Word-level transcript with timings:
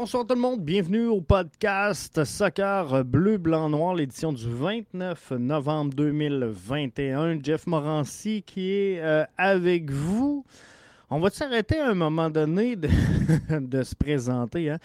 Bonsoir 0.00 0.24
tout 0.24 0.36
le 0.36 0.40
monde, 0.40 0.60
bienvenue 0.60 1.06
au 1.06 1.20
podcast 1.20 2.24
Soccer 2.24 3.04
Bleu, 3.04 3.36
Blanc, 3.36 3.68
Noir, 3.68 3.96
l'édition 3.96 4.32
du 4.32 4.48
29 4.48 5.32
novembre 5.32 5.92
2021. 5.94 7.42
Jeff 7.42 7.66
Morancy 7.66 8.44
qui 8.46 8.70
est 8.70 9.00
euh, 9.00 9.24
avec 9.36 9.90
vous. 9.90 10.44
On 11.10 11.18
va 11.18 11.30
s'arrêter 11.30 11.80
à 11.80 11.88
un 11.88 11.94
moment 11.94 12.30
donné 12.30 12.76
de, 12.76 12.88
se 13.82 13.96
présenter. 13.96 14.70
Hein? 14.70 14.78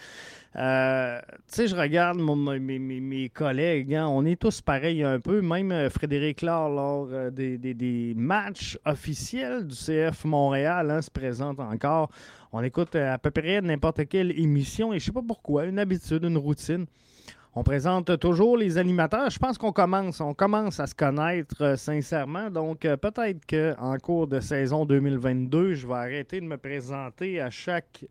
Euh, 0.56 1.20
tu 1.46 1.54
sais, 1.54 1.68
je 1.68 1.76
regarde 1.76 2.18
mon- 2.18 2.34
mes, 2.34 3.28
collègues, 3.28 3.94
hein, 3.94 4.08
on 4.08 4.24
est 4.24 4.40
tous 4.40 4.62
pareils 4.62 5.04
un 5.04 5.20
peu. 5.20 5.40
Même 5.42 5.70
euh, 5.70 5.90
Frédéric 5.90 6.42
Laure, 6.42 6.70
lors 6.70 7.30
des 7.30 8.14
matchs 8.16 8.76
officiels 8.84 9.64
du 9.64 9.76
CF 9.76 10.24
Montréal, 10.24 10.90
hein, 10.90 11.02
se 11.02 11.10
présente 11.10 11.60
encore. 11.60 12.10
On 12.56 12.62
écoute 12.62 12.94
euh, 12.94 13.12
à 13.12 13.18
peu 13.18 13.32
près 13.32 13.60
n'importe 13.60 14.06
quelle 14.06 14.30
émission 14.38 14.92
et 14.92 15.00
je 15.00 15.06
sais 15.06 15.12
pas 15.12 15.24
pourquoi, 15.26 15.64
une 15.64 15.80
habitude, 15.80 16.22
une 16.22 16.38
routine. 16.38 16.86
On 17.52 17.64
présente 17.64 18.16
toujours 18.20 18.56
les 18.56 18.78
animateurs. 18.78 19.28
Je 19.28 19.40
pense 19.40 19.58
qu'on 19.58 19.72
commence, 19.72 20.20
on 20.20 20.34
commence 20.34 20.78
à 20.78 20.86
se 20.86 20.94
connaître 20.94 21.60
euh, 21.62 21.76
sincèrement. 21.76 22.52
Donc 22.52 22.84
euh, 22.84 22.96
peut-être 22.96 23.44
qu'en 23.44 23.98
cours 23.98 24.28
de 24.28 24.38
saison 24.38 24.86
2022, 24.86 25.74
je 25.74 25.84
vais 25.84 25.94
arrêter 25.94 26.40
de 26.40 26.46
me 26.46 26.56
présenter 26.56 27.40
à 27.40 27.50
chaque 27.50 28.04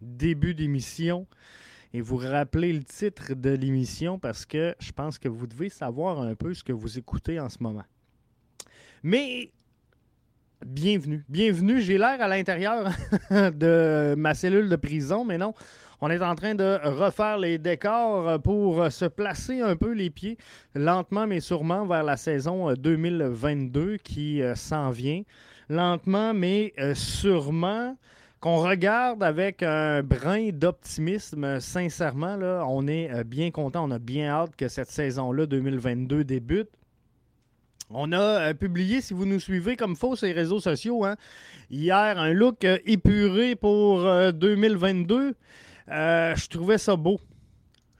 début 0.00 0.52
d'émission 0.52 1.28
et 1.94 2.00
vous 2.00 2.16
rappeler 2.16 2.72
le 2.72 2.82
titre 2.82 3.34
de 3.34 3.50
l'émission 3.50 4.18
parce 4.18 4.46
que 4.46 4.74
je 4.80 4.90
pense 4.90 5.16
que 5.16 5.28
vous 5.28 5.46
devez 5.46 5.68
savoir 5.68 6.20
un 6.20 6.34
peu 6.34 6.54
ce 6.54 6.64
que 6.64 6.72
vous 6.72 6.98
écoutez 6.98 7.38
en 7.38 7.48
ce 7.48 7.58
moment. 7.62 7.84
Mais 9.04 9.52
bienvenue, 10.66 11.24
bienvenue. 11.28 11.80
J'ai 11.80 11.98
l'air 11.98 12.20
à 12.20 12.28
l'intérieur 12.28 12.90
de 13.30 14.14
ma 14.16 14.34
cellule 14.34 14.68
de 14.68 14.76
prison, 14.76 15.24
mais 15.24 15.38
non. 15.38 15.54
On 16.00 16.10
est 16.10 16.22
en 16.22 16.34
train 16.34 16.54
de 16.54 16.78
refaire 16.82 17.36
les 17.38 17.58
décors 17.58 18.40
pour 18.40 18.90
se 18.90 19.04
placer 19.04 19.60
un 19.60 19.76
peu 19.76 19.92
les 19.92 20.08
pieds 20.08 20.38
lentement 20.74 21.26
mais 21.26 21.40
sûrement 21.40 21.84
vers 21.84 22.02
la 22.02 22.16
saison 22.16 22.72
2022 22.72 23.98
qui 23.98 24.40
euh, 24.40 24.54
s'en 24.54 24.90
vient. 24.90 25.22
Lentement 25.68 26.32
mais 26.32 26.72
euh, 26.78 26.94
sûrement 26.94 27.96
qu'on 28.40 28.56
regarde 28.56 29.22
avec 29.22 29.62
un 29.62 30.02
brin 30.02 30.48
d'optimisme. 30.50 31.60
Sincèrement, 31.60 32.36
là, 32.36 32.64
on 32.66 32.86
est 32.86 33.12
euh, 33.12 33.22
bien 33.22 33.50
content, 33.50 33.84
on 33.86 33.90
a 33.90 33.98
bien 33.98 34.30
hâte 34.30 34.56
que 34.56 34.68
cette 34.68 34.90
saison-là 34.90 35.44
2022 35.44 36.24
débute. 36.24 36.70
On 37.92 38.12
a 38.12 38.50
euh, 38.50 38.54
publié, 38.54 39.00
si 39.00 39.14
vous 39.14 39.26
nous 39.26 39.40
suivez 39.40 39.76
comme 39.76 39.96
faux 39.96 40.14
sur 40.14 40.26
les 40.26 40.32
réseaux 40.32 40.60
sociaux, 40.60 41.04
hein, 41.04 41.16
hier, 41.70 42.18
un 42.18 42.32
look 42.32 42.64
euh, 42.64 42.78
épuré 42.86 43.56
pour 43.56 44.06
euh, 44.06 44.30
2022. 44.30 45.34
Euh, 45.88 46.36
je 46.36 46.48
trouvais 46.48 46.78
ça 46.78 46.94
beau. 46.94 47.20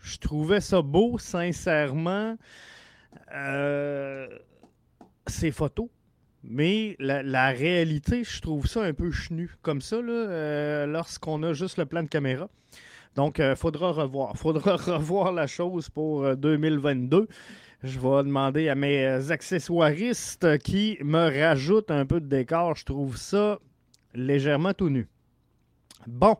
Je 0.00 0.16
trouvais 0.18 0.60
ça 0.60 0.80
beau, 0.80 1.18
sincèrement. 1.18 2.36
Ces 5.26 5.50
photos. 5.50 5.88
Mais 6.42 6.96
la, 7.00 7.48
réalité, 7.50 8.24
je 8.24 8.40
trouve 8.40 8.66
ça 8.66 8.82
un 8.82 8.94
peu 8.94 9.10
chenu. 9.10 9.50
Comme 9.60 9.82
ça, 9.82 10.00
lorsqu'on 10.00 11.42
a 11.42 11.52
juste 11.52 11.76
le 11.78 11.84
plan 11.84 12.02
de 12.02 12.08
caméra. 12.08 12.48
Donc, 13.16 13.38
il 13.38 13.56
faudra 13.56 13.90
revoir. 13.90 14.36
faudra 14.36 14.76
revoir 14.76 15.32
la 15.32 15.46
chose 15.46 15.88
pour 15.90 16.24
euh, 16.24 16.36
2022. 16.36 17.26
Je 17.82 17.98
vais 17.98 18.24
demander 18.24 18.68
à 18.68 18.74
mes 18.74 19.06
euh, 19.06 19.30
accessoiristes 19.30 20.58
qui 20.58 20.98
me 21.02 21.28
rajoutent 21.40 21.90
un 21.90 22.04
peu 22.06 22.20
de 22.20 22.26
décor. 22.26 22.76
Je 22.76 22.84
trouve 22.84 23.16
ça 23.16 23.58
légèrement 24.14 24.74
tout 24.74 24.90
nu. 24.90 25.08
Bon, 26.06 26.36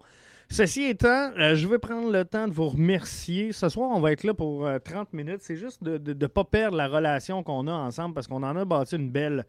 ceci 0.51 0.85
étant, 0.85 1.31
euh, 1.39 1.55
je 1.55 1.67
vais 1.67 1.79
prendre 1.79 2.13
le 2.13 2.25
temps 2.25 2.49
de 2.49 2.53
vous 2.53 2.69
remercier. 2.69 3.53
Ce 3.53 3.69
soir, 3.69 3.91
on 3.91 4.01
va 4.01 4.13
être 4.13 4.25
là 4.25 4.35
pour 4.35 4.67
euh, 4.67 4.79
30 4.79 5.13
minutes. 5.13 5.41
C'est 5.41 5.57
juste 5.57 5.83
de 5.83 6.13
ne 6.13 6.27
pas 6.27 6.45
perdre 6.45 6.77
la 6.77 6.89
relation 6.89 7.43
qu'on 7.43 7.67
a 7.67 7.73
ensemble 7.73 8.15
parce 8.15 8.27
qu'on 8.27 8.43
en 8.43 8.57
a 8.57 8.65
bâti 8.65 8.97
une 8.97 9.11
belle 9.11 9.47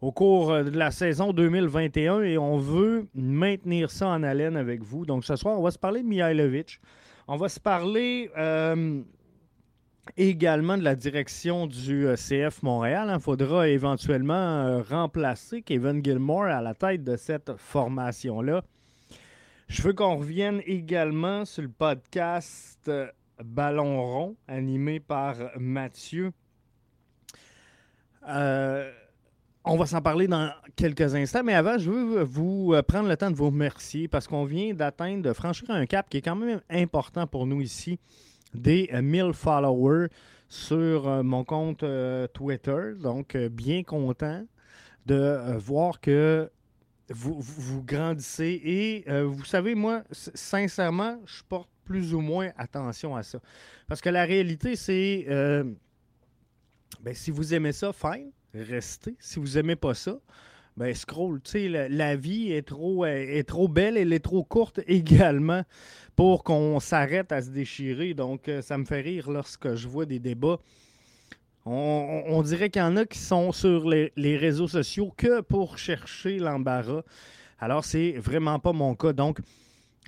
au 0.00 0.12
cours 0.12 0.50
euh, 0.50 0.64
de 0.64 0.78
la 0.78 0.90
saison 0.90 1.32
2021 1.32 2.22
et 2.22 2.38
on 2.38 2.56
veut 2.56 3.06
maintenir 3.14 3.90
ça 3.90 4.08
en 4.08 4.22
haleine 4.22 4.56
avec 4.56 4.82
vous. 4.82 5.04
Donc 5.04 5.24
ce 5.24 5.36
soir, 5.36 5.58
on 5.58 5.62
va 5.62 5.70
se 5.70 5.78
parler 5.78 6.02
de 6.02 6.08
Mihailovic. 6.08 6.80
On 7.28 7.36
va 7.36 7.48
se 7.48 7.60
parler 7.60 8.30
euh, 8.36 9.02
également 10.16 10.76
de 10.76 10.82
la 10.82 10.94
direction 10.94 11.66
du 11.66 12.06
euh, 12.06 12.16
CF 12.16 12.62
Montréal. 12.62 13.10
Il 13.12 13.20
faudra 13.20 13.68
éventuellement 13.68 14.34
euh, 14.34 14.82
remplacer 14.82 15.62
Kevin 15.62 16.04
Gilmore 16.04 16.44
à 16.44 16.60
la 16.60 16.74
tête 16.74 17.04
de 17.04 17.16
cette 17.16 17.52
formation-là. 17.56 18.62
Je 19.68 19.82
veux 19.82 19.92
qu'on 19.92 20.16
revienne 20.16 20.60
également 20.66 21.44
sur 21.44 21.62
le 21.62 21.68
podcast 21.68 22.80
euh, 22.88 23.08
Ballon 23.44 24.02
rond, 24.02 24.36
animé 24.48 25.00
par 25.00 25.36
Mathieu. 25.58 26.32
On 28.26 29.76
va 29.76 29.86
s'en 29.86 30.00
parler 30.00 30.26
dans 30.26 30.50
quelques 30.74 31.14
instants, 31.14 31.42
mais 31.44 31.54
avant, 31.54 31.78
je 31.78 31.90
veux 31.90 32.22
vous 32.22 32.74
prendre 32.88 33.08
le 33.08 33.16
temps 33.16 33.30
de 33.30 33.36
vous 33.36 33.46
remercier 33.46 34.08
parce 34.08 34.26
qu'on 34.26 34.44
vient 34.44 34.72
d'atteindre, 34.72 35.22
de 35.22 35.32
franchir 35.32 35.70
un 35.70 35.86
cap 35.86 36.08
qui 36.08 36.18
est 36.18 36.22
quand 36.22 36.36
même 36.36 36.60
important 36.70 37.26
pour 37.26 37.46
nous 37.46 37.60
ici, 37.60 37.98
des 38.54 38.88
euh, 38.92 39.02
1000 39.02 39.32
followers 39.32 40.08
sur 40.48 41.06
euh, 41.08 41.22
mon 41.22 41.44
compte 41.44 41.82
euh, 41.82 42.26
Twitter. 42.28 42.92
Donc, 43.00 43.34
euh, 43.34 43.48
bien 43.48 43.82
content 43.82 44.44
de 45.06 45.14
euh, 45.14 45.58
voir 45.58 46.00
que 46.00 46.50
vous, 47.08 47.40
vous- 47.40 47.82
grandissez 47.82 48.60
et 48.64 49.04
euh, 49.10 49.24
vous 49.24 49.44
savez, 49.44 49.74
moi, 49.74 50.02
sincèrement, 50.12 51.20
je 51.26 51.42
porte 51.48 51.68
plus 51.84 52.14
ou 52.14 52.20
moins 52.20 52.50
attention 52.56 53.16
à 53.16 53.22
ça. 53.22 53.40
Parce 53.88 54.00
que 54.00 54.08
la 54.10 54.24
réalité, 54.24 54.76
c'est, 54.76 55.26
euh, 55.28 55.64
ben, 57.00 57.14
si 57.14 57.30
vous 57.30 57.54
aimez 57.54 57.72
ça, 57.72 57.92
fine 57.92 58.30
restez. 58.54 59.16
Si 59.20 59.38
vous 59.38 59.58
aimez 59.58 59.76
pas 59.76 59.94
ça, 59.94 60.18
ben 60.76 60.94
scroll. 60.94 61.40
Tu 61.42 61.50
sais, 61.50 61.88
la, 61.88 62.16
vie 62.16 62.52
est 62.52 62.66
trop, 62.66 63.04
est, 63.04 63.46
trop 63.46 63.68
belle, 63.68 63.96
elle 63.96 64.12
est 64.12 64.24
trop 64.24 64.44
courte 64.44 64.80
également 64.86 65.62
pour 66.16 66.44
qu'on 66.44 66.80
s'arrête 66.80 67.32
à 67.32 67.42
se 67.42 67.50
déchirer. 67.50 68.14
Donc, 68.14 68.48
euh, 68.48 68.62
ça 68.62 68.78
me 68.78 68.84
fait 68.84 69.00
rire 69.00 69.30
lorsque 69.30 69.74
je 69.74 69.88
vois 69.88 70.06
des 70.06 70.18
débats. 70.18 70.58
On, 71.66 72.42
dirait 72.42 72.70
qu'il 72.70 72.80
y 72.80 72.84
en 72.84 72.96
a 72.96 73.04
qui 73.04 73.18
sont 73.18 73.52
sur 73.52 73.88
les, 73.88 74.36
réseaux 74.36 74.66
sociaux 74.66 75.12
que 75.16 75.42
pour 75.42 75.76
chercher 75.76 76.38
l'embarras. 76.38 77.02
Alors, 77.58 77.84
c'est 77.84 78.12
vraiment 78.12 78.58
pas 78.58 78.72
mon 78.72 78.94
cas. 78.94 79.12
Donc, 79.12 79.40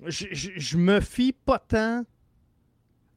je, 0.07 0.27
je- 0.33 0.51
je 0.57 0.77
me 0.79 1.01
fie 1.01 1.33
pas 1.33 1.59
tant 1.59 2.05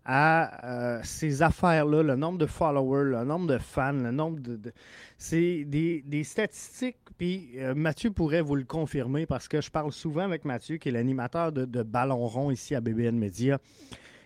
à 0.06 1.00
ces 1.04 1.42
affaires-là, 1.42 2.04
le 2.04 2.16
nombre 2.16 2.38
de 2.38 2.46
followers, 2.46 3.12
le 3.12 3.24
nombre 3.26 3.48
de 3.48 3.58
fans, 3.58 3.94
le 3.94 4.12
nombre 4.12 4.40
de... 4.40 4.72
c'est 5.18 5.64
des, 5.66 6.24
statistiques, 6.24 6.98
puis 7.18 7.58
Mathieu 7.76 8.12
pourrait 8.12 8.42
vous 8.42 8.56
le 8.56 8.66
confirmer 8.66 9.26
parce 9.26 9.48
que 9.48 9.62
je 9.62 9.72
parle 9.72 9.92
souvent 9.92 10.24
avec 10.24 10.46
Mathieu, 10.46 10.78
qui 10.78 10.90
est 10.90 10.92
l'animateur 10.92 11.52
de, 11.52 11.84
Ballon 11.84 12.28
rond 12.28 12.52
ici 12.52 12.76
à 12.76 12.82
BBN 12.82 13.18
Media. 13.18 13.58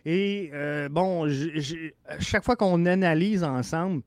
Et 0.06 0.52
bon, 0.92 1.30
chaque 2.20 2.44
fois 2.44 2.58
qu'on 2.58 2.86
analyse 2.86 3.44
ensemble, 3.44 4.02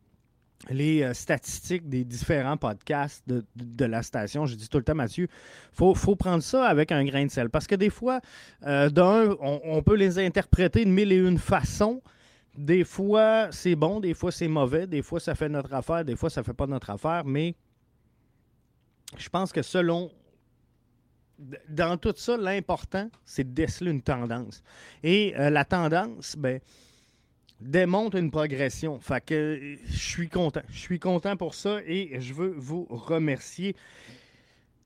les 0.69 1.03
euh, 1.03 1.15
statistiques 1.15 1.89
des 1.89 2.05
différents 2.05 2.57
podcasts 2.57 3.25
de, 3.27 3.85
la 3.85 4.03
station. 4.03 4.47
Je 4.47 4.55
dis 4.55 4.69
tout 4.69 4.79
le 4.79 4.85
temps, 4.85 4.95
Mathieu, 4.95 5.27
il 5.27 5.95
faut, 5.95 6.17
prendre 6.17 6.43
ça 6.43 6.67
avec 6.67 6.93
un 6.93 7.05
grain 7.05 7.27
de 7.27 7.31
sel. 7.31 7.51
Parce 7.51 7.67
que 7.67 7.75
des 7.75 7.91
fois, 7.91 8.21
euh, 8.67 8.89
d'un, 8.89 9.37
on, 9.41 9.83
peut 9.83 9.97
les 9.97 10.19
interpréter 10.19 10.85
de 10.85 10.91
mille 10.91 11.13
et 11.13 11.17
une 11.17 11.39
façons. 11.39 12.01
Des 12.57 12.85
fois, 12.85 13.49
c'est 13.51 13.75
bon, 13.75 13.99
des 13.99 14.15
fois, 14.15 14.31
c'est 14.31 14.49
mauvais, 14.49 14.87
des 14.87 15.03
fois, 15.03 15.21
ça 15.21 15.35
fait 15.35 15.49
notre 15.49 15.73
affaire, 15.73 16.05
des 16.05 16.17
fois, 16.17 16.29
ça 16.29 16.43
fait 16.43 16.53
pas 16.53 16.67
notre 16.67 16.91
affaire. 16.91 17.25
Mais 17.25 17.55
je 19.17 19.29
pense 19.29 19.53
que 19.53 19.63
selon. 19.63 20.11
Dans 21.69 21.97
tout 21.97 22.13
ça, 22.15 22.37
l'important, 22.37 23.11
c'est 23.25 23.43
de 23.43 23.53
déceler 23.53 23.91
une 23.91 24.03
tendance. 24.03 24.63
Et 25.03 25.35
euh, 25.37 25.51
la 25.51 25.65
tendance, 25.65 26.37
ben 26.37 26.61
démontre 27.63 28.17
une 28.17 28.31
progression. 28.31 28.99
Fait 28.99 29.25
que 29.25 29.77
je 29.87 29.97
suis 29.97 30.29
content. 30.29 30.63
Je 30.71 30.79
suis 30.79 30.99
content 30.99 31.37
pour 31.37 31.55
ça 31.55 31.79
et 31.87 32.21
je 32.21 32.35
veux 32.35 32.55
vous 32.57 32.87
remercier. 32.91 33.77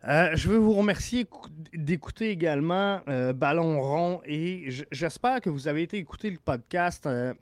Euh, 0.07 0.31
je 0.35 0.49
veux 0.49 0.59
vous 0.59 0.75
remercier 0.75 1.27
d'écouter 1.75 2.31
également 2.31 3.01
euh, 3.09 3.33
Ballon 3.33 3.81
rond 3.81 4.21
et 4.25 4.69
j'espère 4.93 5.41
que 5.41 5.51
vous 5.51 5.67
avez 5.67 5.83
été 5.83 5.97
écouter 5.97 6.31
le 6.31 6.39
podcast 6.39 7.07
euh, 7.07 7.35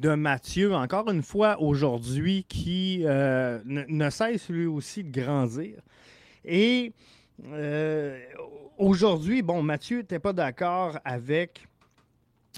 de 0.00 0.14
Mathieu, 0.14 0.74
encore 0.74 1.08
une 1.08 1.22
fois 1.22 1.60
aujourd'hui, 1.60 2.44
qui 2.48 3.04
ne, 3.04 4.10
cesse 4.10 4.48
lui 4.48 4.66
aussi 4.66 5.04
de 5.04 5.10
grandir. 5.10 5.80
Et 6.44 6.92
aujourd'hui, 8.76 9.42
bon, 9.42 9.62
Mathieu 9.62 9.98
n'était 9.98 10.20
pas 10.20 10.32
d'accord 10.32 10.98
avec 11.04 11.66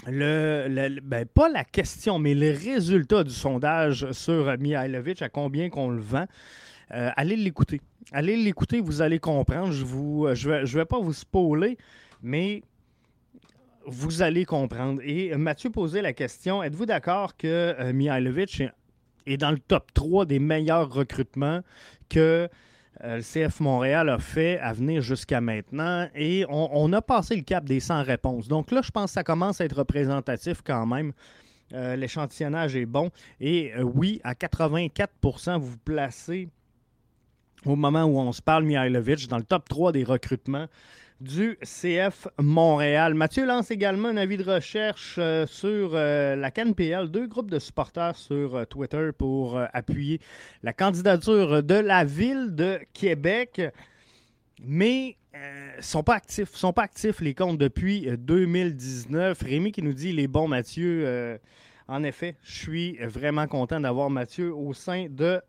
le, 0.07 0.99
ben, 1.01 1.25
pas 1.25 1.49
la 1.49 1.63
question, 1.63 2.19
mais 2.19 2.33
les 2.33 2.51
résultats 2.51 3.23
du 3.23 3.31
sondage 3.31 4.11
sur 4.11 4.57
Mihailovic, 4.57 5.21
à 5.21 5.29
combien 5.29 5.69
qu'on 5.69 5.89
le 5.89 6.01
vend. 6.01 6.25
Euh, 6.93 7.09
allez 7.15 7.35
l'écouter. 7.35 7.81
Allez 8.11 8.35
l'écouter, 8.35 8.81
vous 8.81 9.01
allez 9.01 9.19
comprendre. 9.19 9.71
Je 9.71 9.83
ne 9.83 10.35
je 10.35 10.49
vais, 10.49 10.65
je 10.65 10.77
vais 10.77 10.85
pas 10.85 10.99
vous 10.99 11.13
spoiler, 11.13 11.77
mais 12.21 12.63
vous 13.85 14.21
allez 14.21 14.45
comprendre. 14.45 15.01
Et 15.03 15.35
Mathieu 15.35 15.69
posait 15.69 16.01
la 16.01 16.13
question 16.13 16.63
êtes-vous 16.63 16.85
d'accord 16.85 17.37
que 17.37 17.47
euh, 17.47 17.93
Mihailovic 17.93 18.63
est 19.25 19.37
dans 19.37 19.51
le 19.51 19.59
top 19.59 19.93
3 19.93 20.25
des 20.25 20.39
meilleurs 20.39 20.91
recrutements 20.91 21.61
que 22.09 22.49
euh, 23.03 23.17
le 23.17 23.21
CF 23.21 23.59
Montréal 23.59 24.09
a 24.09 24.19
fait 24.19 24.59
à 24.59 24.73
venir 24.73 25.01
jusqu'à 25.01 25.41
maintenant. 25.41 26.07
Et 26.15 26.45
on, 26.49 26.91
a 26.93 27.01
passé 27.01 27.35
le 27.35 27.41
cap 27.41 27.65
des 27.65 27.79
100 27.79 28.03
réponses. 28.03 28.47
Donc 28.47 28.71
là, 28.71 28.81
je 28.83 28.91
pense 28.91 29.11
que 29.11 29.13
ça 29.13 29.23
commence 29.23 29.61
à 29.61 29.65
être 29.65 29.77
représentatif 29.77 30.61
quand 30.63 30.85
même. 30.85 31.13
Euh, 31.73 31.95
l'échantillonnage 31.95 32.75
est 32.75 32.85
bon. 32.85 33.09
Et 33.39 33.73
euh, 33.75 33.83
oui, 33.83 34.19
à 34.23 34.33
84% 34.33 35.57
vous 35.57 35.67
vous 35.67 35.77
placez 35.77 36.49
au 37.65 37.75
moment 37.75 38.03
où 38.03 38.19
on 38.19 38.31
se 38.31 38.41
parle, 38.41 38.63
Mihailovic, 38.63 39.27
dans 39.27 39.37
le 39.37 39.43
top 39.43 39.69
3 39.69 39.91
des 39.91 40.03
recrutements 40.03 40.67
du 41.21 41.57
CF 41.61 42.27
Montréal. 42.39 43.13
Mathieu 43.13 43.45
lance 43.45 43.69
également 43.69 44.07
un 44.07 44.17
avis 44.17 44.37
de 44.37 44.43
recherche 44.43 45.17
euh, 45.19 45.45
sur 45.45 45.91
euh, 45.93 46.35
la 46.35 46.49
CanPL, 46.49 47.09
deux 47.11 47.27
groupes 47.27 47.51
de 47.51 47.59
supporters 47.59 48.15
sur 48.15 48.55
euh, 48.55 48.65
Twitter 48.65 49.11
pour 49.15 49.59
appuyer 49.71 50.19
la 50.63 50.73
candidature 50.73 51.61
de 51.61 51.75
la 51.75 52.03
ville 52.05 52.55
de 52.55 52.79
Québec. 52.93 53.61
Mais 54.63 55.15
ils 55.33 55.83
sont 55.83 56.03
pas 56.03 56.15
actifs. 56.15 56.55
sont 56.55 56.73
pas 56.73 56.83
actifs 56.83 57.21
les 57.21 57.35
comptes 57.35 57.59
depuis 57.59 58.09
2019. 58.17 59.39
Rémi 59.41 59.71
qui 59.71 59.83
nous 59.83 59.93
dit 59.93 60.13
les 60.13 60.27
bons 60.27 60.47
Mathieu. 60.47 61.39
en 61.87 62.03
effet, 62.03 62.35
je 62.43 62.53
suis 62.53 62.97
vraiment 62.97 63.47
content 63.47 63.79
d'avoir 63.79 64.09
Mathieu 64.09 64.53
au 64.53 64.73
sein 64.73 65.07
de 65.09 65.39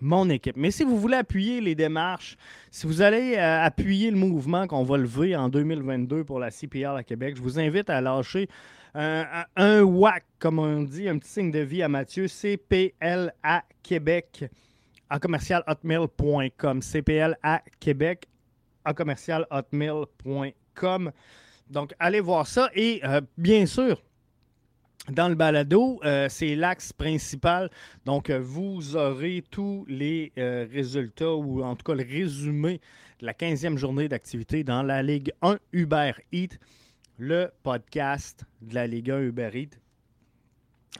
mon 0.00 0.28
équipe. 0.30 0.56
Mais 0.56 0.70
si 0.70 0.84
vous 0.84 0.98
voulez 0.98 1.16
appuyer 1.16 1.60
les 1.60 1.74
démarches, 1.74 2.36
si 2.70 2.86
vous 2.86 3.02
allez 3.02 3.36
euh, 3.36 3.62
appuyer 3.62 4.10
le 4.10 4.16
mouvement 4.16 4.66
qu'on 4.66 4.84
va 4.84 4.96
lever 4.98 5.36
en 5.36 5.48
2022 5.48 6.24
pour 6.24 6.38
la 6.38 6.50
CPR 6.50 6.96
à 6.96 7.02
Québec, 7.02 7.36
je 7.36 7.42
vous 7.42 7.58
invite 7.58 7.90
à 7.90 8.00
lâcher 8.00 8.48
un, 8.94 9.44
un, 9.56 9.82
WAC, 9.82 10.24
comme 10.38 10.58
on 10.58 10.82
dit, 10.82 11.08
un 11.08 11.18
petit 11.18 11.30
signe 11.30 11.50
de 11.50 11.58
vie 11.60 11.82
à 11.82 11.88
Mathieu, 11.88 12.28
CPL 12.28 13.32
à 13.42 13.62
Québec 13.82 14.46
à 15.08 15.18
commercial 15.18 15.62
hotmail.com. 15.66 16.82
CPL 16.82 17.36
à 17.42 17.62
Québec 17.78 18.26
à 18.84 18.94
commercial. 18.94 19.46
Donc, 21.68 21.94
allez 21.98 22.20
voir 22.20 22.46
ça. 22.46 22.70
Et 22.74 23.00
euh, 23.04 23.20
bien 23.36 23.66
sûr, 23.66 24.02
dans 25.10 25.28
le 25.28 25.34
balado, 25.34 26.00
euh, 26.04 26.26
c'est 26.28 26.56
l'axe 26.56 26.92
principal. 26.92 27.70
Donc, 28.04 28.30
euh, 28.30 28.40
vous 28.42 28.96
aurez 28.96 29.44
tous 29.50 29.84
les 29.88 30.32
euh, 30.38 30.66
résultats 30.72 31.34
ou 31.34 31.62
en 31.62 31.76
tout 31.76 31.84
cas 31.84 31.94
le 31.94 32.04
résumé 32.04 32.80
de 33.20 33.26
la 33.26 33.32
15e 33.32 33.76
journée 33.76 34.08
d'activité 34.08 34.64
dans 34.64 34.82
la 34.82 35.02
Ligue 35.02 35.32
1 35.42 35.58
Uber 35.72 36.12
Eats, 36.32 36.56
le 37.18 37.50
podcast 37.62 38.44
de 38.62 38.74
la 38.74 38.86
Ligue 38.86 39.10
1 39.10 39.20
Uber 39.20 39.50
Eats. 39.54 39.78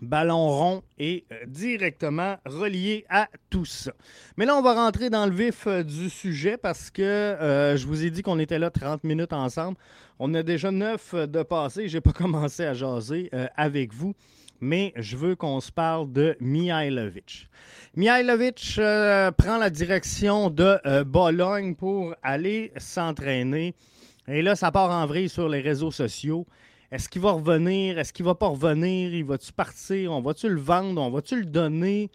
Ballon 0.03 0.51
rond 0.51 0.83
est 0.99 1.25
directement 1.47 2.37
relié 2.45 3.07
à 3.09 3.29
tout 3.49 3.65
ça. 3.65 3.93
Mais 4.37 4.45
là, 4.45 4.55
on 4.55 4.61
va 4.61 4.75
rentrer 4.75 5.09
dans 5.09 5.25
le 5.25 5.33
vif 5.33 5.67
du 5.67 6.11
sujet 6.11 6.59
parce 6.59 6.91
que 6.91 7.75
je 7.75 7.87
vous 7.87 8.05
ai 8.05 8.11
dit 8.11 8.21
qu'on 8.21 8.39
était 8.39 8.59
là 8.59 8.69
30 8.69 9.05
minutes 9.05 9.33
ensemble. 9.33 9.79
On 10.19 10.33
a 10.33 10.43
déjà 10.43 10.71
neuf 10.71 11.13
euh, 11.13 11.27
de 11.27 11.43
passé. 11.43 11.89
Je 11.89 11.97
n'ai 11.97 12.01
pas 12.01 12.13
commencé 12.15 12.65
à 12.65 12.73
jaser 12.73 13.29
euh, 13.35 13.47
avec 13.57 13.93
vous, 13.93 14.15
mais 14.61 14.95
je 14.97 15.17
veux 15.17 15.37
qu'on 15.37 15.61
se 15.61 15.71
parle 15.71 16.11
de 16.11 16.37
Mihailovic. 16.41 17.49
Mihailovic 17.95 18.77
euh, 18.79 19.31
prend 19.33 19.59
la 19.59 19.69
direction 19.69 20.49
de 20.49 21.03
Bologne 21.03 21.75
pour 21.75 22.15
aller 22.23 22.73
s'entraîner. 22.79 23.75
Et 24.29 24.43
là, 24.43 24.57
ça 24.57 24.71
part 24.73 24.91
en 24.91 25.07
vrille 25.07 25.29
sur 25.29 25.49
les 25.49 25.61
réseaux 25.61 25.91
sociaux. 25.91 26.47
Est-ce 26.91 27.09
qu'il 27.09 27.23
va 27.23 27.33
revenir? 27.33 27.99
Est-ce 27.99 28.13
qu'il 28.13 28.25
va 28.25 28.35
pas 28.35 28.49
revenir? 28.49 29.15
Il 29.15 29.25
va-tu 29.25 29.53
partir? 29.53 30.13
On 30.13 30.21
va-tu 30.21 30.49
le 30.49 30.61
vendre? 30.61 31.03
On 31.03 31.11
va-tu 31.11 31.37
le 31.37 31.47
donner? 31.47 32.11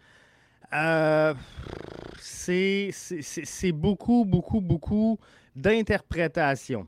c'est 2.18 3.72
beaucoup, 3.72 4.24
beaucoup, 4.24 4.60
beaucoup 4.60 5.18
d'interprétations 5.54 6.86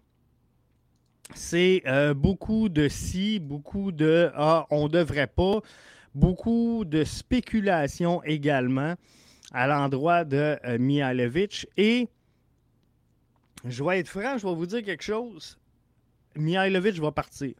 c'est 1.33 1.83
euh, 1.87 2.15
beaucoup 2.15 2.69
de 2.69 2.89
si, 2.89 3.39
beaucoup 3.39 3.93
de 3.93 4.31
ah, 4.35 4.67
on 4.71 4.89
devrait 4.89 5.27
pas, 5.27 5.61
beaucoup 6.15 6.85
de 6.85 7.05
spéculation 7.05 8.23
également 8.25 8.95
à 9.53 9.67
l'endroit 9.67 10.25
de 10.25 10.59
euh, 10.65 10.79
Mihailovic. 10.79 11.67
Et 11.77 12.09
je 13.65 13.83
vais 13.83 14.01
être 14.01 14.09
franc, 14.09 14.37
je 14.37 14.47
vais 14.47 14.55
vous 14.55 14.67
dire 14.67 14.83
quelque 14.83 15.05
chose. 15.05 15.59
Mihailovic 16.37 17.01
va 17.01 17.13
partir. 17.13 17.55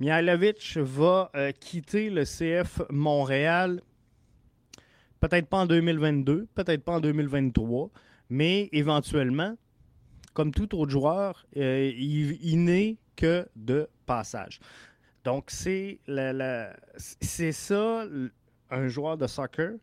Mihailovic 0.00 0.76
va 0.76 1.30
euh, 1.34 1.52
quitter 1.52 2.10
le 2.10 2.24
CF 2.24 2.82
Montréal, 2.90 3.80
peut-être 5.20 5.46
pas 5.46 5.58
en 5.58 5.66
2022, 5.66 6.48
peut-être 6.54 6.84
pas 6.84 6.92
en 6.92 7.00
2023, 7.00 7.90
mais 8.28 8.68
éventuellement 8.72 9.56
comme 10.36 10.52
tout 10.52 10.76
autre 10.78 10.90
joueur, 10.90 11.46
euh, 11.56 11.90
il, 11.96 12.62
n'est 12.62 12.98
que 13.16 13.48
de 13.56 13.88
passage. 14.04 14.60
Donc, 15.24 15.50
c'est 15.50 15.98
ça, 17.52 18.04
un 18.70 18.88
joueur 18.88 19.16
de 19.16 19.26
soccer. 19.26 19.78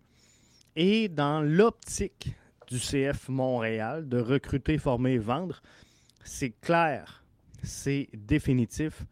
Et 0.76 1.10
dans 1.10 1.42
l'optique 1.42 2.36
du 2.68 2.78
CF 2.78 3.30
Montréal, 3.30 4.08
de 4.08 4.20
recruter, 4.20 4.78
former, 4.78 5.18
vendre, 5.18 5.64
c'est 6.24 6.54
clair, 6.62 7.24
c'est 7.64 8.10
définitif 8.14 9.06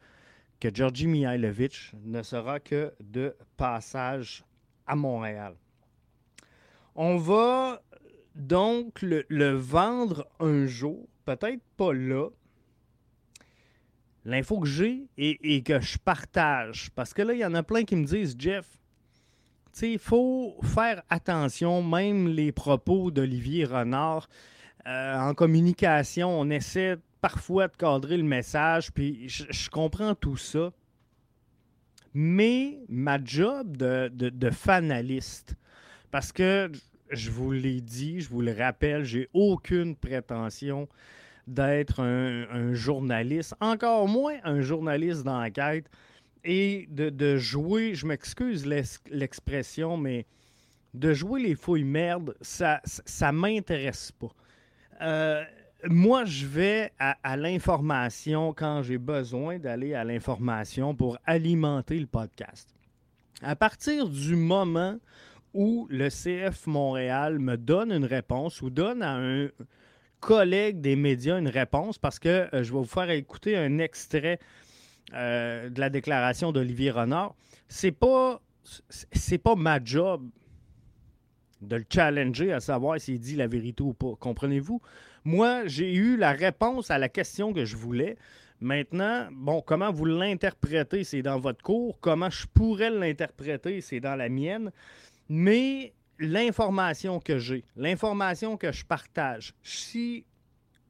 que 0.60 0.70
Georgi 0.72 1.08
Mihailovic 1.08 1.94
ne 2.04 2.22
sera 2.22 2.60
que 2.60 2.94
de 3.00 3.36
passage 3.58 4.46
à 4.86 4.96
Montréal. 4.96 5.56
On 6.94 7.18
va 7.18 7.82
donc 8.36 9.02
le 9.02 9.56
vendre 9.56 10.28
un 10.40 10.68
jour 10.68 11.08
peut-être 11.26 11.62
pas 11.78 11.94
là. 11.94 12.30
L'info 14.24 14.60
que 14.60 14.68
j'ai 14.68 15.08
et, 15.18 15.64
que 15.64 15.80
je 15.80 15.98
partage, 15.98 16.92
parce 16.92 17.14
que 17.14 17.24
là, 17.24 17.34
il 17.34 17.40
y 17.40 17.46
en 17.46 17.56
a 17.56 17.64
plein 17.64 17.84
qui 17.84 17.96
me 17.96 18.06
disent, 18.06 18.36
Jeff, 18.38 18.68
il 19.82 19.98
faut 19.98 20.58
faire 20.62 21.02
attention, 21.10 21.82
même 21.82 22.28
les 22.28 22.52
propos 22.52 23.10
d'Olivier 23.10 23.66
Renard. 23.66 24.30
Euh, 24.88 25.18
en 25.18 25.34
communication, 25.34 26.40
on 26.40 26.50
essaie 26.50 26.98
parfois 27.22 27.68
de 27.68 27.76
cadrer 27.78 28.18
le 28.18 28.24
message, 28.24 28.92
puis 28.92 29.30
je, 29.30 29.70
comprends 29.70 30.16
tout 30.16 30.38
ça. 30.38 30.72
mais 32.14 32.80
ma 32.90 33.24
job 33.24 33.78
de, 33.78 34.10
de, 34.14 34.50
fanaliste, 34.50 35.56
parce 36.10 36.32
que 36.32 36.72
je 37.12 37.30
vous 37.30 37.52
l'ai 37.52 37.82
dit, 37.82 38.22
je 38.22 38.30
vous 38.30 38.42
le 38.42 38.54
rappelle, 38.54 39.04
j'ai 39.04 39.30
aucune 39.34 39.96
prétention 39.96 40.88
d'être 41.48 42.02
un, 42.02 42.74
journaliste, 42.74 43.56
encore 43.60 44.08
moins 44.08 44.38
un 44.44 44.62
journaliste 44.62 45.24
d'enquête, 45.24 45.90
et 46.44 46.88
de, 46.90 47.38
jouer, 47.38 47.94
je 47.94 48.08
m'excuse 48.08 48.66
l'expression, 48.66 49.98
mais 49.98 50.26
de 50.94 51.14
jouer 51.14 51.42
les 51.42 51.56
fouilles 51.56 51.84
merde, 51.84 52.36
ça 52.42 52.82
ça, 52.84 53.32
m'intéresse 53.32 54.12
pas. 54.12 54.34
Euh, 55.02 55.44
moi, 55.90 56.26
je 56.26 56.46
vais 56.46 56.92
à, 57.00 57.38
l'information 57.38 58.54
quand 58.54 58.84
j'ai 58.84 58.98
besoin 58.98 59.58
d'aller 59.60 59.94
à 59.94 60.04
l'information 60.04 60.96
pour 60.96 61.18
alimenter 61.26 62.00
le 62.00 62.08
podcast. 62.08 62.70
À 63.42 63.56
partir 63.56 64.08
du 64.08 64.36
moment 64.36 64.98
où 65.54 65.88
le 65.90 66.10
CF 66.10 66.68
Montréal 66.68 67.40
me 67.40 67.58
donne 67.58 67.92
une 67.92 68.06
réponse 68.06 68.62
ou 68.62 68.70
donne 68.70 69.02
à 69.04 69.16
un 69.16 69.50
collègue 70.20 70.80
des 70.82 70.96
médias 70.96 71.40
une 71.40 71.48
réponse, 71.48 71.98
parce 71.98 72.20
que 72.20 72.48
euh, 72.54 72.64
je 72.64 72.72
vais 72.72 72.80
vous 72.80 72.86
faire 72.86 73.10
écouter 73.10 73.58
un 73.58 73.80
extrait 73.80 74.40
euh, 75.14 75.70
de 75.70 75.80
la 75.80 75.90
déclaration 75.90 76.52
d'Olivier 76.52 76.92
Renard, 76.92 77.36
c'est 77.68 77.92
pas 77.92 78.42
c'est 78.90 79.40
pas 79.40 79.56
ma 79.56 79.84
job 79.84 80.30
de 81.62 81.78
le 81.78 81.86
challenger 81.90 82.54
à 82.54 82.60
savoir 82.60 83.00
s'il 83.00 83.20
dit 83.20 83.36
la 83.36 83.48
vérité 83.48 83.84
ou 83.84 83.94
pas. 83.94 84.14
Comprenez-vous? 84.20 84.82
Moi, 85.24 85.66
j'ai 85.66 85.94
eu 85.94 86.18
la 86.18 86.32
réponse 86.32 86.92
à 86.92 86.98
la 86.98 87.10
question 87.10 87.54
que 87.54 87.66
je 87.66 87.76
voulais. 87.76 88.18
Maintenant, 88.60 89.28
bon, 89.32 89.62
comment 89.62 89.92
vous 89.92 90.06
l'interprétez, 90.06 91.04
c'est 91.04 91.22
dans 91.22 91.40
votre 91.40 91.64
cours. 91.64 92.00
Comment 92.00 92.30
je 92.30 92.46
pourrais 92.48 92.92
l'interpréter, 92.92 93.82
c'est 93.82 94.00
dans 94.00 94.16
la 94.16 94.30
mienne. 94.30 94.72
Mais 95.34 95.94
l'information 96.20 97.22
que 97.22 97.40
j'ai, 97.40 97.64
l'information 97.78 98.58
que 98.58 98.74
je 98.74 98.84
partage, 98.84 99.54
si 99.64 100.26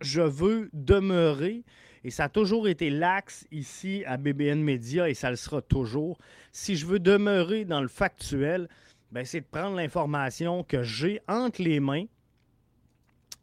je 0.02 0.22
veux 0.22 0.72
demeurer, 0.74 1.64
et 2.04 2.10
ça 2.10 2.24
a 2.24 2.30
toujours 2.30 2.68
été 2.68 2.90
l'axe 2.90 3.46
ici 3.52 4.04
à 4.08 4.18
BBN 4.18 4.60
Media 4.60 5.08
et 5.08 5.14
ça 5.14 5.30
le 5.30 5.36
sera 5.36 5.62
toujours, 5.62 6.18
si 6.52 6.76
je 6.76 6.88
veux 6.88 6.98
demeurer 6.98 7.66
dans 7.66 7.82
le 7.82 7.88
factuel, 7.88 8.68
ben, 9.12 9.24
c'est 9.26 9.42
de 9.42 9.46
prendre 9.46 9.76
l'information 9.76 10.64
que 10.64 10.82
j'ai 10.82 11.22
entre 11.28 11.62
les 11.62 11.80
mains 11.80 12.06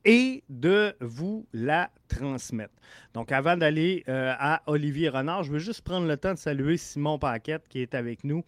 et 0.04 0.42
de 0.48 0.96
vous 1.00 1.46
la 1.52 1.92
transmettre. 2.08 2.74
Donc, 3.14 3.30
avant 3.30 3.56
d'aller 3.56 4.02
euh, 4.08 4.34
à 4.36 4.62
Olivier 4.66 5.10
Renard, 5.10 5.44
je 5.44 5.52
veux 5.52 5.60
juste 5.60 5.82
prendre 5.82 6.08
le 6.08 6.16
temps 6.16 6.34
de 6.34 6.38
saluer 6.40 6.76
Simon 6.76 7.20
Paquette 7.20 7.68
qui 7.68 7.82
est 7.82 7.94
avec 7.94 8.24
nous 8.24 8.42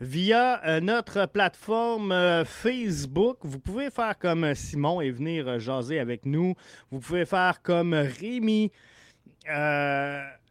via 0.00 0.64
euh, 0.66 0.80
notre 0.80 1.26
plateforme 1.26 2.12
euh, 2.12 2.44
Facebook. 2.44 3.38
Vous 3.42 3.58
pouvez 3.58 3.90
faire 3.90 4.18
comme 4.18 4.54
Simon 4.54 5.00
et 5.00 5.10
venir 5.10 5.58
jaser 5.60 5.98
avec 5.98 6.26
nous. 6.26 6.54
Vous 6.90 7.00
pouvez 7.00 7.24
faire 7.24 7.62
comme 7.62 7.94
Rémi 7.94 8.72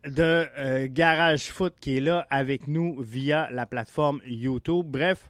de 0.05 0.85
Garage 0.87 1.51
Foot 1.51 1.75
qui 1.79 1.97
est 1.97 2.01
là 2.01 2.25
avec 2.29 2.67
nous 2.67 3.01
via 3.01 3.49
la 3.51 3.65
plateforme 3.65 4.21
YouTube. 4.25 4.85
Bref, 4.87 5.29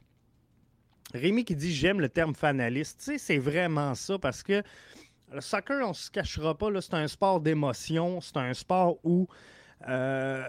Rémi 1.14 1.44
qui 1.44 1.56
dit 1.56 1.74
j'aime 1.74 2.00
le 2.00 2.08
terme 2.08 2.34
fanaliste. 2.34 2.98
Tu 2.98 3.04
sais, 3.04 3.18
c'est 3.18 3.38
vraiment 3.38 3.94
ça 3.94 4.18
parce 4.18 4.42
que 4.42 4.62
le 5.32 5.40
soccer, 5.40 5.84
on 5.84 5.90
ne 5.90 5.94
se 5.94 6.10
cachera 6.10 6.56
pas, 6.56 6.68
c'est 6.80 6.94
un 6.94 7.08
sport 7.08 7.40
d'émotion, 7.40 8.20
c'est 8.20 8.36
un 8.36 8.54
sport 8.54 8.98
où 9.04 9.28
euh, 9.88 10.44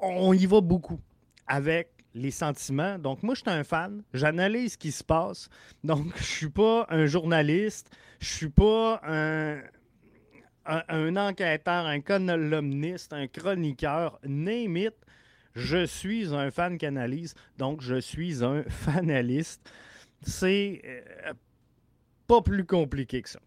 on 0.00 0.32
y 0.32 0.46
va 0.46 0.60
beaucoup 0.60 1.00
avec 1.46 1.91
les 2.14 2.30
sentiments. 2.30 2.98
Donc, 2.98 3.22
moi, 3.22 3.34
je 3.34 3.40
suis 3.40 3.50
un 3.50 3.64
fan, 3.64 4.02
j'analyse 4.12 4.72
ce 4.72 4.78
qui 4.78 4.92
se 4.92 5.04
passe. 5.04 5.48
Donc, 5.84 6.06
je 6.16 6.20
ne 6.20 6.24
suis 6.24 6.50
pas 6.50 6.86
un 6.90 7.06
journaliste, 7.06 7.90
je 8.20 8.32
ne 8.32 8.36
suis 8.36 8.50
pas 8.50 9.00
un, 9.04 9.62
enquêteur, 11.16 11.86
un 11.86 12.00
columniste, 12.00 13.12
un 13.12 13.26
chroniqueur, 13.26 14.18
name 14.24 14.76
it. 14.76 14.94
Je 15.54 15.84
suis 15.84 16.34
un 16.34 16.50
fan 16.50 16.78
qui 16.78 16.86
analyse, 16.86 17.34
donc 17.58 17.82
je 17.82 18.00
suis 18.00 18.42
un 18.42 18.62
fanaliste. 18.68 19.70
C'est 20.22 20.80
euh, 20.84 21.32
pas 22.26 22.40
plus 22.40 22.64
compliqué 22.64 23.20
que 23.20 23.28
ça. 23.28 23.40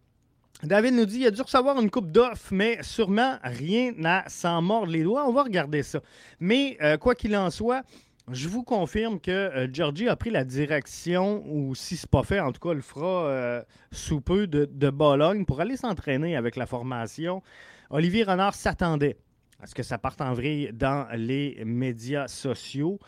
David 0.63 0.93
nous 0.93 1.05
dit 1.05 1.19
il 1.19 1.27
a 1.27 1.31
dû 1.31 1.41
recevoir 1.41 1.79
une 1.79 1.89
coupe 1.89 2.11
d'offres, 2.11 2.47
mais 2.51 2.81
sûrement 2.81 3.37
rien 3.43 3.93
à 4.03 4.27
s'en 4.29 4.61
mordre 4.61 4.91
les 4.91 5.03
doigts. 5.03 5.27
On 5.27 5.33
va 5.33 5.43
regarder 5.43 5.83
ça. 5.83 6.01
Mais 6.39 6.77
euh, 6.81 6.97
quoi 6.97 7.15
qu'il 7.15 7.35
en 7.35 7.49
soit, 7.49 7.83
je 8.31 8.47
vous 8.47 8.63
confirme 8.63 9.19
que 9.19 9.31
euh, 9.31 9.67
Georgie 9.71 10.09
a 10.09 10.15
pris 10.15 10.31
la 10.31 10.43
direction, 10.43 11.43
ou 11.47 11.75
si 11.75 11.95
ce 11.95 12.05
n'est 12.05 12.09
pas 12.09 12.23
fait, 12.23 12.39
en 12.39 12.51
tout 12.51 12.59
cas, 12.59 12.73
le 12.73 12.81
fera 12.81 13.27
euh, 13.27 13.63
sous 13.91 14.21
peu 14.21 14.47
de, 14.47 14.89
Bologne 14.89 15.45
pour 15.45 15.61
aller 15.61 15.77
s'entraîner 15.77 16.35
avec 16.35 16.55
la 16.55 16.65
formation. 16.65 17.43
Olivier 17.89 18.23
Renard 18.23 18.55
s'attendait 18.55 19.17
à 19.61 19.67
ce 19.67 19.75
que 19.75 19.83
ça 19.83 19.97
parte 19.97 20.21
en 20.21 20.33
vrille 20.33 20.71
dans 20.73 21.07
les 21.15 21.61
médias 21.65 22.27
sociaux. 22.27 22.99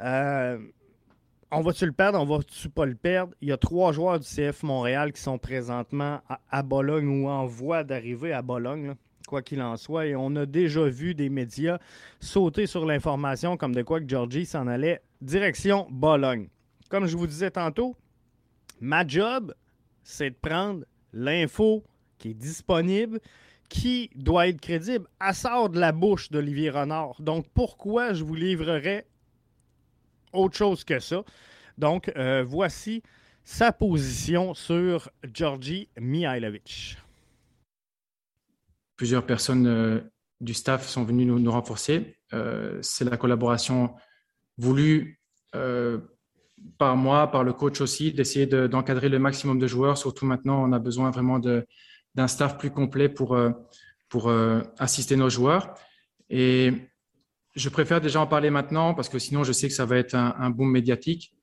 Euh, 0.00 0.58
on 1.50 1.60
va-tu 1.60 1.86
le 1.86 1.92
perdre? 1.92 2.20
On 2.20 2.24
va-tu 2.24 2.68
pas 2.68 2.86
le 2.86 2.94
perdre? 2.94 3.34
Il 3.40 3.48
y 3.48 3.52
a 3.52 3.56
trois 3.56 3.92
joueurs 3.92 4.18
du 4.18 4.26
CF 4.26 4.62
Montréal 4.64 5.12
qui 5.12 5.20
sont 5.20 5.38
présentement 5.38 6.20
à, 6.50 6.62
Bologne 6.62 7.08
ou 7.08 7.28
en 7.28 7.46
voie 7.46 7.84
d'arriver 7.84 8.32
à 8.32 8.42
Bologne, 8.42 8.94
quoi 9.28 9.42
qu'il 9.42 9.62
en 9.62 9.76
soit. 9.76 10.06
Et 10.06 10.16
on 10.16 10.34
a 10.34 10.46
déjà 10.46 10.88
vu 10.88 11.14
des 11.14 11.28
médias 11.28 11.78
sauter 12.18 12.66
sur 12.66 12.84
l'information 12.84 13.56
comme 13.56 13.74
de 13.74 13.82
quoi 13.82 14.00
que 14.00 14.08
Georgie 14.08 14.46
s'en 14.46 14.66
allait 14.66 15.00
direction 15.20 15.86
Bologne. 15.90 16.48
Comme 16.88 17.06
je 17.06 17.16
vous 17.16 17.26
disais 17.26 17.50
tantôt, 17.50 17.94
ma 18.80 19.06
job, 19.06 19.54
c'est 20.02 20.30
de 20.30 20.36
prendre 20.40 20.84
l'info 21.12 21.84
qui 22.18 22.30
est 22.30 22.34
disponible, 22.34 23.20
qui 23.68 24.10
doit 24.14 24.48
être 24.48 24.60
crédible. 24.60 25.06
Elle 25.20 25.34
sort 25.34 25.68
de 25.68 25.78
la 25.78 25.92
bouche 25.92 26.30
d'Olivier 26.30 26.70
Renard. 26.70 27.20
Donc, 27.20 27.46
pourquoi 27.54 28.14
je 28.14 28.24
vous 28.24 28.34
livrerai 28.34 29.06
autre 30.32 30.56
chose 30.56 30.84
que 30.84 30.98
ça? 30.98 31.22
Donc, 31.76 32.10
euh, 32.16 32.42
voici 32.46 33.02
sa 33.44 33.72
position 33.72 34.54
sur 34.54 35.10
Georgi 35.32 35.88
Mihailovic. 35.98 36.96
Plusieurs 38.98 39.24
personnes 39.24 39.66
euh, 39.66 40.00
du 40.42 40.52
staff 40.52 40.86
sont 40.86 41.04
venues 41.04 41.24
nous, 41.24 41.50
renforcer. 41.50 42.18
Euh, 42.34 42.78
c'est 42.82 43.04
la 43.04 43.16
collaboration 43.16 43.94
voulue 44.58 45.18
par 46.76 46.96
moi, 46.96 47.30
par 47.30 47.42
le 47.42 47.54
coach 47.54 47.80
aussi, 47.80 48.12
d'essayer 48.12 48.46
d'encadrer 48.46 49.08
le 49.08 49.18
maximum 49.18 49.58
de 49.58 49.66
joueurs. 49.66 49.96
Surtout 49.96 50.26
maintenant, 50.26 50.62
on 50.62 50.72
a 50.72 50.78
besoin 50.78 51.10
vraiment 51.10 51.38
d'un 51.38 52.28
staff 52.28 52.58
plus 52.58 52.70
complet 52.70 53.08
pour, 53.08 53.38
pour 54.10 54.30
assister 54.78 55.16
nos 55.16 55.30
joueurs. 55.30 55.74
Et 56.28 56.72
je 57.58 57.68
préfère 57.68 58.00
déjà 58.00 58.20
en 58.20 58.26
parler 58.26 58.50
maintenant 58.50 58.94
parce 58.94 59.08
que 59.08 59.18
sinon, 59.18 59.44
je 59.44 59.52
sais 59.52 59.68
que 59.68 59.74
ça 59.74 59.84
va 59.84 59.96
être 59.96 60.14
un, 60.14 60.50
boom 60.50 60.70
médiatique. 60.70 61.34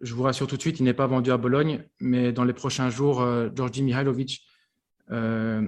Je 0.00 0.14
vous 0.14 0.22
rassure 0.22 0.46
tout 0.46 0.56
de 0.56 0.60
suite, 0.60 0.78
il 0.78 0.84
n'est 0.84 0.94
pas 0.94 1.06
vendu 1.06 1.32
à 1.32 1.36
Bologne, 1.36 1.84
mais 1.98 2.32
dans 2.32 2.44
les 2.44 2.52
prochains 2.52 2.90
jours, 2.90 3.20
euh, 3.20 3.48
Georgi 3.54 3.82
Mihailovic, 3.82 4.42
euh, 5.10 5.66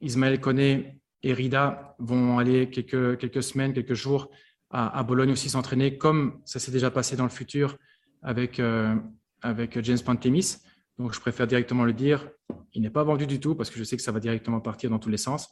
Ismaël 0.00 0.40
Koné 0.40 1.00
et 1.22 1.32
Rida 1.32 1.96
vont 1.98 2.38
aller 2.38 2.70
quelques, 2.70 3.18
quelques 3.18 3.42
semaines, 3.42 3.72
quelques 3.72 3.94
jours 3.94 4.30
à, 4.70 5.02
Bologne 5.04 5.32
aussi 5.32 5.48
s'entraîner, 5.48 5.96
comme 5.96 6.40
ça 6.44 6.58
s'est 6.58 6.72
déjà 6.72 6.90
passé 6.90 7.16
dans 7.16 7.24
le 7.24 7.30
futur 7.30 7.76
avec, 8.22 8.60
euh, 8.60 8.94
avec 9.40 9.80
James 9.82 9.98
Pantemis. 10.04 10.56
Donc, 10.98 11.14
je 11.14 11.20
préfère 11.20 11.46
directement 11.46 11.84
le 11.84 11.92
dire. 11.92 12.28
Il 12.72 12.82
n'est 12.82 12.90
pas 12.90 13.04
vendu 13.04 13.26
du 13.26 13.40
tout 13.40 13.54
parce 13.54 13.70
que 13.70 13.78
je 13.78 13.84
sais 13.84 13.96
que 13.96 14.02
ça 14.02 14.12
va 14.12 14.20
directement 14.20 14.60
partir 14.60 14.90
dans 14.90 14.98
tous 14.98 15.08
les 15.08 15.16
sens. 15.16 15.48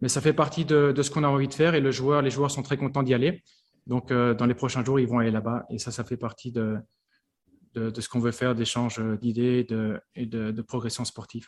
Mais 0.00 0.08
ça 0.08 0.20
fait 0.20 0.32
partie 0.32 0.64
de, 0.64 0.94
ce 1.00 1.10
qu'on 1.10 1.24
a 1.24 1.28
envie 1.28 1.48
de 1.48 1.54
faire 1.54 1.74
et 1.74 1.80
le 1.80 1.90
joueur, 1.90 2.22
les 2.22 2.30
joueurs 2.30 2.50
sont 2.50 2.62
très 2.62 2.76
contents 2.76 3.02
d'y 3.02 3.14
aller. 3.14 3.42
Donc, 3.86 4.10
euh, 4.10 4.34
dans 4.34 4.46
les 4.46 4.54
prochains 4.54 4.84
jours, 4.84 5.00
ils 5.00 5.08
vont 5.08 5.18
aller 5.18 5.30
là-bas. 5.30 5.64
Et 5.70 5.78
ça, 5.78 5.90
ça 5.90 6.04
fait 6.04 6.16
partie 6.16 6.52
de, 6.52 6.78
de, 7.74 8.00
ce 8.00 8.08
qu'on 8.08 8.20
veut 8.20 8.32
faire, 8.32 8.54
d'échange 8.54 9.00
d'idées 9.20 9.66
et 10.14 10.26
de, 10.26 10.62
progression 10.62 11.04
sportive. 11.04 11.46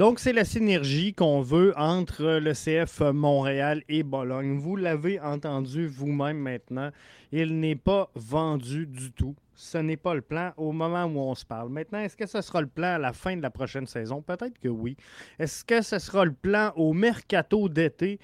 Donc, 0.00 0.18
c'est 0.18 0.32
la 0.32 0.46
synergie 0.46 1.12
qu'on 1.12 1.42
veut 1.42 1.74
entre 1.76 2.38
le 2.38 2.54
CF 2.54 3.00
Montréal 3.12 3.82
et 3.86 4.02
Bologne. 4.02 4.58
Vous 4.58 4.74
l'avez 4.74 5.20
entendu 5.20 5.88
vous-même 5.88 6.38
maintenant. 6.38 6.88
Il 7.32 7.60
n'est 7.60 7.76
pas 7.76 8.10
vendu 8.14 8.86
du 8.86 9.12
tout 9.12 9.36
ce 9.54 9.76
n'est 9.76 9.98
pas 9.98 10.14
le 10.14 10.22
plan 10.22 10.54
au 10.56 10.72
moment 10.72 11.04
où 11.04 11.18
on 11.18 11.34
se 11.34 11.44
parle. 11.44 11.68
Maintenant, 11.68 11.98
est-ce 11.98 12.16
que 12.16 12.24
ce 12.24 12.40
sera 12.40 12.62
le 12.62 12.66
plan 12.66 12.94
à 12.94 12.98
la 12.98 13.12
fin 13.12 13.36
de 13.36 13.42
la 13.42 13.50
prochaine 13.50 13.86
saison? 13.86 14.22
Peut-être 14.22 14.58
que 14.58 14.68
oui. 14.68 14.96
Est-ce 15.38 15.66
que 15.66 15.82
ce 15.82 15.98
sera 15.98 16.24
le 16.24 16.32
plan 16.32 16.72
au 16.76 16.94
mercato 16.94 17.68
d'été? 17.68 18.18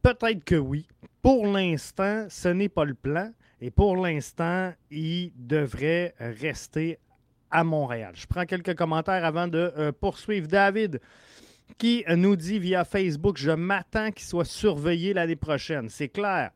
Peut-être 0.00 0.42
que 0.42 0.54
oui. 0.54 0.86
Pour 1.20 1.46
l'instant, 1.46 2.28
ce 2.30 2.48
n'est 2.48 2.70
pas 2.70 2.86
le 2.86 2.94
plan. 2.94 3.30
Et 3.60 3.70
pour 3.70 3.94
l'instant, 3.94 4.72
il 4.90 5.32
devrait 5.36 6.14
rester 6.18 6.98
à 7.50 7.64
Montréal. 7.64 8.12
Je 8.14 8.26
prends 8.26 8.46
quelques 8.46 8.74
commentaires 8.74 9.24
avant 9.24 9.48
de 9.48 9.72
euh, 9.76 9.92
poursuivre. 9.92 10.46
David 10.46 11.00
qui 11.78 12.04
nous 12.08 12.36
dit 12.36 12.58
via 12.58 12.84
Facebook, 12.84 13.38
je 13.38 13.50
m'attends 13.50 14.10
qu'il 14.10 14.26
soit 14.26 14.44
surveillé 14.44 15.14
l'année 15.14 15.36
prochaine. 15.36 15.88
C'est 15.88 16.08
clair. 16.08 16.50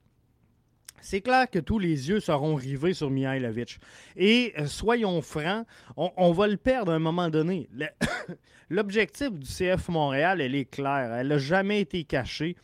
c'est 1.01 1.21
clair 1.21 1.49
que 1.51 1.59
tous 1.59 1.79
les 1.79 2.09
yeux 2.09 2.21
seront 2.21 2.55
rivés 2.55 2.95
sur 2.95 3.11
Mihailovic. 3.11 3.79
Et 4.17 4.53
euh, 4.59 4.67
soyons 4.67 5.21
francs, 5.23 5.67
on, 5.97 6.33
va 6.33 6.47
le 6.47 6.57
perdre 6.57 6.93
à 6.93 6.97
un 6.97 7.01
moment 7.01 7.29
donné. 7.29 7.69
L'objectif 8.71 9.31
du 9.31 9.47
CF 9.47 9.89
Montréal, 9.89 10.41
elle 10.41 10.55
est 10.55 10.65
claire. 10.65 11.13
Elle 11.15 11.29
n'a 11.29 11.39
jamais 11.39 11.81
été 11.81 12.05
cachée. 12.05 12.57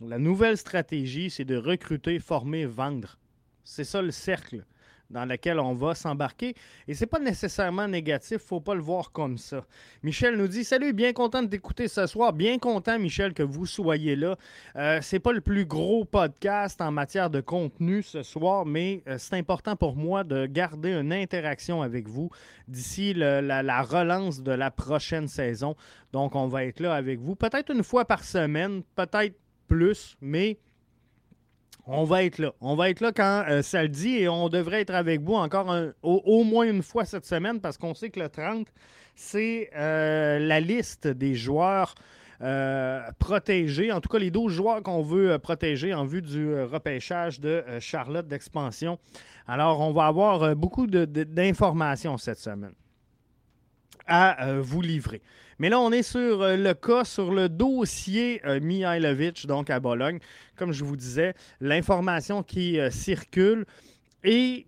La 0.00 0.18
nouvelle 0.18 0.56
stratégie, 0.56 1.30
c'est 1.30 1.44
de 1.44 1.56
recruter, 1.56 2.18
former, 2.18 2.64
vendre. 2.64 3.18
C'est 3.64 3.84
ça 3.84 4.00
le 4.00 4.10
cercle 4.10 4.64
dans 5.10 5.24
laquelle 5.24 5.58
on 5.58 5.74
va 5.74 5.94
s'embarquer. 5.94 6.54
Et 6.88 6.94
c'est 6.94 7.06
pas 7.06 7.18
nécessairement 7.18 7.88
négatif, 7.88 8.38
faut 8.38 8.60
pas 8.60 8.74
le 8.74 8.80
voir 8.80 9.12
comme 9.12 9.38
ça. 9.38 9.64
Michel 10.02 10.36
nous 10.36 10.48
dit 10.48 10.64
Salut, 10.64 10.92
bien 10.92 11.12
content 11.12 11.42
de 11.42 11.48
t'écouter 11.48 11.88
ce 11.88 12.06
soir. 12.06 12.32
Bien 12.32 12.58
content, 12.58 12.98
Michel, 12.98 13.34
que 13.34 13.42
vous 13.42 13.66
soyez 13.66 14.16
là. 14.16 14.36
Euh, 14.76 14.98
c'est 15.02 15.18
pas 15.18 15.32
le 15.32 15.40
plus 15.40 15.66
gros 15.66 16.04
podcast 16.04 16.80
en 16.80 16.90
matière 16.90 17.30
de 17.30 17.40
contenu 17.40 18.02
ce 18.02 18.22
soir, 18.22 18.64
mais 18.64 19.02
euh, 19.08 19.16
c'est 19.18 19.36
important 19.36 19.76
pour 19.76 19.96
moi 19.96 20.24
de 20.24 20.46
garder 20.46 20.92
une 20.92 21.12
interaction 21.12 21.82
avec 21.82 22.08
vous 22.08 22.30
d'ici 22.68 23.14
la 23.14 23.82
relance 23.82 24.42
de 24.42 24.52
la 24.52 24.70
prochaine 24.70 25.26
saison. 25.26 25.74
Donc, 26.12 26.34
on 26.34 26.46
va 26.46 26.64
être 26.64 26.80
là 26.80 26.94
avec 26.94 27.20
vous, 27.20 27.34
peut-être 27.34 27.70
une 27.70 27.82
fois 27.82 28.04
par 28.04 28.24
semaine, 28.24 28.82
peut-être 28.94 29.36
plus, 29.68 30.16
mais 30.20 30.58
on 31.92 32.04
va 32.04 32.22
être 32.24 32.38
là. 32.38 32.52
On 32.60 32.76
va 32.76 32.88
être 32.88 33.00
là 33.00 33.10
quand 33.12 33.44
euh, 33.48 33.62
ça 33.62 33.82
le 33.82 33.88
dit 33.88 34.18
et 34.18 34.28
on 34.28 34.48
devrait 34.48 34.80
être 34.80 34.94
avec 34.94 35.20
vous 35.20 35.34
encore 35.34 35.74
au, 36.02 36.44
moins 36.44 36.64
une 36.64 36.82
fois 36.82 37.04
cette 37.04 37.26
semaine 37.26 37.60
parce 37.60 37.76
qu'on 37.76 37.94
sait 37.94 38.10
que 38.10 38.20
le 38.20 38.28
30, 38.28 38.68
c'est 39.16 39.70
euh, 39.74 40.38
la 40.38 40.60
liste 40.60 41.08
des 41.08 41.34
joueurs 41.34 41.94
euh, 42.42 43.02
protégés, 43.18 43.90
en 43.90 44.00
tout 44.00 44.08
cas 44.08 44.18
les 44.18 44.30
12 44.30 44.52
joueurs 44.52 44.82
qu'on 44.82 45.02
veut 45.02 45.36
protéger 45.38 45.92
en 45.92 46.04
vue 46.04 46.22
du 46.22 46.54
repêchage 46.62 47.40
de 47.40 47.64
Charlotte 47.80 48.26
d'expansion. 48.26 48.98
Alors, 49.48 49.80
on 49.80 49.92
va 49.92 50.06
avoir 50.06 50.54
beaucoup 50.54 50.86
d'informations 50.86 52.16
cette 52.18 52.38
semaine 52.38 52.72
à 54.06 54.54
vous 54.60 54.80
livrer. 54.80 55.22
Mais 55.60 55.68
là, 55.68 55.78
on 55.78 55.92
est 55.92 56.02
sur 56.02 56.40
euh, 56.40 56.56
le 56.56 56.72
cas, 56.72 57.04
sur 57.04 57.34
le 57.34 57.50
dossier 57.50 58.40
euh, 58.46 58.60
Mihailovic, 58.60 59.46
donc 59.46 59.68
à 59.68 59.78
Bologne. 59.78 60.18
Comme 60.56 60.72
je 60.72 60.82
vous 60.82 60.96
disais, 60.96 61.34
l'information 61.60 62.42
qui 62.42 62.80
euh, 62.80 62.90
circule 62.90 63.66
et 64.24 64.66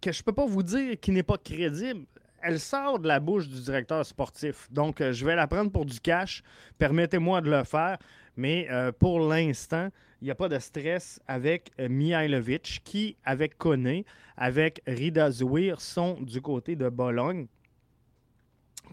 que 0.00 0.12
je 0.12 0.20
ne 0.20 0.22
peux 0.24 0.32
pas 0.32 0.46
vous 0.46 0.62
dire 0.62 0.98
qui 0.98 1.10
n'est 1.10 1.22
pas 1.22 1.36
crédible, 1.36 2.06
elle 2.42 2.58
sort 2.58 2.98
de 3.00 3.06
la 3.06 3.20
bouche 3.20 3.48
du 3.48 3.60
directeur 3.60 4.04
sportif. 4.06 4.66
Donc, 4.70 5.02
je 5.02 5.26
vais 5.26 5.36
la 5.36 5.46
prendre 5.46 5.70
pour 5.70 5.84
du 5.84 6.00
cash. 6.00 6.42
Permettez-moi 6.78 7.42
de 7.42 7.50
le 7.50 7.64
faire. 7.64 7.98
Mais 8.36 8.68
pour 8.98 9.20
l'instant, 9.20 9.88
il 10.20 10.26
n'y 10.26 10.30
a 10.30 10.34
pas 10.34 10.50
de 10.50 10.58
stress 10.58 11.18
avec 11.26 11.70
Mihailovic 11.78 12.82
qui, 12.84 13.16
avec 13.24 13.56
Kone, 13.56 14.02
avec 14.36 14.82
Rida 14.86 15.30
Zouir, 15.30 15.80
sont 15.80 16.18
du 16.20 16.42
côté 16.42 16.76
de 16.76 16.90
Bologne 16.90 17.46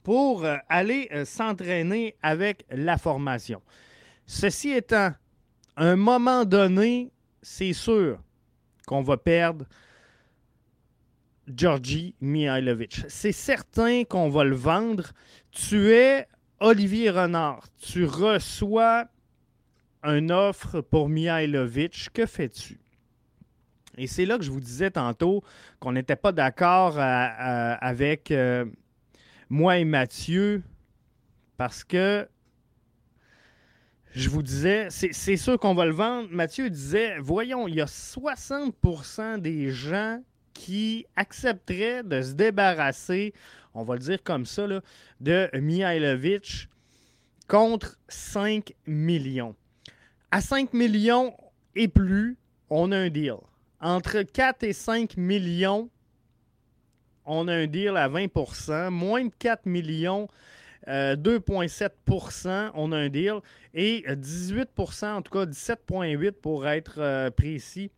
pour 0.04 0.46
euh, 0.46 0.58
aller 0.70 1.08
euh, 1.12 1.26
s'entraîner 1.26 2.16
avec 2.22 2.66
la 2.72 2.98
formation. 2.98 3.62
Ceci 4.26 4.72
étant, 4.72 5.12
à 5.76 5.86
un 5.86 5.96
moment 5.96 6.46
donné, 6.46 7.12
c'est 7.42 7.74
sûr 7.74 8.20
qu'on 8.88 9.02
va 9.02 9.18
perdre 9.18 9.66
Georgi 11.48 12.16
Mihailovic. 12.22 13.02
C'est 13.08 13.32
certain 13.32 14.04
qu'on 14.04 14.30
va 14.30 14.44
le 14.44 14.56
vendre. 14.56 15.12
Tu 15.52 15.92
es 15.92 16.28
Olivier 16.60 17.10
Renard. 17.10 17.68
Tu 17.80 18.06
reçois 18.06 19.06
une 20.04 20.32
offre 20.32 20.82
pour 20.82 21.10
Mihailovic. 21.10 22.10
Que 22.14 22.26
fais-tu? 22.26 22.80
Et 23.98 24.08
c'est 24.08 24.26
là 24.26 24.38
que 24.38 24.44
je 24.44 24.52
vous 24.52 24.62
disais 24.62 24.92
tantôt 24.92 25.44
qu'on 25.80 25.92
n'était 25.92 26.16
pas 26.16 26.32
d'accord 26.32 26.98
euh, 26.98 27.76
avec 27.80 28.32
moi 29.52 29.80
et 29.80 29.84
Mathieu, 29.84 30.64
parce 31.58 31.84
que 31.84 32.26
je 34.14 34.30
vous 34.30 34.42
disais, 34.42 34.88
c'est 34.90 35.36
sûr 35.36 35.60
qu'on 35.60 35.76
va 35.76 35.86
le 35.86 35.92
vendre. 35.92 36.30
Mathieu 36.32 36.70
disait, 36.70 37.20
voyons, 37.20 37.68
il 37.68 37.76
y 37.76 37.82
a 37.82 37.86
60% 37.86 39.42
des 39.42 39.70
gens 39.70 40.24
qui 40.54 41.06
accepteraient 41.18 42.02
de 42.02 42.22
se 42.22 42.32
débarrasser, 42.32 43.34
on 43.74 43.84
va 43.84 43.96
le 43.96 44.00
dire 44.00 44.24
comme 44.24 44.46
ça, 44.46 44.68
de 45.20 45.50
Mihailovic 45.54 46.70
contre 47.50 47.98
5 48.08 48.74
millions. 48.88 49.56
À 50.32 50.40
5 50.40 50.74
millions 50.74 51.36
et 51.76 51.90
plus, 51.90 52.38
on 52.70 52.94
a 52.94 52.98
un 52.98 53.10
deal. 53.10 53.36
Entre 53.82 54.22
4 54.22 54.64
et 54.64 54.74
5 54.74 55.18
millions, 55.18 55.90
on 57.26 57.48
a 57.48 57.54
un 57.54 57.68
deal 57.68 57.96
à 57.98 58.10
20% 58.10 58.90
Moins 58.90 59.26
de 59.26 59.32
4 59.38 59.66
millions, 59.66 60.28
2,7% 60.88 62.48
euh, 62.48 62.70
on 62.74 62.92
a 62.92 62.98
un 62.98 63.10
deal. 63.10 63.40
Et 63.74 64.04
18% 64.08 65.14
en 65.14 65.22
tout 65.22 65.32
cas 65.32 65.46
17,8 65.46 66.32
pour 66.32 66.68
être 66.68 66.96
euh, 66.98 67.30
précis. 67.30 67.92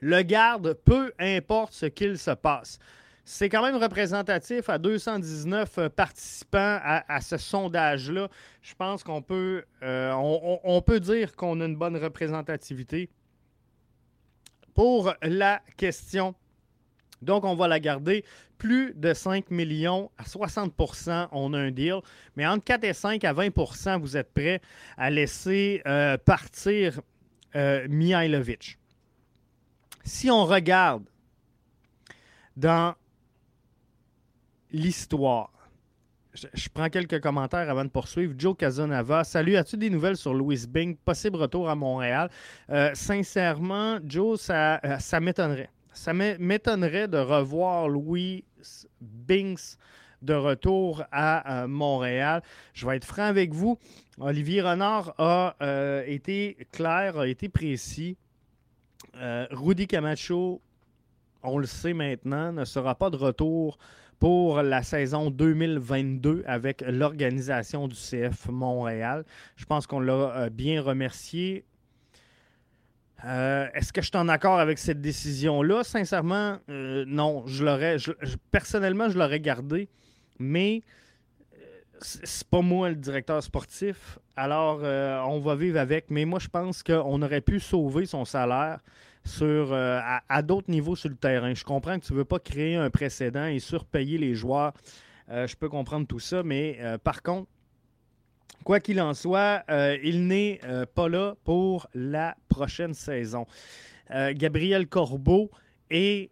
Le 0.00 0.22
garde, 0.22 0.74
peu 0.84 1.12
importe 1.18 1.72
ce 1.72 1.86
qu'il 1.86 2.18
se 2.18 2.32
passe. 2.32 2.78
C'est 3.26 3.48
quand 3.48 3.62
même 3.62 3.76
représentatif 3.76 4.68
à 4.68 4.76
219 4.76 5.78
euh, 5.78 5.88
participants 5.88 6.78
à, 6.82 7.20
ce 7.22 7.38
sondage-là. 7.38 8.28
Je 8.60 8.74
pense 8.74 9.02
qu'on 9.02 9.22
peut, 9.22 9.64
on, 9.82 10.82
peut 10.84 11.00
dire 11.00 11.34
qu'on 11.34 11.60
a 11.60 11.64
une 11.64 11.76
bonne 11.76 11.96
représentativité. 11.96 13.08
Pour 14.74 15.14
la 15.22 15.62
question 15.76 16.34
donc, 17.22 17.44
on 17.44 17.54
va 17.54 17.68
la 17.68 17.80
garder. 17.80 18.24
Plus 18.58 18.94
de 18.94 19.12
5 19.12 19.50
millions 19.50 20.10
à 20.16 20.22
60% 20.24 21.28
on 21.32 21.52
a 21.54 21.58
un 21.58 21.70
deal. 21.70 22.00
Mais 22.36 22.46
entre 22.46 22.64
4 22.64 22.84
et 22.84 22.92
5 22.92 23.24
à 23.24 23.32
20% 23.32 24.00
vous 24.00 24.16
êtes 24.16 24.32
prêt 24.32 24.60
à 24.96 25.10
laisser 25.10 25.82
euh, 25.86 26.16
partir 26.18 27.00
euh, 27.56 27.86
Mihailovic. 27.88 28.78
Si 30.04 30.30
on 30.30 30.44
regarde 30.44 31.04
dans 32.56 32.94
l'histoire, 34.70 35.50
je, 36.32 36.68
prends 36.72 36.88
quelques 36.88 37.20
commentaires 37.20 37.70
avant 37.70 37.84
de 37.84 37.90
poursuivre. 37.90 38.34
Joe 38.36 38.56
Casanova, 38.56 39.24
salut, 39.24 39.56
as-tu 39.56 39.76
des 39.76 39.90
nouvelles 39.90 40.16
sur 40.16 40.34
Louis 40.34 40.64
Bing? 40.68 40.96
Possible 40.96 41.36
retour 41.36 41.68
à 41.68 41.74
Montréal. 41.74 42.30
Euh, 42.70 42.90
sincèrement, 42.94 43.98
Joe, 44.04 44.40
ça, 44.40 44.80
ça 44.98 45.20
m'étonnerait 45.20 45.70
ça 45.94 46.12
m'étonnerait 46.12 47.08
de 47.08 47.18
revoir 47.18 47.88
Louis 47.88 48.44
Binks 49.00 49.78
de 50.24 50.34
retour 50.34 51.04
à 51.12 51.62
euh, 51.62 51.68
Montréal. 51.68 52.42
Je 52.72 52.86
vais 52.86 52.96
être 52.96 53.04
franc 53.04 53.24
avec 53.24 53.52
vous. 53.52 53.78
Olivier 54.18 54.62
Renard 54.62 55.14
a 55.18 55.54
euh, 55.62 56.02
été 56.06 56.56
clair, 56.72 57.18
a 57.18 57.28
été 57.28 57.48
précis. 57.48 58.16
Euh, 59.16 59.46
Rudy 59.50 59.86
Camacho, 59.86 60.60
on 61.42 61.58
le 61.58 61.66
sait 61.66 61.92
maintenant, 61.92 62.52
ne 62.52 62.64
sera 62.64 62.94
pas 62.94 63.10
de 63.10 63.16
retour 63.16 63.78
pour 64.18 64.62
la 64.62 64.82
saison 64.82 65.30
2022 65.30 66.42
avec 66.46 66.82
l'organisation 66.86 67.86
du 67.86 67.96
CF 67.96 68.48
Montréal. 68.48 69.24
Je 69.56 69.66
pense 69.66 69.86
qu'on 69.86 70.00
l'a 70.00 70.48
bien 70.48 70.80
remercié. 70.80 71.64
Euh, 73.24 73.68
est-ce 73.74 73.92
que 73.92 74.02
je 74.02 74.08
suis 74.08 74.16
en 74.18 74.28
accord 74.28 74.58
avec 74.58 74.78
cette 74.78 75.00
décision-là? 75.00 75.84
Sincèrement, 75.84 76.58
euh, 76.68 77.04
non. 77.06 77.44
Je 77.46 77.64
l'aurais, 77.64 77.96
personnellement, 78.50 79.08
je 79.08 79.18
l'aurais 79.18 79.40
gardé, 79.40 79.88
mais 80.38 80.82
euh, 81.54 81.56
c'est 82.00 82.46
pas 82.48 82.60
moi 82.60 82.88
le 82.90 82.96
directeur 82.96 83.42
sportif. 83.42 84.18
Alors, 84.36 84.80
on 85.30 85.38
va 85.38 85.54
vivre 85.54 85.78
avec. 85.78 86.06
Mais 86.10 86.24
moi, 86.24 86.38
je 86.40 86.48
pense 86.48 86.82
qu'on 86.82 87.22
aurait 87.22 87.40
pu 87.40 87.60
sauver 87.60 88.04
son 88.04 88.24
salaire 88.24 88.80
sur, 89.24 89.72
à, 89.72 90.42
d'autres 90.42 90.70
niveaux 90.70 90.96
sur 90.96 91.08
le 91.08 91.14
terrain. 91.14 91.54
Je 91.54 91.64
comprends 91.64 91.98
que 91.98 92.04
tu 92.04 92.12
ne 92.12 92.18
veux 92.18 92.24
pas 92.24 92.40
créer 92.40 92.74
un 92.74 92.90
précédent 92.90 93.46
et 93.46 93.60
surpayer 93.60 94.18
les 94.18 94.34
joueurs. 94.34 94.72
je 95.28 95.54
peux 95.54 95.68
comprendre 95.68 96.08
tout 96.08 96.18
ça, 96.18 96.42
mais 96.42 96.80
par 97.04 97.22
contre, 97.22 97.48
Quoi 98.62 98.80
qu'il 98.80 99.00
en 99.00 99.12
soit, 99.12 99.62
euh, 99.70 99.98
il 100.02 100.26
n'est 100.26 100.60
euh, 100.64 100.86
pas 100.86 101.08
là 101.08 101.34
pour 101.44 101.86
la 101.94 102.34
prochaine 102.48 102.94
saison. 102.94 103.46
Euh, 104.10 104.32
Gabriel 104.34 104.86
Corbeau 104.86 105.50
est 105.90 106.30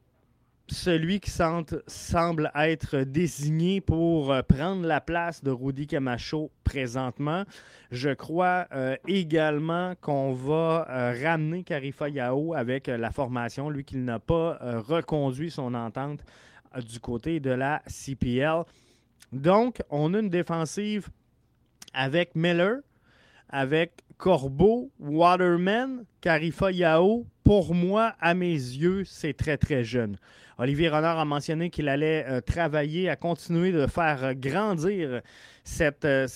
celui 0.69 1.21
qui 1.21 1.31
semble 1.31 2.51
être 2.55 2.99
désigné 3.01 3.83
pour 3.83 4.35
prendre 4.49 4.87
la 4.87 5.03
place 5.03 5.45
de 5.45 5.51
Rudy 5.51 5.87
Camacho 5.87 6.51
présentement. 6.65 7.45
Je 7.91 8.11
crois 8.11 8.69
également 9.07 9.95
qu'on 10.01 10.33
va 10.33 10.87
ramener 11.23 11.63
Karifa 11.63 12.09
Yao 12.09 12.55
avec 12.55 12.87
la 12.87 13.11
formation, 13.11 13.69
lui 13.69 13.85
qui 13.85 13.99
n'a 13.99 14.19
pas 14.19 14.59
reconduit 14.63 15.51
son 15.51 15.75
entente 15.75 16.21
du 16.89 17.01
côté 17.01 17.39
de 17.39 17.51
la 17.51 17.83
CPL. 17.87 18.63
Donc, 19.33 19.83
on 19.91 20.15
a 20.15 20.21
une 20.21 20.31
défensive 20.31 21.09
avec 21.95 22.35
Miller, 22.35 22.79
avec 23.49 23.93
Corbeau, 24.17 24.91
Waterman, 24.99 26.05
Carifa 26.21 26.71
Yao, 26.71 27.27
pour 27.45 27.75
moi, 27.75 28.15
à 28.21 28.35
mes 28.35 28.53
yeux, 28.53 29.03
c'est 29.05 29.35
très, 29.35 29.59
très 29.59 29.85
jeune. 29.85 30.17
Olivier 30.59 30.89
Renard 30.89 31.19
a 31.19 31.25
mentionné 31.25 31.71
qu'il 31.71 31.89
allait 31.89 32.25
euh, 32.29 32.41
travailler 32.41 33.09
à 33.09 33.17
continuer 33.17 33.73
de 33.73 33.87
faire 33.87 34.23
euh, 34.23 34.33
grandir 34.33 35.23
cette, 35.65 36.05
euh, 36.05 36.29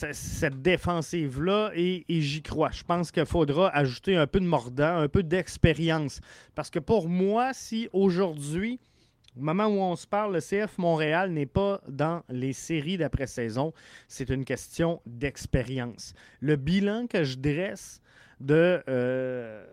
défensive-là 0.52 1.70
et 1.74 2.04
j'y 2.08 2.42
crois. 2.42 2.70
Je 2.72 2.82
pense 2.82 3.12
qu'il 3.12 3.26
faudra 3.26 3.68
ajouter 3.68 4.16
un 4.16 4.26
peu 4.26 4.40
de 4.40 4.46
mordant, 4.46 4.98
un 4.98 5.08
peu 5.08 5.22
d'expérience. 5.22 6.20
Parce 6.54 6.70
que 6.70 6.80
pour 6.80 7.08
moi, 7.08 7.52
si 7.52 7.88
aujourd'hui, 7.92 8.80
au 9.36 9.42
moment 9.42 9.66
où 9.66 9.80
on 9.80 9.96
se 9.96 10.06
parle, 10.06 10.34
le 10.34 10.40
CF 10.40 10.78
Montréal 10.78 11.30
n'est 11.30 11.46
pas 11.46 11.80
dans 11.88 12.22
les 12.30 12.52
séries 12.52 12.96
d'après-saison. 12.96 13.72
C'est 14.08 14.30
une 14.30 14.44
question 14.44 15.02
d'expérience. 15.04 16.14
Le 16.40 16.56
bilan 16.56 17.06
que 17.06 17.22
je 17.22 17.36
dresse 17.36 18.00
de 18.40 18.82
euh, 18.88 19.66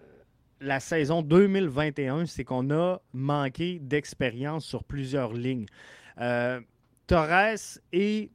la 0.59 0.79
saison 0.79 1.21
2021, 1.21 2.25
c'est 2.25 2.43
qu'on 2.43 2.71
a 2.71 3.01
manqué 3.13 3.79
d'expérience 3.79 4.65
sur 4.65 4.83
plusieurs 4.83 5.33
lignes. 5.33 5.67
Euh, 6.19 6.59
Torres 7.07 7.79
et 7.91 8.31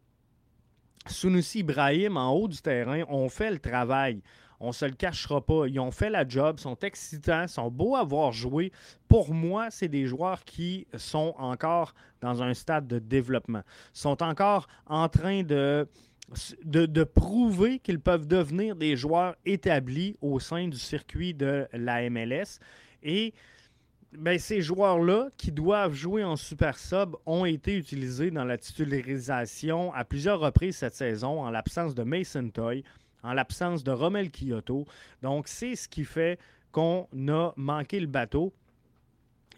Sunusi 1.06 1.60
Ibrahim 1.60 2.16
en 2.16 2.32
haut 2.32 2.48
du 2.48 2.60
terrain 2.60 3.02
ont 3.08 3.28
fait 3.28 3.50
le 3.50 3.58
travail. 3.58 4.22
On 4.60 4.72
se 4.72 4.84
le 4.84 4.92
cachera 4.92 5.40
pas. 5.40 5.66
Ils 5.66 5.78
ont 5.78 5.90
fait 5.90 6.10
la 6.10 6.26
job, 6.26 6.58
sont 6.58 6.76
excitants, 6.80 7.46
sont 7.46 7.70
beaux 7.70 7.96
à 7.96 8.04
voir 8.04 8.32
jouer. 8.32 8.72
Pour 9.08 9.32
moi, 9.32 9.70
c'est 9.70 9.88
des 9.88 10.06
joueurs 10.06 10.44
qui 10.44 10.86
sont 10.96 11.34
encore 11.38 11.94
dans 12.20 12.42
un 12.42 12.54
stade 12.54 12.86
de 12.86 12.98
développement, 12.98 13.62
sont 13.92 14.22
encore 14.22 14.66
en 14.86 15.08
train 15.08 15.42
de, 15.42 15.86
de, 16.64 16.86
de 16.86 17.04
prouver 17.04 17.78
qu'ils 17.78 18.00
peuvent 18.00 18.26
devenir 18.26 18.74
des 18.74 18.96
joueurs 18.96 19.36
établis 19.44 20.16
au 20.20 20.40
sein 20.40 20.68
du 20.68 20.78
circuit 20.78 21.34
de 21.34 21.68
la 21.72 22.08
MLS. 22.10 22.58
Et 23.02 23.32
ben, 24.12 24.38
ces 24.38 24.62
joueurs-là 24.62 25.28
qui 25.36 25.52
doivent 25.52 25.92
jouer 25.92 26.24
en 26.24 26.36
super 26.36 26.78
sub 26.78 27.14
ont 27.26 27.44
été 27.44 27.76
utilisés 27.76 28.30
dans 28.30 28.44
la 28.44 28.56
titularisation 28.56 29.92
à 29.92 30.04
plusieurs 30.04 30.40
reprises 30.40 30.76
cette 30.76 30.94
saison 30.94 31.42
en 31.42 31.50
l'absence 31.50 31.94
de 31.94 32.02
Mason 32.02 32.48
Toy, 32.48 32.84
en 33.22 33.32
l'absence 33.32 33.84
de 33.84 33.90
Romel 33.90 34.30
Kyoto. 34.30 34.86
Donc, 35.22 35.48
c'est 35.48 35.76
ce 35.76 35.88
qui 35.88 36.04
fait 36.04 36.38
qu'on 36.72 37.08
a 37.28 37.52
manqué 37.56 38.00
le 38.00 38.06
bateau. 38.06 38.52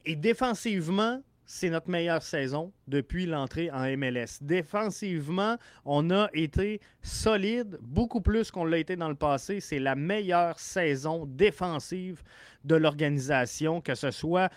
Et 0.07 0.17
défensivement, 0.17 1.21
c'est 1.45 1.69
notre 1.69 1.91
meilleure 1.91 2.23
saison 2.23 2.73
depuis 2.87 3.27
l'entrée 3.27 3.73
en 3.73 3.85
MLS. 3.97 4.39
Défensivement, 4.41 5.57
on 5.85 6.11
a 6.11 6.29
été 6.33 6.81
solide, 7.03 7.77
beaucoup 7.83 8.21
plus 8.21 8.53
qu'on 8.53 8.65
l'a 8.65 8.79
été 8.79 8.95
dans 8.95 9.09
le 9.09 9.17
passé. 9.17 9.59
C'est 9.59 9.81
la 9.81 9.97
meilleure 9.97 10.61
saison 10.61 11.27
défensive 11.27 12.23
de 12.65 12.77
l'organisation, 12.77 13.81
que 13.81 13.97
ce 13.97 14.13
soit 14.13 14.49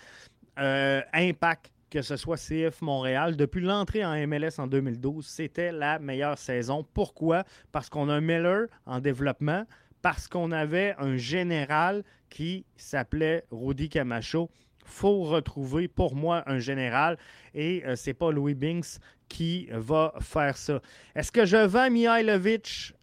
euh, 0.59 1.01
Impact, 1.13 1.72
que 1.93 2.01
ce 2.01 2.17
soit 2.17 2.37
CF 2.37 2.81
Montréal. 2.81 3.35
Depuis 3.37 3.61
l'entrée 3.61 4.03
en 4.03 4.15
MLS 4.25 4.57
en 4.57 4.65
2012, 4.65 5.27
c'était 5.27 5.71
la 5.71 5.99
meilleure 5.99 6.39
saison. 6.39 6.83
Pourquoi? 6.91 7.43
Parce 7.71 7.87
qu'on 7.87 8.09
a 8.09 8.15
un 8.15 8.19
Miller 8.19 8.65
en 8.87 8.99
développement, 8.99 9.63
parce 10.01 10.27
qu'on 10.27 10.51
avait 10.51 10.95
un 10.97 11.17
général 11.17 12.03
qui 12.31 12.65
s'appelait 12.77 13.45
Rudy 13.51 13.89
Camacho 13.89 14.49
faut 14.85 15.21
retrouver 15.21 15.87
pour 15.87 16.15
moi 16.15 16.43
un 16.47 16.59
général 16.59 17.17
et 17.53 17.83
euh, 17.85 17.95
c'est 17.95 18.13
pas 18.13 18.31
Louis 18.31 18.55
Binks 18.55 18.99
qui 19.29 19.69
va 19.71 20.13
faire 20.19 20.57
ça. 20.57 20.81
Est-ce 21.15 21.31
que 21.31 21.45
je 21.45 21.57
vends 21.57 21.89
Mihailovic 21.89 22.93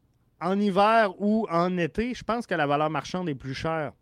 en 0.43 0.61
hiver 0.61 1.15
ou 1.19 1.47
en 1.49 1.79
été? 1.79 2.13
Je 2.13 2.25
pense 2.25 2.47
que 2.47 2.55
la 2.55 2.67
valeur 2.67 2.91
marchande 2.91 3.29
est 3.29 3.35
plus 3.35 3.55
chère 3.55 3.93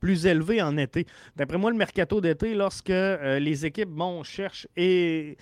plus 0.00 0.26
élevée 0.26 0.62
en 0.62 0.76
été. 0.76 1.06
D'après 1.36 1.58
moi, 1.58 1.70
le 1.70 1.76
mercato 1.76 2.20
d'été, 2.20 2.54
lorsque 2.54 2.90
euh, 2.90 3.38
les 3.38 3.66
équipes 3.66 3.90
bon, 3.90 4.22
cherchent 4.22 4.68
et 4.76 5.36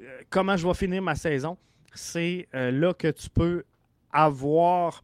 euh, 0.00 0.20
comment 0.30 0.56
je 0.56 0.66
vais 0.66 0.74
finir 0.74 1.02
ma 1.02 1.14
saison, 1.14 1.56
c'est 1.94 2.48
là 2.52 2.94
que 2.94 3.08
tu 3.08 3.28
peux 3.28 3.64
avoir 4.12 5.02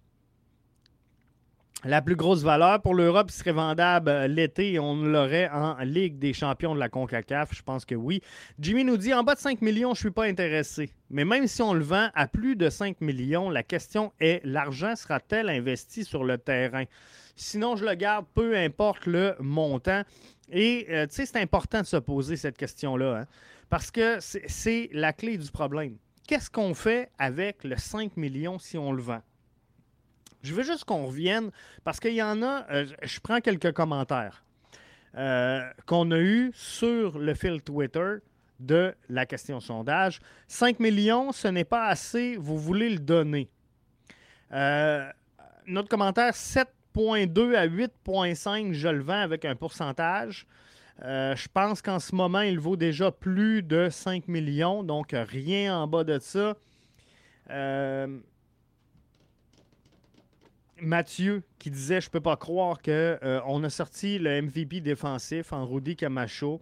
la 1.84 2.02
plus 2.02 2.16
grosse 2.16 2.42
valeur 2.42 2.82
pour 2.82 2.92
l'Europe 2.94 3.30
serait 3.30 3.52
vendable 3.52 4.10
euh, 4.10 4.26
l'été 4.26 4.72
et 4.72 4.78
on 4.80 4.96
l'aurait 4.96 5.48
en 5.48 5.76
Ligue 5.84 6.18
des 6.18 6.32
champions 6.32 6.74
de 6.74 6.80
la 6.80 6.88
CONCACAF. 6.88 7.54
Je 7.54 7.62
pense 7.62 7.84
que 7.84 7.94
oui. 7.94 8.20
Jimmy 8.58 8.84
nous 8.84 8.96
dit 8.96 9.14
en 9.14 9.22
bas 9.22 9.36
de 9.36 9.40
5 9.40 9.62
millions, 9.62 9.94
je 9.94 10.00
ne 10.00 10.06
suis 10.06 10.10
pas 10.10 10.24
intéressé. 10.24 10.90
Mais 11.10 11.24
même 11.24 11.46
si 11.46 11.62
on 11.62 11.74
le 11.74 11.84
vend 11.84 12.08
à 12.14 12.26
plus 12.26 12.56
de 12.56 12.68
5 12.68 13.00
millions, 13.00 13.48
la 13.48 13.62
question 13.62 14.12
est 14.18 14.40
l'argent 14.44 14.96
sera-t-elle 14.96 15.48
investi 15.48 16.04
sur 16.04 16.24
le 16.24 16.36
terrain? 16.36 16.84
Sinon, 17.40 17.76
je 17.76 17.84
le 17.84 17.94
garde, 17.94 18.26
peu 18.34 18.56
importe 18.56 19.06
le 19.06 19.36
montant. 19.38 20.02
Et 20.50 20.86
euh, 20.90 21.06
tu 21.06 21.14
sais, 21.14 21.26
c'est 21.26 21.40
important 21.40 21.80
de 21.80 21.86
se 21.86 21.96
poser 21.96 22.36
cette 22.36 22.58
question-là. 22.58 23.20
Hein, 23.20 23.26
parce 23.70 23.92
que 23.92 24.18
c'est 24.20 24.90
la 24.92 25.12
clé 25.12 25.38
du 25.38 25.48
problème. 25.50 25.96
Qu'est-ce 26.26 26.50
qu'on 26.50 26.74
fait 26.74 27.10
avec 27.16 27.62
le 27.62 27.76
5 27.76 28.16
millions 28.16 28.58
si 28.58 28.76
on 28.76 28.90
le 28.90 29.00
vend? 29.00 29.22
Je 30.42 30.52
veux 30.52 30.64
juste 30.64 30.84
qu'on 30.84 31.06
revienne 31.06 31.50
parce 31.84 32.00
qu'il 32.00 32.14
y 32.14 32.22
en 32.22 32.42
a, 32.42 32.66
euh, 32.72 32.86
je 33.02 33.20
prends 33.20 33.40
quelques 33.40 33.72
commentaires 33.72 34.44
euh, 35.16 35.62
qu'on 35.86 36.10
a 36.10 36.18
eu 36.18 36.50
sur 36.54 37.18
le 37.18 37.34
fil 37.34 37.62
Twitter 37.62 38.16
de 38.58 38.94
la 39.08 39.26
question 39.26 39.60
sondage. 39.60 40.18
5 40.48 40.80
millions, 40.80 41.30
ce 41.30 41.46
n'est 41.46 41.64
pas 41.64 41.86
assez, 41.86 42.36
vous 42.36 42.58
voulez 42.58 42.90
le 42.90 42.98
donner. 42.98 43.48
Notre 44.50 45.88
commentaire, 45.88 46.34
7,2 46.98 47.54
à 47.54 47.66
8,5, 47.68 48.72
je 48.72 48.88
le 48.88 49.02
vends 49.02 49.20
avec 49.20 49.44
un 49.44 49.54
pourcentage. 49.54 50.46
je 51.00 51.48
pense 51.54 51.80
qu'en 51.80 52.00
ce 52.00 52.14
moment, 52.14 52.40
il 52.40 52.58
vaut 52.58 52.76
déjà 52.76 53.12
plus 53.12 53.62
de 53.62 53.88
5 53.88 54.26
millions, 54.28 54.82
donc 54.82 55.10
rien 55.12 55.78
en 55.78 55.86
bas 55.86 56.04
de 56.04 56.18
ça. 56.18 56.56
Mathieu 60.80 61.42
qui 61.58 61.70
disait 61.70 62.00
Je 62.00 62.10
peux 62.10 62.20
pas 62.20 62.36
croire 62.36 62.78
qu'on 62.78 62.90
euh, 62.90 63.62
a 63.62 63.70
sorti 63.70 64.18
le 64.18 64.42
MVP 64.42 64.80
défensif 64.80 65.52
en 65.52 65.66
Rudy 65.66 65.96
Camacho. 65.96 66.60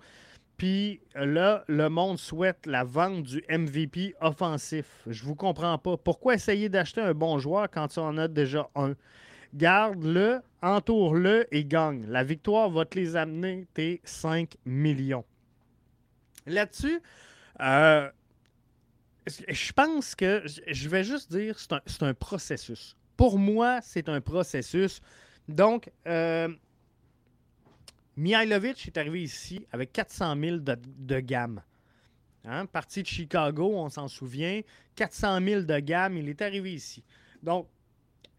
Puis 0.57 1.01
là, 1.15 1.65
le 1.69 1.89
monde 1.91 2.19
souhaite 2.19 2.65
la 2.65 2.83
vente 2.83 3.25
du 3.25 3.45
MVP 3.51 4.15
offensif. 4.23 4.87
Je 5.07 5.23
vous 5.23 5.35
comprends 5.35 5.77
pas. 5.77 5.99
Pourquoi 5.99 6.35
essayer 6.35 6.71
d'acheter 6.71 7.03
un 7.03 7.13
bon 7.13 7.39
joueur 7.39 7.69
quand 7.71 7.89
tu 7.89 7.99
en 7.99 8.17
as 8.17 8.29
déjà 8.29 8.69
un? 8.75 8.95
Garde-le, 9.55 10.41
entoure-le 10.63 11.47
et 11.55 11.65
gagne. 11.65 12.05
La 12.07 12.25
victoire 12.25 12.71
va 12.71 12.85
te 12.85 12.99
les 12.99 13.17
amener 13.17 13.67
tes 13.75 14.01
5 14.05 14.57
millions. 14.65 15.25
Là-dessus, 16.47 17.01
euh, 17.61 18.09
je 19.27 19.73
pense 19.73 20.15
que 20.15 20.43
je 20.67 20.89
vais 20.89 21.05
juste 21.05 21.33
dire 21.33 21.59
c'est 21.59 22.03
un 22.03 22.15
processus. 22.15 22.97
Pour 23.17 23.39
moi, 23.39 23.81
c'est 23.83 24.09
un 24.09 24.21
processus. 24.21 25.01
Donc, 25.49 25.91
euh, 26.07 26.49
Mihailovic 28.17 28.87
est 28.87 28.97
arrivé 28.97 29.23
ici 29.23 29.67
avec 29.73 29.93
400 29.93 30.37
000 30.39 30.57
de, 30.59 31.21
gamme. 31.21 31.63
Hein? 32.45 32.67
Parti 32.67 33.03
de 33.03 33.07
Chicago, 33.07 33.73
on 33.75 33.89
s'en 33.89 34.09
souvient. 34.09 34.61
400 34.95 35.41
000 35.45 35.63
de 35.63 35.79
gamme, 35.81 36.17
il 36.17 36.29
est 36.29 36.43
arrivé 36.43 36.75
ici. 36.75 37.03
Donc, 37.43 37.69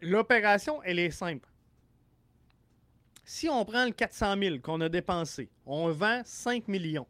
l'opération, 0.02 0.82
elle 0.84 1.00
est 1.00 1.12
simple. 1.12 1.50
Si 3.24 3.50
on 3.50 3.66
prend 3.66 3.86
le 3.86 3.92
400 3.92 4.36
000 4.42 4.60
qu'on 4.60 4.80
a 4.82 4.90
dépensé, 4.90 5.50
on 5.66 5.92
vend 5.92 6.22
5 6.24 6.68
millions. 6.68 7.08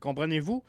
Comprenez-vous? 0.00 0.62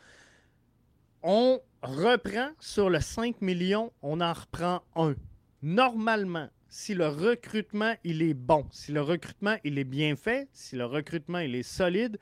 On 1.22 1.62
reprend 1.84 2.50
sur 2.60 2.90
le 2.90 3.00
5 3.00 3.42
millions, 3.42 3.92
on 4.02 4.20
en 4.22 4.34
reprend 4.34 4.82
un 4.96 5.16
normalement, 5.62 6.50
si 6.70 6.94
le 6.94 7.08
recrutement 7.08 7.96
il 8.04 8.22
est 8.22 8.34
bon, 8.34 8.66
si 8.72 8.92
le 8.92 9.02
recrutement 9.02 9.58
il 9.64 9.80
est 9.80 9.84
bien 9.84 10.16
fait, 10.16 10.48
si 10.54 10.76
le 10.76 10.86
recrutement 10.86 11.40
il 11.40 11.56
est 11.56 11.64
solide, 11.64 12.18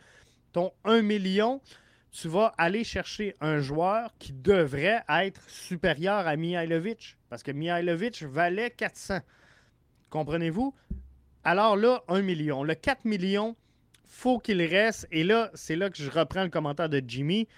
ton 0.52 0.72
1 0.84 1.02
million, 1.02 1.62
tu 2.15 2.30
vas 2.30 2.54
aller 2.58 2.86
chercher 2.86 3.36
un 3.41 3.60
joueur 3.60 4.13
qui 4.19 4.32
devrait 4.32 5.04
être 5.10 5.41
supérieur 5.49 6.25
à 6.28 6.38
Mihailovic. 6.38 7.17
Parce 7.30 7.43
que 7.43 7.51
Mihailovic 7.51 8.23
valait 8.23 8.71
400. 8.71 9.19
Comprenez-vous? 10.10 10.73
Alors 11.43 11.75
là, 11.75 12.04
1 12.08 12.21
million. 12.21 12.63
Le 12.63 12.73
4 12.73 13.04
millions, 13.04 13.58
faut 14.06 14.39
qu'il 14.39 14.62
reste. 14.62 15.08
Et 15.12 15.25
là, 15.25 15.51
c'est 15.56 15.75
là 15.75 15.89
que 15.89 15.97
je 15.97 16.10
reprends 16.10 16.43
le 16.43 16.49
commentaire 16.49 16.88
de 16.88 17.04
Jimmy. 17.06 17.49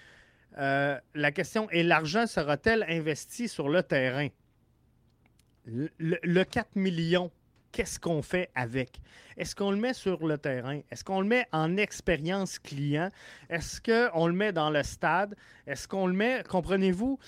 Euh, 0.58 0.98
la 1.14 1.30
question 1.30 1.70
est 1.70 1.84
l'argent 1.84 2.26
sera-t-elle 2.26 2.84
investi 2.88 3.46
sur 3.46 3.68
le 3.68 3.84
terrain? 3.84 4.28
le, 5.98 6.42
4 6.44 6.76
millions, 6.76 7.30
qu'est-ce 7.78 8.00
qu'on 8.00 8.22
fait 8.22 8.50
avec? 8.56 9.00
Est-ce 9.36 9.54
qu'on 9.54 9.70
le 9.70 9.76
met 9.76 9.92
sur 9.92 10.26
le 10.26 10.36
terrain? 10.36 10.80
Est-ce 10.90 11.04
qu'on 11.04 11.20
le 11.20 11.28
met 11.28 11.46
en 11.52 11.76
expérience 11.76 12.58
client? 12.58 13.08
Est-ce 13.48 13.80
qu'on 13.80 14.26
le 14.26 14.32
met 14.32 14.52
dans 14.52 14.68
le 14.68 14.82
stade? 14.82 15.36
Est-ce 15.64 15.86
qu'on 15.86 16.08
le 16.08 16.12
met, 16.12 16.42
comprenez-vous, 16.42 17.20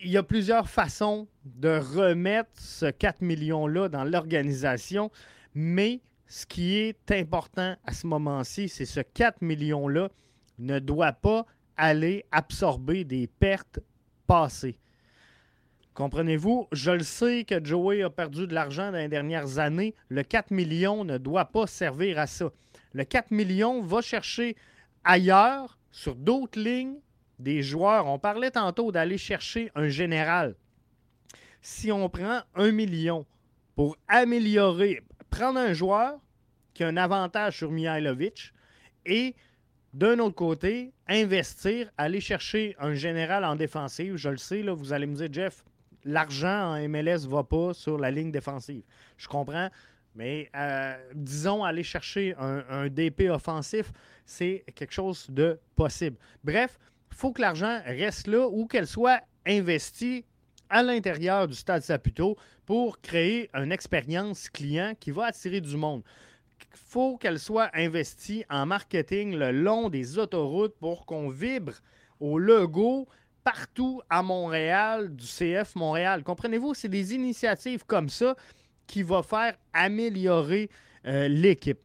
il 0.00 0.10
y 0.10 0.18
a 0.18 0.22
plusieurs 0.22 0.68
façons 0.68 1.28
de 1.46 1.78
remettre 1.78 2.50
ce 2.60 2.90
4 2.90 3.22
millions-là 3.22 3.88
dans 3.88 4.04
l'organisation, 4.04 5.10
mais 5.54 6.02
ce 6.26 6.44
qui 6.44 6.76
est 6.76 7.10
important 7.10 7.74
à 7.86 7.94
ce 7.94 8.06
moment-ci, 8.06 8.68
c'est 8.68 8.84
ce 8.84 9.00
4 9.00 9.40
millions-là 9.40 10.10
ne 10.58 10.78
doit 10.78 11.12
pas 11.12 11.46
aller 11.78 12.26
absorber 12.32 13.04
des 13.04 13.26
pertes 13.26 13.80
passées. 14.26 14.78
Comprenez-vous? 15.98 16.68
Je 16.70 16.92
le 16.92 17.02
sais 17.02 17.42
que 17.42 17.56
Joey 17.64 18.04
a 18.04 18.08
perdu 18.08 18.46
de 18.46 18.54
l'argent 18.54 18.92
dans 18.92 18.98
les 18.98 19.08
dernières 19.08 19.58
années. 19.58 19.96
Le 20.08 20.22
4 20.22 20.52
millions 20.52 21.02
ne 21.02 21.18
doit 21.18 21.46
pas 21.46 21.66
servir 21.66 22.20
à 22.20 22.28
ça. 22.28 22.52
Le 22.92 23.02
4 23.02 23.32
millions 23.32 23.82
va 23.82 24.00
chercher 24.00 24.54
ailleurs, 25.02 25.76
sur 25.90 26.14
d'autres 26.14 26.60
lignes, 26.60 27.00
des 27.40 27.64
joueurs. 27.64 28.06
On 28.06 28.20
parlait 28.20 28.52
tantôt 28.52 28.92
d'aller 28.92 29.18
chercher 29.18 29.72
un 29.74 29.88
général. 29.88 30.54
Si 31.62 31.90
on 31.90 32.08
prend 32.08 32.42
un 32.54 32.70
million 32.70 33.26
pour 33.74 33.96
améliorer, 34.06 35.02
prendre 35.30 35.58
un 35.58 35.72
joueur 35.72 36.20
qui 36.74 36.84
a 36.84 36.86
un 36.86 36.96
avantage 36.96 37.56
sur 37.56 37.72
Mihailovic 37.72 38.52
et 39.04 39.34
d'un 39.94 40.20
autre 40.20 40.36
côté, 40.36 40.92
investir, 41.08 41.90
aller 41.98 42.20
chercher 42.20 42.76
un 42.78 42.94
général 42.94 43.44
en 43.44 43.56
défensive. 43.56 44.14
Je 44.14 44.28
le 44.28 44.36
sais, 44.36 44.62
là, 44.62 44.74
vous 44.74 44.92
allez 44.92 45.06
me 45.06 45.16
dire, 45.16 45.28
Jeff, 45.32 45.64
l'argent 46.08 46.74
en 46.74 46.88
MLS 46.88 47.24
ne 47.24 47.28
va 47.28 47.44
pas 47.44 47.74
sur 47.74 47.98
la 47.98 48.10
ligne 48.10 48.30
défensive. 48.32 48.82
Je 49.16 49.28
comprends, 49.28 49.68
mais 50.14 50.50
euh, 50.56 50.96
disons, 51.14 51.62
aller 51.62 51.82
chercher 51.82 52.34
un, 52.38 52.64
un 52.68 52.88
DP 52.88 53.30
offensif, 53.30 53.92
c'est 54.24 54.64
quelque 54.74 54.92
chose 54.92 55.26
de 55.28 55.60
possible. 55.76 56.16
Bref, 56.42 56.78
il 57.10 57.16
faut 57.16 57.32
que 57.32 57.42
l'argent 57.42 57.80
reste 57.84 58.26
là 58.26 58.48
ou 58.48 58.66
qu'elle 58.66 58.86
soit 58.86 59.20
investie 59.46 60.24
à 60.70 60.82
l'intérieur 60.82 61.46
du 61.46 61.54
stade 61.54 61.82
Saputo 61.82 62.36
pour 62.66 63.00
créer 63.00 63.50
une 63.54 63.72
expérience 63.72 64.48
client 64.48 64.94
qui 64.98 65.10
va 65.10 65.26
attirer 65.26 65.60
du 65.60 65.76
monde. 65.76 66.02
Il 66.60 66.78
faut 66.78 67.16
qu'elle 67.16 67.38
soit 67.38 67.70
investie 67.74 68.44
en 68.50 68.66
marketing 68.66 69.36
le 69.36 69.52
long 69.52 69.88
des 69.88 70.18
autoroutes 70.18 70.76
pour 70.78 71.06
qu'on 71.06 71.28
vibre 71.30 71.74
au 72.20 72.38
logo 72.38 73.08
partout 73.52 74.02
à 74.10 74.22
Montréal 74.22 75.16
du 75.16 75.24
CF 75.24 75.74
Montréal. 75.74 76.22
Comprenez-vous, 76.22 76.74
c'est 76.74 76.90
des 76.90 77.14
initiatives 77.14 77.82
comme 77.86 78.10
ça 78.10 78.36
qui 78.86 79.02
vont 79.02 79.22
faire 79.22 79.54
améliorer 79.72 80.68
euh, 81.06 81.28
l'équipe. 81.28 81.78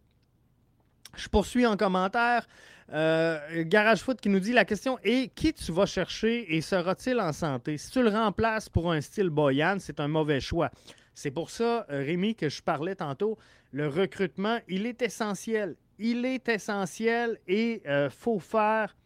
Je 1.16 1.30
poursuis 1.30 1.66
en 1.66 1.78
commentaire. 1.78 2.46
Euh, 2.92 3.64
Garage 3.66 4.02
Foot 4.02 4.20
qui 4.20 4.28
nous 4.28 4.42
dit 4.42 4.52
la 4.52 4.66
question 4.66 5.00
est 5.06 5.34
qui 5.34 5.54
tu 5.54 5.72
vas 5.72 5.86
chercher 5.86 6.54
et 6.54 6.60
sera-t-il 6.60 7.18
en 7.22 7.32
santé? 7.32 7.78
Si 7.78 7.92
tu 7.92 8.04
le 8.04 8.10
remplaces 8.10 8.68
pour 8.68 8.92
un 8.92 9.00
style 9.00 9.30
Boyan, 9.30 9.78
c'est 9.80 10.02
un 10.02 10.10
mauvais 10.10 10.42
choix. 10.42 10.70
C'est 11.16 11.32
pour 11.32 11.50
ça, 11.50 11.86
euh, 11.90 12.00
Rémi, 12.00 12.36
que 12.36 12.50
je 12.50 12.62
parlais 12.62 12.96
tantôt. 12.96 13.38
Le 13.72 13.88
recrutement, 13.88 14.60
il 14.68 14.86
est 14.86 15.02
essentiel. 15.02 15.78
Il 15.98 16.26
est 16.26 16.50
essentiel 16.50 17.40
et 17.48 17.82
il 17.86 17.90
euh, 17.90 18.10
faut 18.10 18.40
faire 18.40 18.98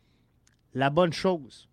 la 0.73 0.89
bonne 0.89 1.13
chose. 1.13 1.69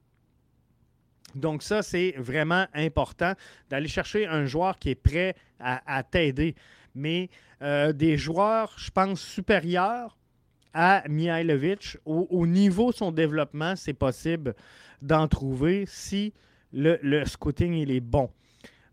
Donc 1.34 1.62
ça, 1.62 1.82
c'est 1.82 2.14
vraiment 2.18 2.66
important 2.74 3.34
d'aller 3.70 3.88
chercher 3.88 4.26
un 4.26 4.46
joueur 4.46 4.78
qui 4.78 4.90
est 4.90 4.94
prêt 4.94 5.34
à, 5.58 6.02
t'aider. 6.02 6.54
Mais 6.94 7.28
des 7.60 8.16
joueurs, 8.16 8.74
je 8.76 8.90
pense, 8.90 9.20
supérieurs, 9.20 10.16
à 10.74 11.04
Mihailovic. 11.08 11.96
Au, 12.04 12.46
niveau 12.46 12.90
de 12.90 12.96
son 12.96 13.12
développement, 13.12 13.76
c'est 13.76 13.94
possible 13.94 14.54
d'en 15.00 15.28
trouver 15.28 15.84
si 15.86 16.34
le, 16.72 17.24
scouting 17.24 17.72
il 17.74 17.90
est 17.92 18.00
bon. 18.00 18.28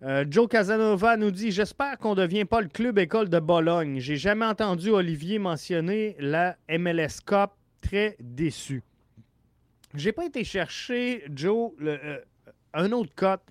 Euh, 0.04 0.26
Joe 0.30 0.48
Casanova 0.48 1.18
nous 1.18 1.32
dit 1.32 1.52
J'espère 1.52 1.98
qu'on 1.98 2.16
ne 2.16 2.22
devient 2.22 2.46
pas 2.46 2.62
le 2.62 2.70
club 2.70 2.98
école 2.98 3.30
de 3.30 3.40
Bologne. 3.40 4.00
J'ai 4.00 4.16
jamais 4.16 4.46
entendu 4.46 4.90
Olivier 4.90 5.40
mentionner 5.40 6.16
la 6.20 6.56
MLS 6.70 7.20
Cup. 7.26 7.52
Très 7.82 8.16
déçu. 8.20 8.84
J'ai 9.96 10.12
pas 10.12 10.26
été 10.26 10.44
chercher, 10.44 11.24
Joe, 11.34 11.72
euh, 11.82 12.20
un 12.74 12.92
autre 12.92 13.14
cote 13.16 13.42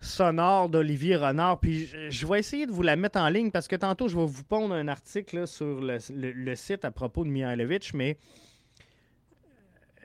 sonore 0.00 0.68
d'Olivier 0.68 1.16
Renard. 1.16 1.60
Puis 1.60 1.88
je, 2.08 2.26
vais 2.26 2.38
essayer 2.38 2.66
de 2.66 2.72
vous 2.72 2.82
la 2.82 2.96
mettre 2.96 3.18
en 3.18 3.28
ligne 3.28 3.50
parce 3.50 3.68
que 3.68 3.76
tantôt, 3.76 4.08
je 4.08 4.16
vais 4.16 4.26
vous 4.26 4.44
pondre 4.44 4.74
un 4.74 4.88
article 4.88 5.46
sur 5.46 5.80
le, 5.80 6.54
site 6.54 6.84
à 6.84 6.90
propos 6.90 7.24
de 7.24 7.30
Mihailovic, 7.30 7.94
mais 7.94 8.18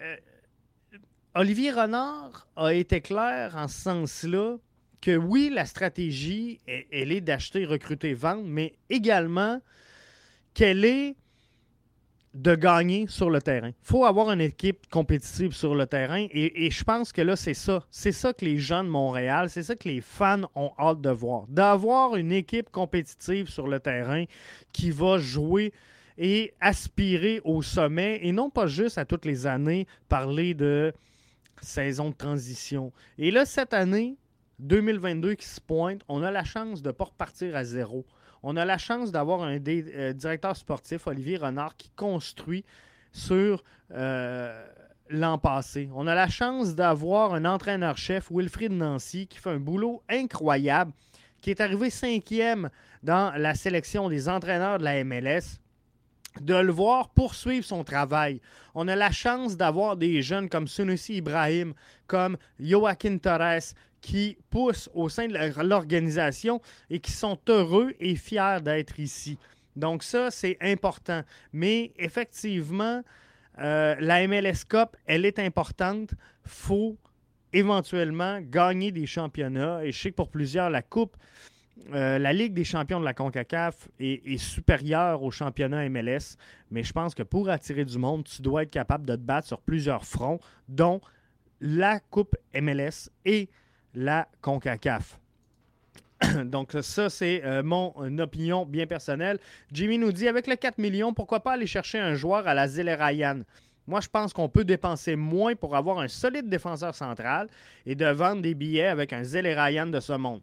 euh, 0.02 0.15
Olivier 1.36 1.71
Renard 1.71 2.47
a 2.56 2.74
été 2.74 3.02
clair 3.02 3.56
en 3.56 3.67
ce 3.67 3.82
sens-là 3.82 4.58
que 5.02 5.17
oui, 5.17 5.50
la 5.52 5.65
stratégie, 5.65 6.60
elle 6.67 7.12
est 7.12 7.21
d'acheter, 7.21 7.65
recruter, 7.65 8.13
vendre, 8.13 8.43
mais 8.45 8.74
également 8.89 9.60
qu'elle 10.54 10.86
est 10.86 11.15
de 12.34 12.56
gagner 12.56 13.08
sur 13.08 13.30
le 13.30 13.41
terrain. 13.41 13.70
Il 13.70 13.76
faut 13.84 14.06
avoir 14.06 14.32
une 14.32 14.41
équipe 14.41 14.88
compétitive 14.89 15.52
sur 15.54 15.76
le 15.76 15.86
terrain 15.86 16.28
et, 16.32 16.72
je 16.72 16.84
pense 16.84 17.12
que 17.12 17.22
là, 17.22 17.36
c'est 17.36 17.54
ça. 17.54 17.84
C'est 17.91 18.13
ça 18.13 18.34
que 18.34 18.46
les 18.46 18.58
gens 18.58 18.84
de 18.84 18.89
Montréal, 18.89 19.50
c'est 19.50 19.63
ça 19.63 19.76
que 19.76 19.89
les 19.89 20.02
fans 20.02 20.50
ont 20.56 20.72
hâte 20.80 21.02
de 21.02 21.10
voir. 21.10 21.46
D'avoir 21.48 22.15
une 22.15 22.32
équipe 22.32 22.70
compétitive 22.72 23.50
sur 23.50 23.67
le 23.67 23.80
terrain 23.80 24.24
qui 24.72 24.91
va 24.91 25.17
jouer 25.17 25.74
et 26.17 26.54
aspirer 26.62 27.41
au 27.44 27.62
sommet 27.62 28.20
et 28.24 28.32
non 28.32 28.50
pas 28.50 28.67
juste 28.67 28.98
à 28.98 29.06
toutes 29.06 29.26
les 29.26 29.46
années 29.46 29.88
parler 30.08 30.54
de 30.54 30.94
saison 31.62 32.10
de 32.10 32.15
transition. 32.15 32.91
Et 33.17 33.32
là, 33.32 33.46
cette 33.46 33.74
année, 33.74 34.17
2022 34.60 35.36
qui 35.36 35.48
se 35.48 35.60
pointe, 35.60 36.02
on 36.08 36.24
a 36.24 36.32
la 36.32 36.44
chance 36.44 36.82
de 36.82 36.89
ne 36.89 36.94
pas 36.94 37.06
repartir 37.06 37.56
à 37.56 37.63
zéro. 37.63 38.06
On 38.43 38.58
a 38.58 38.65
la 38.65 38.77
chance 38.77 39.12
d'avoir 39.12 39.43
un 39.43 39.60
euh, 39.67 40.13
directeur 40.13 40.56
sportif, 40.56 41.08
Olivier 41.08 41.38
Renard, 41.38 41.77
qui 41.77 41.89
construit 41.95 42.65
sur 43.12 43.63
euh, 43.91 44.65
l'an 45.10 45.38
passé. 45.38 45.89
On 45.93 46.08
a 46.08 46.15
la 46.15 46.27
chance 46.27 46.73
d'avoir 46.73 47.34
un 47.34 47.45
entraîneur-chef, 47.45 48.32
Wilfried 48.32 48.71
Nancy, 48.71 49.27
qui 49.27 49.38
fait 49.38 49.51
un 49.51 49.60
boulot 49.60 50.01
incroyable, 50.10 50.91
qui 51.41 51.51
est 51.51 51.62
arrivé 51.62 51.89
cinquième 51.89 52.69
dans 53.04 53.32
la 53.38 53.54
sélection 53.54 54.10
des 54.10 54.27
entraîneurs 54.27 54.80
de 54.80 54.84
la 54.84 55.04
MLS 55.04 55.60
de 56.39 56.56
le 56.56 56.71
voir 56.71 57.10
poursuivre 57.10 57.65
son 57.65 57.84
travail. 57.84 58.39
On 58.73 58.88
a 58.88 58.95
la 58.95 59.12
chance 59.12 59.58
d'avoir 59.58 59.97
des 59.97 60.21
jeunes 60.21 60.47
comme 60.47 60.67
Sunusi 60.67 61.15
Ibrahim, 61.15 61.73
comme 62.08 62.38
Joaquin 62.60 63.17
Torres, 63.17 63.73
qui 64.02 64.38
poussent 64.50 64.90
au 64.94 65.10
sein 65.10 65.28
de 65.28 65.62
l'organisation 65.64 66.62
et 66.90 67.00
qui 67.00 67.12
sont 67.12 67.40
heureux 67.48 67.94
et 68.00 68.16
fiers 68.16 68.58
d'être 68.62 69.00
ici. 69.00 69.38
Donc 69.76 70.04
ça, 70.04 70.32
c'est 70.32 70.58
important. 70.62 71.22
Mais 71.54 71.92
effectivement, 71.98 73.02
euh, 73.60 73.96
la 74.00 74.28
MLS 74.28 74.66
Cup, 74.68 74.98
elle 75.06 75.26
est 75.26 75.40
importante. 75.40 76.14
Faut 76.46 76.98
éventuellement 77.54 78.40
gagner 78.42 78.92
des 78.92 79.06
championnats. 79.06 79.86
Et 79.86 79.92
je 79.92 80.00
sais 80.00 80.12
que 80.12 80.16
pour 80.16 80.30
plusieurs, 80.30 80.70
la 80.70 80.82
Coupe, 80.82 81.16
euh, 81.94 82.20
la 82.20 82.34
Ligue 82.34 82.54
des 82.54 82.64
champions 82.64 83.00
de 83.00 83.06
la 83.06 83.14
CONCACAF 83.14 83.90
est, 84.00 84.26
est, 84.26 84.38
supérieure 84.38 85.24
au 85.24 85.32
championnat 85.32 85.88
MLS. 85.90 86.38
Mais 86.70 86.84
je 86.84 86.94
pense 86.94 87.14
que 87.16 87.24
pour 87.24 87.50
attirer 87.50 87.86
du 87.86 87.98
monde, 87.98 88.24
tu 88.24 88.42
dois 88.42 88.64
être 88.64 88.72
capable 88.72 89.06
de 89.06 89.16
te 89.16 89.22
battre 89.22 89.48
sur 89.48 89.62
plusieurs 89.62 90.06
fronts, 90.06 90.40
dont 90.70 91.02
la 91.60 92.00
Coupe 92.00 92.36
MLS 92.54 93.10
et 93.26 93.50
la 93.93 94.27
CONCACAF. 94.41 95.19
Donc, 96.45 96.75
ça, 96.82 97.10
c'est 97.10 97.43
euh, 97.43 97.63
mon 97.63 97.93
opinion 98.19 98.65
bien 98.65 98.86
personnelle. 98.86 99.39
Jimmy 99.71 99.97
nous 99.97 100.12
dit 100.12 100.27
avec 100.27 100.47
le 100.47 100.56
4 100.56 100.77
millions, 100.77 101.13
pourquoi 101.13 101.39
pas 101.39 101.54
aller 101.54 101.67
chercher 101.67 101.99
un 101.99 102.15
joueur 102.15 102.47
à 102.47 102.54
la 102.54 102.67
Zelle 102.67 102.89
Ryan 102.89 103.39
Moi, 103.88 104.01
je 104.01 104.08
pense 104.08 104.34
qu'on 104.34 104.49
peut 104.49 104.63
dépenser 104.63 105.15
moins 105.15 105.56
pour 105.56 105.75
avoir 105.75 105.99
un 105.99 106.08
solide 106.08 106.47
défenseur 106.47 106.95
central 106.95 107.49
et 107.86 107.95
de 107.95 108.06
vendre 108.06 108.41
des 108.41 108.54
billets 108.54 108.88
avec 108.88 109.13
un 109.13 109.23
Zelle 109.23 109.47
Ryan 109.47 109.88
de 109.88 109.99
ce 109.99 110.13
monde. 110.13 110.41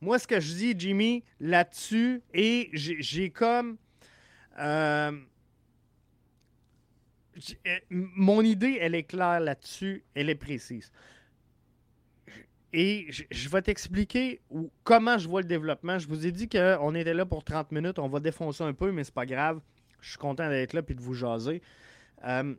Moi, 0.00 0.18
ce 0.18 0.26
que 0.26 0.40
je 0.40 0.54
dis, 0.54 0.74
Jimmy, 0.76 1.22
là-dessus, 1.40 2.22
et 2.32 2.70
j'ai 2.72 3.30
comme. 3.30 3.76
Euh, 4.58 5.12
euh, 7.66 7.78
mon 7.90 8.42
idée, 8.42 8.78
elle 8.80 8.94
est 8.94 9.04
claire 9.04 9.40
là-dessus, 9.40 10.04
elle 10.14 10.30
est 10.30 10.34
précise. 10.34 10.90
Et 12.72 13.08
je, 13.30 13.48
vais 13.48 13.62
t'expliquer 13.62 14.40
comment 14.84 15.18
je 15.18 15.28
vois 15.28 15.40
le 15.40 15.48
développement. 15.48 15.98
Je 15.98 16.06
vous 16.06 16.26
ai 16.26 16.30
dit 16.30 16.48
qu'on 16.48 16.94
était 16.94 17.14
là 17.14 17.26
pour 17.26 17.42
30 17.42 17.72
minutes. 17.72 17.98
On 17.98 18.08
va 18.08 18.20
défoncer 18.20 18.62
un 18.62 18.72
peu, 18.72 18.92
mais 18.92 19.02
c'est 19.02 19.14
pas 19.14 19.26
grave. 19.26 19.60
Je 20.00 20.10
suis 20.10 20.18
content 20.18 20.48
d'être 20.48 20.72
là 20.72 20.82
et 20.86 20.94
de 20.94 21.00
vous 21.00 21.14
jaser. 21.14 21.62
Euh, 22.24 22.54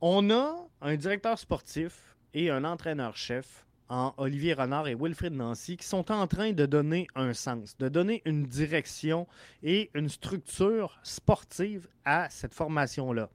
on 0.00 0.30
a 0.30 0.56
un 0.80 0.96
directeur 0.96 1.38
sportif 1.38 2.16
et 2.34 2.50
un 2.50 2.64
entraîneur-chef 2.64 3.66
en 3.88 4.14
Olivier 4.16 4.54
Renard 4.54 4.88
et 4.88 4.94
Wilfrid 4.94 5.34
Nancy 5.34 5.76
qui 5.76 5.86
sont 5.86 6.10
en 6.10 6.26
train 6.26 6.52
de 6.52 6.64
donner 6.64 7.06
un 7.14 7.34
sens, 7.34 7.76
de 7.76 7.88
donner 7.88 8.22
une 8.24 8.44
direction 8.44 9.28
et 9.62 9.90
une 9.94 10.08
structure 10.08 10.98
sportive 11.02 11.86
à 12.06 12.30
cette 12.30 12.54
formation-là. 12.54 13.28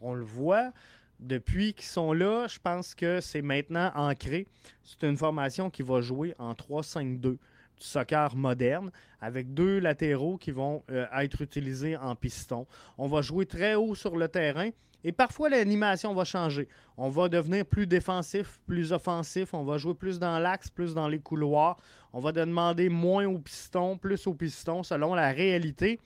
On 0.00 0.12
le 0.14 0.24
voit, 0.24 0.72
depuis 1.20 1.74
qu'ils 1.74 1.86
sont 1.86 2.12
là, 2.12 2.46
je 2.48 2.58
pense 2.58 2.94
que 2.94 3.20
c'est 3.20 3.42
maintenant 3.42 3.90
ancré. 3.94 4.46
C'est 4.84 5.02
une 5.06 5.16
formation 5.16 5.70
qui 5.70 5.82
va 5.82 6.00
jouer 6.00 6.34
en 6.38 6.52
3-5-2 6.52 7.18
du 7.20 7.38
soccer 7.86 8.34
moderne, 8.36 8.90
avec 9.20 9.54
deux 9.54 9.78
latéraux 9.78 10.36
qui 10.36 10.50
vont 10.50 10.82
euh, 10.90 11.06
être 11.16 11.42
utilisés 11.42 11.96
en 11.96 12.14
piston. 12.14 12.66
On 12.96 13.08
va 13.08 13.22
jouer 13.22 13.46
très 13.46 13.74
haut 13.74 13.94
sur 13.94 14.16
le 14.16 14.28
terrain 14.28 14.70
et 15.04 15.12
parfois 15.12 15.48
l'animation 15.48 16.12
va 16.14 16.24
changer. 16.24 16.68
On 16.96 17.08
va 17.08 17.28
devenir 17.28 17.64
plus 17.64 17.86
défensif, 17.86 18.60
plus 18.66 18.92
offensif, 18.92 19.54
on 19.54 19.64
va 19.64 19.78
jouer 19.78 19.94
plus 19.94 20.18
dans 20.18 20.38
l'axe, 20.38 20.70
plus 20.70 20.94
dans 20.94 21.08
les 21.08 21.20
couloirs. 21.20 21.78
On 22.12 22.20
va 22.20 22.32
demander 22.32 22.88
moins 22.88 23.26
au 23.26 23.38
piston, 23.38 23.96
plus 23.96 24.26
au 24.26 24.34
piston, 24.34 24.82
selon 24.82 25.14
la 25.14 25.30
réalité 25.30 26.00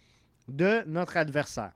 de 0.48 0.82
notre 0.86 1.16
adversaire. 1.16 1.72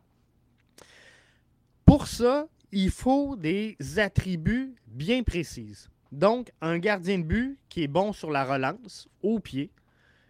Pour 1.87 2.09
ça, 2.09 2.47
il 2.79 2.91
faut 2.91 3.37
des 3.37 3.75
attributs 3.97 4.75
bien 4.87 5.23
précis. 5.23 5.87
Donc, 6.13 6.51
un 6.61 6.77
gardien 6.77 7.19
de 7.19 7.23
but 7.23 7.59
qui 7.71 7.85
est 7.85 7.89
bon 7.89 8.13
sur 8.13 8.31
la 8.31 8.45
relance, 8.45 9.09
au 9.23 9.41
pied. 9.41 9.71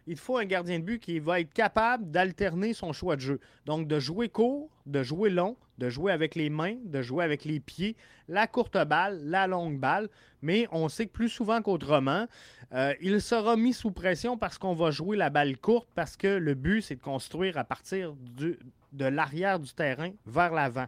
Il 0.07 0.17
faut 0.17 0.37
un 0.37 0.45
gardien 0.45 0.79
de 0.79 0.85
but 0.85 1.03
qui 1.03 1.19
va 1.19 1.41
être 1.41 1.53
capable 1.53 2.09
d'alterner 2.09 2.73
son 2.73 2.93
choix 2.93 3.17
de 3.17 3.21
jeu. 3.21 3.41
Donc, 3.65 3.89
de 3.89 3.99
jouer 3.99 4.29
court, 4.29 4.71
de 4.87 5.03
jouer 5.03 5.29
long, 5.29 5.57
de 5.79 5.89
jouer 5.89 6.13
avec 6.13 6.37
les 6.37 6.49
mains, 6.49 6.77
de 6.85 7.03
jouer 7.03 7.25
avec 7.25 7.45
les 7.45 7.59
pieds, 7.59 7.97
la 8.29 8.47
courte 8.47 8.79
balle, 8.87 9.21
la 9.25 9.49
longue 9.49 9.81
balle. 9.81 10.09
Mais 10.41 10.69
on 10.71 10.89
sait 10.89 11.07
que 11.07 11.13
plus 11.13 11.29
souvent 11.29 11.61
qu'autrement, 11.63 12.29
euh, 12.73 12.95
il 13.01 13.21
sera 13.21 13.57
mis 13.57 13.73
sous 13.73 13.91
pression 13.91 14.39
parce 14.39 14.57
qu'on 14.57 14.75
va 14.75 14.93
jouer 14.93 15.17
la 15.17 15.31
balle 15.31 15.59
courte, 15.59 15.89
parce 15.97 16.17
que 16.17 16.29
le 16.29 16.55
but, 16.55 16.83
c'est 16.83 16.95
de 16.95 17.03
construire 17.03 17.59
à 17.59 17.65
partir 17.65 18.15
de 18.15 19.05
l'arrière 19.05 19.59
du 19.59 19.75
terrain 19.75 20.13
vers 20.27 20.55
l'avant. 20.55 20.87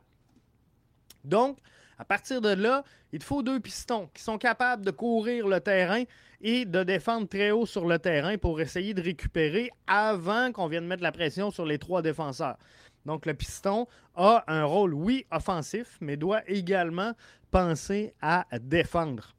Donc, 1.28 1.58
à 1.98 2.04
partir 2.04 2.40
de 2.40 2.50
là, 2.50 2.84
il 3.12 3.22
faut 3.22 3.42
deux 3.42 3.60
pistons 3.60 4.08
qui 4.14 4.22
sont 4.22 4.38
capables 4.38 4.84
de 4.84 4.90
courir 4.90 5.48
le 5.48 5.60
terrain 5.60 6.04
et 6.40 6.64
de 6.64 6.82
défendre 6.84 7.28
très 7.28 7.50
haut 7.50 7.66
sur 7.66 7.86
le 7.86 7.98
terrain 7.98 8.38
pour 8.38 8.60
essayer 8.60 8.94
de 8.94 9.02
récupérer 9.02 9.70
avant 9.86 10.52
qu'on 10.52 10.68
vienne 10.68 10.86
mettre 10.86 11.02
la 11.02 11.12
pression 11.12 11.50
sur 11.50 11.66
les 11.66 11.78
trois 11.78 12.02
défenseurs. 12.02 12.56
Donc, 13.04 13.26
le 13.26 13.34
piston 13.34 13.86
a 14.14 14.44
un 14.46 14.64
rôle, 14.64 14.94
oui, 14.94 15.26
offensif, 15.30 15.98
mais 16.00 16.16
doit 16.16 16.42
également 16.48 17.12
penser 17.50 18.14
à 18.20 18.46
défendre. 18.60 19.34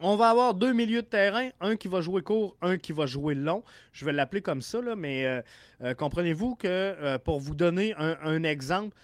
On 0.00 0.14
va 0.14 0.30
avoir 0.30 0.54
deux 0.54 0.72
milieux 0.72 1.02
de 1.02 1.08
terrain, 1.08 1.48
un 1.60 1.74
qui 1.74 1.88
va 1.88 2.00
jouer 2.00 2.22
court, 2.22 2.56
un 2.62 2.78
qui 2.78 2.92
va 2.92 3.06
jouer 3.06 3.34
long. 3.34 3.64
Je 3.92 4.04
vais 4.04 4.12
l'appeler 4.12 4.40
comme 4.40 4.62
ça, 4.62 4.78
mais 4.96 5.26
euh, 5.26 5.42
euh, 5.82 5.94
comprenez-vous 5.94 6.54
que 6.54 6.68
euh, 6.68 7.18
pour 7.18 7.40
vous 7.40 7.56
donner 7.56 7.94
un 7.96 8.44
exemple, 8.44 8.96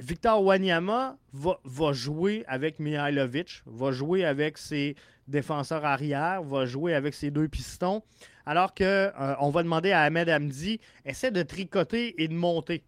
Victor 0.00 0.42
Wanyama 0.42 1.16
va, 1.32 1.92
jouer 1.92 2.44
avec 2.48 2.78
Mihailovic, 2.78 3.62
va 3.66 3.92
jouer 3.92 4.24
avec 4.24 4.56
ses 4.56 4.96
défenseurs 5.28 5.84
arrière, 5.84 6.42
va 6.42 6.64
jouer 6.64 6.94
avec 6.94 7.14
ses 7.14 7.30
deux 7.30 7.48
pistons, 7.48 8.02
alors 8.46 8.74
qu'on 8.74 8.84
euh, 8.84 9.50
va 9.50 9.62
demander 9.62 9.92
à 9.92 10.02
Ahmed 10.02 10.28
Hamdi, 10.28 10.80
essaie 11.04 11.30
de 11.30 11.42
tricoter 11.42 12.20
et 12.22 12.28
de 12.28 12.34
monter 12.34 12.82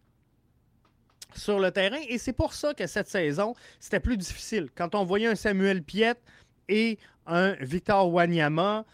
sur 1.35 1.59
le 1.59 1.71
terrain. 1.71 1.99
Et 2.09 2.17
c'est 2.17 2.33
pour 2.33 2.53
ça 2.53 2.73
que 2.73 2.87
cette 2.87 3.07
saison, 3.07 3.53
c'était 3.79 3.99
plus 3.99 4.17
difficile. 4.17 4.69
Quand 4.75 4.95
on 4.95 5.03
voyait 5.03 5.27
un 5.27 5.35
Samuel 5.35 5.83
Piet 5.83 6.15
et 6.67 6.97
un 7.27 7.53
Victor 7.61 8.11
Wanyama 8.11 8.85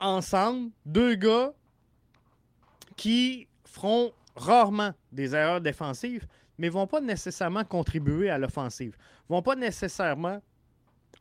ensemble, 0.00 0.70
deux 0.86 1.14
gars 1.14 1.52
qui 2.96 3.46
feront 3.64 4.12
rarement 4.34 4.92
des 5.12 5.34
erreurs 5.34 5.60
défensives, 5.60 6.26
mais 6.58 6.66
ne 6.66 6.72
vont 6.72 6.86
pas 6.86 7.00
nécessairement 7.00 7.64
contribuer 7.64 8.30
à 8.30 8.38
l'offensive. 8.38 8.96
vont 9.28 9.42
pas 9.42 9.56
nécessairement. 9.56 10.42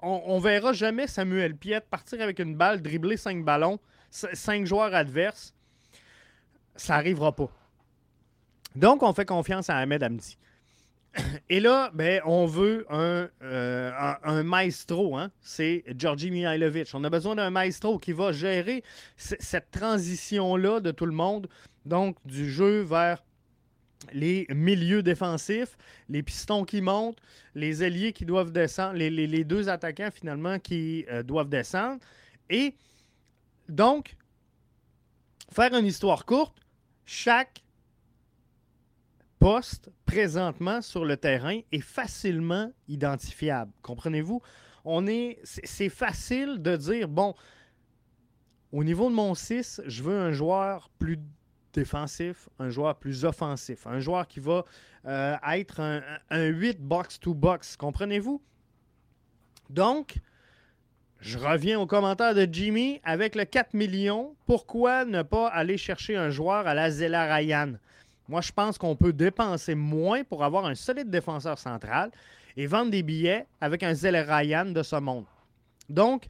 On, 0.02 0.38
ne 0.38 0.42
verra 0.42 0.74
jamais 0.74 1.08
Samuel 1.08 1.56
Piet 1.56 1.82
partir 1.82 2.22
avec 2.22 2.40
une 2.40 2.56
balle, 2.56 2.82
dribbler 2.82 3.18
cinq 3.18 3.44
ballons, 3.44 3.80
cinq 4.12 4.66
joueurs 4.66 4.94
adverses. 4.94 5.54
Ça 6.76 6.96
n'arrivera 6.96 7.36
pas. 7.36 7.50
Donc, 8.76 9.02
on 9.02 9.12
fait 9.14 9.26
confiance 9.26 9.70
à 9.70 9.78
Ahmed 9.78 10.04
Hamdi. 10.04 10.38
Et 11.50 11.60
là, 11.60 11.90
ben, 11.94 12.22
on 12.26 12.46
veut 12.46 12.86
un, 12.90 13.28
euh, 13.42 14.44
maestro. 14.44 15.18
Hein? 15.18 15.32
C'est 15.42 15.84
Georgi 15.98 16.30
Mihailovic. 16.30 16.90
On 16.94 17.04
a 17.04 17.10
besoin 17.10 17.36
d'un 17.36 17.50
maestro 17.50 17.98
qui 17.98 18.14
va 18.14 18.32
gérer 18.32 18.84
cette 19.16 19.72
transition-là 19.72 20.80
de 20.80 20.92
tout 20.92 21.06
le 21.06 21.14
monde. 21.14 21.48
Donc, 21.86 22.18
du 22.26 22.52
jeu 22.52 22.82
vers 22.82 23.24
les 24.14 24.48
milieux 24.50 25.04
défensifs, 25.04 25.78
les 26.10 26.24
pistons 26.24 26.64
qui 26.64 26.82
montent, 26.82 27.20
les 27.56 27.84
ailiers 27.84 28.14
qui 28.14 28.26
doivent 28.26 28.52
descendre, 28.52 28.98
les, 28.98 29.44
deux 29.44 29.70
attaquants 29.70 30.12
finalement 30.12 30.60
qui 30.60 31.06
euh, 31.10 31.24
doivent 31.24 31.50
descendre. 31.50 32.00
Et 32.50 32.76
donc, 33.70 34.16
faire 35.52 35.74
une 35.76 35.86
histoire 35.86 36.26
courte, 36.26 36.58
chaque 37.06 37.64
poste 39.40 39.90
présentement 40.06 40.82
sur 40.82 41.06
le 41.06 41.18
terrain 41.18 41.60
est 41.72 41.82
facilement 41.82 42.72
identifiable. 42.88 43.72
Comprenez-vous? 43.82 44.42
On 44.86 45.06
est, 45.08 45.40
c'est 45.44 45.90
facile 45.90 46.62
de 46.62 46.76
dire, 46.78 47.08
bon, 47.08 47.36
au 48.72 48.84
niveau 48.84 49.10
de 49.10 49.16
mon 49.16 49.36
6, 49.36 49.82
je 49.86 50.04
veux 50.04 50.18
un 50.18 50.32
joueur 50.32 50.90
plus 50.98 51.20
défensif, 51.78 52.50
un 52.58 52.70
joueur 52.70 52.96
plus 52.96 53.24
offensif, 53.24 53.86
un 53.86 54.00
joueur 54.00 54.28
qui 54.28 54.40
va 54.40 54.66
euh, 55.06 55.36
être 55.54 55.80
un, 55.80 56.46
8 56.46 56.82
box-to-box. 56.82 57.78
Comprenez-vous? 57.78 58.42
Donc, 59.70 60.16
je 61.20 61.38
reviens 61.38 61.80
au 61.80 61.86
commentaire 61.86 62.34
de 62.34 62.48
Jimmy 62.52 63.00
avec 63.04 63.36
le 63.36 63.46
4 63.46 63.76
millions. 63.76 64.36
Pourquoi 64.48 65.06
ne 65.06 65.22
pas 65.22 65.48
aller 65.50 65.78
chercher 65.78 66.16
un 66.16 66.32
joueur 66.32 66.66
à 66.66 66.74
la 66.74 66.90
Zella 66.90 67.36
Ryan? 67.36 67.74
Moi, 68.28 68.42
je 68.42 68.52
pense 68.52 68.80
qu'on 68.80 68.96
peut 68.96 69.14
dépenser 69.14 69.76
moins 69.76 70.24
pour 70.24 70.44
avoir 70.44 70.66
un 70.66 70.76
solide 70.76 71.12
défenseur 71.12 71.60
central 71.60 72.10
et 72.56 72.66
vendre 72.66 72.90
des 72.90 73.04
billets 73.04 73.46
avec 73.62 73.84
un 73.84 73.94
Zella 73.94 74.24
Ryan 74.24 74.66
de 74.66 74.82
ce 74.82 74.96
monde. 74.96 75.26
Donc, 75.90 76.28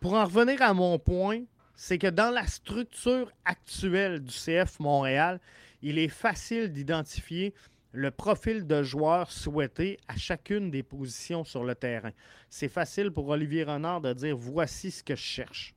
pour 0.00 0.12
en 0.14 0.24
revenir 0.26 0.60
à 0.60 0.74
mon 0.74 0.98
point, 0.98 1.40
c'est 1.76 1.98
que 1.98 2.06
dans 2.06 2.30
la 2.32 2.46
structure 2.46 3.30
actuelle 3.44 4.20
du 4.20 4.32
CF 4.32 4.78
Montréal, 4.80 5.40
il 5.82 5.98
est 5.98 6.08
facile 6.08 6.72
d'identifier 6.72 7.54
le 7.92 8.10
profil 8.10 8.66
de 8.66 8.82
joueur 8.82 9.30
souhaité 9.30 9.98
à 10.08 10.16
chacune 10.16 10.70
des 10.70 10.82
positions 10.82 11.44
sur 11.44 11.62
le 11.62 11.74
terrain. 11.74 12.10
C'est 12.50 12.68
facile 12.68 13.10
pour 13.10 13.28
Olivier 13.28 13.64
Renard 13.64 14.00
de 14.00 14.12
dire 14.12 14.36
voici 14.36 14.90
ce 14.90 15.02
que 15.02 15.14
je 15.14 15.22
cherche. 15.22 15.74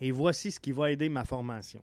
Et 0.00 0.12
voici 0.12 0.52
ce 0.52 0.60
qui 0.60 0.72
va 0.72 0.90
aider 0.90 1.08
ma 1.08 1.24
formation. 1.24 1.82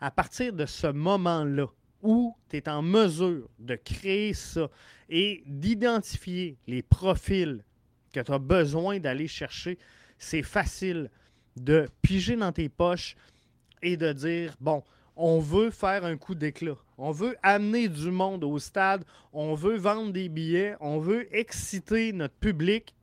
À 0.00 0.10
partir 0.10 0.52
de 0.52 0.66
ce 0.66 0.88
moment-là, 0.88 1.66
où 2.02 2.36
tu 2.50 2.58
es 2.58 2.68
en 2.68 2.82
mesure 2.82 3.48
de 3.58 3.76
créer 3.76 4.34
ça 4.34 4.68
et 5.08 5.42
d'identifier 5.46 6.58
les 6.66 6.82
profils 6.82 7.64
que 8.12 8.20
tu 8.20 8.32
as 8.32 8.38
besoin 8.38 9.00
d'aller 9.00 9.26
chercher, 9.26 9.78
c'est 10.18 10.42
facile 10.42 11.10
de 11.56 11.88
piger 12.02 12.36
dans 12.36 12.52
tes 12.52 12.68
poches 12.68 13.16
et 13.82 13.96
de 13.96 14.12
dire, 14.12 14.54
bon, 14.60 14.82
on 15.16 15.38
veut 15.38 15.70
faire 15.70 16.04
un 16.04 16.16
coup 16.16 16.34
d'éclat. 16.34 16.76
On 16.98 17.12
veut 17.12 17.36
amener 17.42 17.88
du 17.88 18.10
monde 18.10 18.44
au 18.44 18.58
stade. 18.58 19.04
On 19.32 19.54
veut 19.54 19.76
vendre 19.76 20.12
des 20.12 20.28
billets. 20.28 20.76
On 20.80 20.98
veut 20.98 21.34
exciter 21.36 22.12
notre 22.12 22.34
public. 22.34 22.94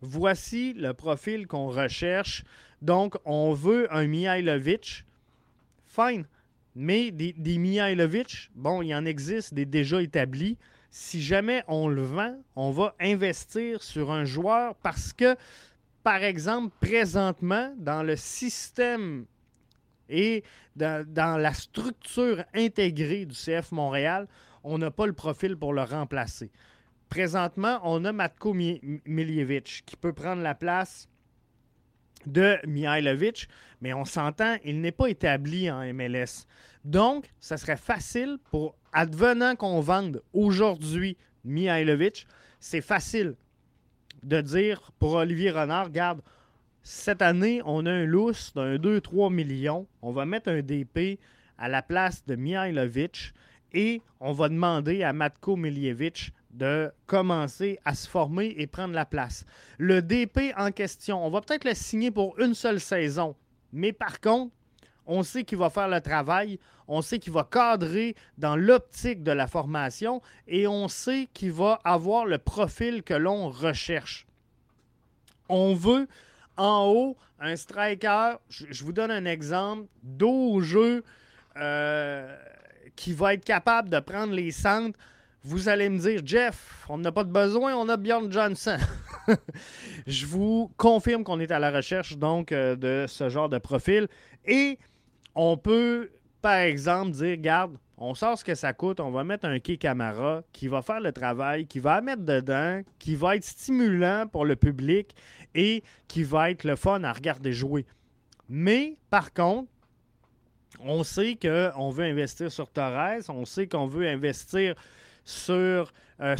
Voici 0.00 0.72
le 0.72 0.94
profil 0.94 1.46
qu'on 1.46 1.68
recherche. 1.68 2.44
Donc, 2.80 3.16
on 3.24 3.52
veut 3.52 3.92
un 3.94 4.06
Mihailovic. 4.06 5.04
Fine. 5.86 6.26
Mais 6.74 7.10
des, 7.10 7.32
des 7.32 7.58
Mihailovic, 7.58 8.50
bon, 8.54 8.80
il 8.80 8.88
y 8.88 8.94
en 8.94 9.04
existe 9.04 9.52
des 9.52 9.66
déjà 9.66 10.00
établis. 10.00 10.56
Si 10.90 11.20
jamais 11.20 11.62
on 11.68 11.88
le 11.88 12.02
vend, 12.02 12.36
on 12.56 12.70
va 12.70 12.94
investir 13.00 13.82
sur 13.82 14.10
un 14.10 14.24
joueur 14.24 14.74
parce 14.76 15.12
que 15.12 15.36
par 16.02 16.22
exemple, 16.22 16.74
présentement, 16.80 17.72
dans 17.78 18.02
le 18.02 18.16
système 18.16 19.26
et 20.08 20.42
dans, 20.76 21.40
la 21.40 21.52
structure 21.52 22.44
intégrée 22.54 23.26
du 23.26 23.34
CF 23.34 23.72
Montréal, 23.72 24.26
on 24.64 24.78
n'a 24.78 24.90
pas 24.90 25.06
le 25.06 25.12
profil 25.12 25.56
pour 25.56 25.72
le 25.72 25.82
remplacer. 25.82 26.50
Présentement, 27.08 27.80
on 27.82 28.04
a 28.04 28.12
Matko 28.12 28.54
Miljevic 28.54 29.82
qui 29.84 29.96
peut 29.96 30.12
prendre 30.12 30.42
la 30.42 30.54
place 30.54 31.08
de 32.26 32.58
Mihailovic, 32.66 33.48
mais 33.80 33.94
on 33.94 34.04
s'entend, 34.04 34.56
il 34.64 34.80
n'est 34.80 34.92
pas 34.92 35.08
établi 35.08 35.70
en 35.70 35.82
MLS. 35.92 36.46
Donc, 36.84 37.30
ça 37.40 37.56
serait 37.56 37.76
facile 37.76 38.38
pour, 38.50 38.76
advenant 38.92 39.56
qu'on 39.56 39.80
vende 39.80 40.22
aujourd'hui 40.32 41.16
Mihailovic, 41.44 42.26
c'est 42.58 42.82
facile 42.82 43.34
de 44.22 44.40
dire 44.40 44.92
pour 44.98 45.14
Olivier 45.14 45.50
Renard, 45.50 45.86
regarde, 45.86 46.20
cette 46.82 47.22
année, 47.22 47.60
on 47.64 47.84
a 47.86 47.90
un 47.90 48.04
lousse 48.04 48.52
d'un 48.54 48.76
2-3 48.76 49.32
millions. 49.32 49.86
On 50.02 50.12
va 50.12 50.24
mettre 50.24 50.48
un 50.50 50.62
DP 50.62 51.18
à 51.58 51.68
la 51.68 51.82
place 51.82 52.24
de 52.26 52.36
Mihailovic 52.36 53.34
et 53.72 54.02
on 54.18 54.32
va 54.32 54.48
demander 54.48 55.02
à 55.02 55.12
Matko 55.12 55.56
Miljevic 55.56 56.32
de 56.50 56.90
commencer 57.06 57.78
à 57.84 57.94
se 57.94 58.08
former 58.08 58.54
et 58.58 58.66
prendre 58.66 58.94
la 58.94 59.04
place. 59.04 59.44
Le 59.78 60.02
DP 60.02 60.52
en 60.56 60.72
question, 60.72 61.24
on 61.24 61.30
va 61.30 61.40
peut-être 61.40 61.64
le 61.64 61.74
signer 61.74 62.10
pour 62.10 62.38
une 62.40 62.54
seule 62.54 62.80
saison, 62.80 63.36
mais 63.72 63.92
par 63.92 64.20
contre, 64.20 64.52
on 65.10 65.24
sait 65.24 65.42
qu'il 65.42 65.58
va 65.58 65.70
faire 65.70 65.88
le 65.88 66.00
travail, 66.00 66.60
on 66.86 67.02
sait 67.02 67.18
qu'il 67.18 67.32
va 67.32 67.42
cadrer 67.42 68.14
dans 68.38 68.54
l'optique 68.54 69.24
de 69.24 69.32
la 69.32 69.48
formation 69.48 70.22
et 70.46 70.68
on 70.68 70.86
sait 70.86 71.28
qu'il 71.34 71.50
va 71.52 71.80
avoir 71.82 72.26
le 72.26 72.38
profil 72.38 73.02
que 73.02 73.14
l'on 73.14 73.50
recherche. 73.50 74.26
On 75.48 75.74
veut 75.74 76.06
en 76.56 76.86
haut 76.86 77.16
un 77.40 77.56
striker, 77.56 78.34
je, 78.48 78.84
vous 78.84 78.92
donne 78.92 79.10
un 79.10 79.24
exemple, 79.24 79.88
dos 80.04 80.52
au 80.52 80.60
jeu, 80.60 81.02
euh, 81.56 82.36
qui 82.94 83.12
va 83.12 83.34
être 83.34 83.44
capable 83.44 83.88
de 83.88 83.98
prendre 83.98 84.32
les 84.32 84.52
centres. 84.52 84.98
Vous 85.42 85.68
allez 85.68 85.88
me 85.88 85.98
dire, 85.98 86.20
Jeff, 86.24 86.84
on 86.88 86.98
n'a 86.98 87.10
pas 87.10 87.24
de 87.24 87.32
besoin, 87.32 87.74
on 87.74 87.88
a 87.88 87.96
Bjorn 87.96 88.30
Johnson. 88.30 88.76
je 90.06 90.26
vous 90.26 90.70
confirme 90.76 91.24
qu'on 91.24 91.40
est 91.40 91.50
à 91.50 91.58
la 91.58 91.70
recherche 91.70 92.16
donc 92.16 92.52
euh, 92.52 92.76
de 92.76 93.06
ce 93.08 93.30
genre 93.30 93.48
de 93.48 93.58
profil. 93.58 94.06
Et 94.44 94.78
on 95.34 95.56
peut, 95.56 96.10
par 96.42 96.56
exemple, 96.56 97.12
dire, 97.12 97.30
regarde, 97.30 97.76
on 97.96 98.14
sort 98.14 98.38
ce 98.38 98.44
que 98.44 98.54
ça 98.54 98.72
coûte, 98.72 98.98
on 98.98 99.10
va 99.10 99.24
mettre 99.24 99.46
un 99.46 99.58
quai 99.58 99.76
Camara 99.76 100.42
qui 100.52 100.68
va 100.68 100.80
faire 100.80 101.00
le 101.00 101.12
travail, 101.12 101.66
qui 101.66 101.80
va 101.80 102.00
mettre 102.00 102.22
dedans, 102.22 102.80
qui 102.98 103.14
va 103.14 103.36
être 103.36 103.44
stimulant 103.44 104.26
pour 104.26 104.46
le 104.46 104.56
public 104.56 105.14
et 105.54 105.82
qui 106.08 106.22
va 106.22 106.50
être 106.50 106.64
le 106.64 106.76
fun 106.76 107.04
à 107.04 107.12
regarder 107.12 107.52
jouer. 107.52 107.84
Mais, 108.48 108.96
par 109.10 109.34
contre, 109.34 109.68
on 110.80 111.04
sait 111.04 111.36
qu'on 111.36 111.90
veut 111.90 112.04
investir 112.04 112.50
sur 112.50 112.70
Torres, 112.70 113.20
on 113.28 113.44
sait 113.44 113.66
qu'on 113.66 113.86
veut 113.86 114.08
investir 114.08 114.74
sur 115.24 115.92
euh, 116.20 116.36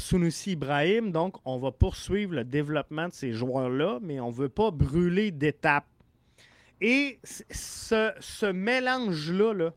Ibrahim, 0.47 1.13
donc 1.13 1.37
on 1.45 1.59
va 1.59 1.73
poursuivre 1.73 2.35
le 2.35 2.45
développement 2.45 3.09
de 3.09 3.13
ces 3.13 3.33
joueurs-là, 3.33 3.99
mais 4.03 4.21
on 4.21 4.29
ne 4.31 4.35
veut 4.35 4.49
pas 4.49 4.71
brûler 4.71 5.31
d'étapes. 5.31 5.87
Et 6.81 7.19
ce, 7.25 8.51
mélange-là, 8.51 9.71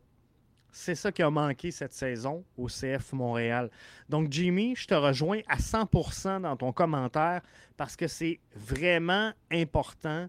c'est 0.72 0.94
ça 0.94 1.12
qui 1.12 1.22
a 1.22 1.30
manqué 1.30 1.70
cette 1.70 1.92
saison 1.92 2.44
au 2.56 2.66
CF 2.66 3.12
Montréal. 3.12 3.70
Donc, 4.08 4.32
Jimmy, 4.32 4.74
je 4.74 4.86
te 4.86 4.94
rejoins 4.94 5.40
à 5.48 5.58
100% 5.58 6.40
dans 6.40 6.56
ton 6.56 6.72
commentaire 6.72 7.42
parce 7.76 7.94
que 7.94 8.08
c'est 8.08 8.40
vraiment 8.56 9.32
important 9.52 10.28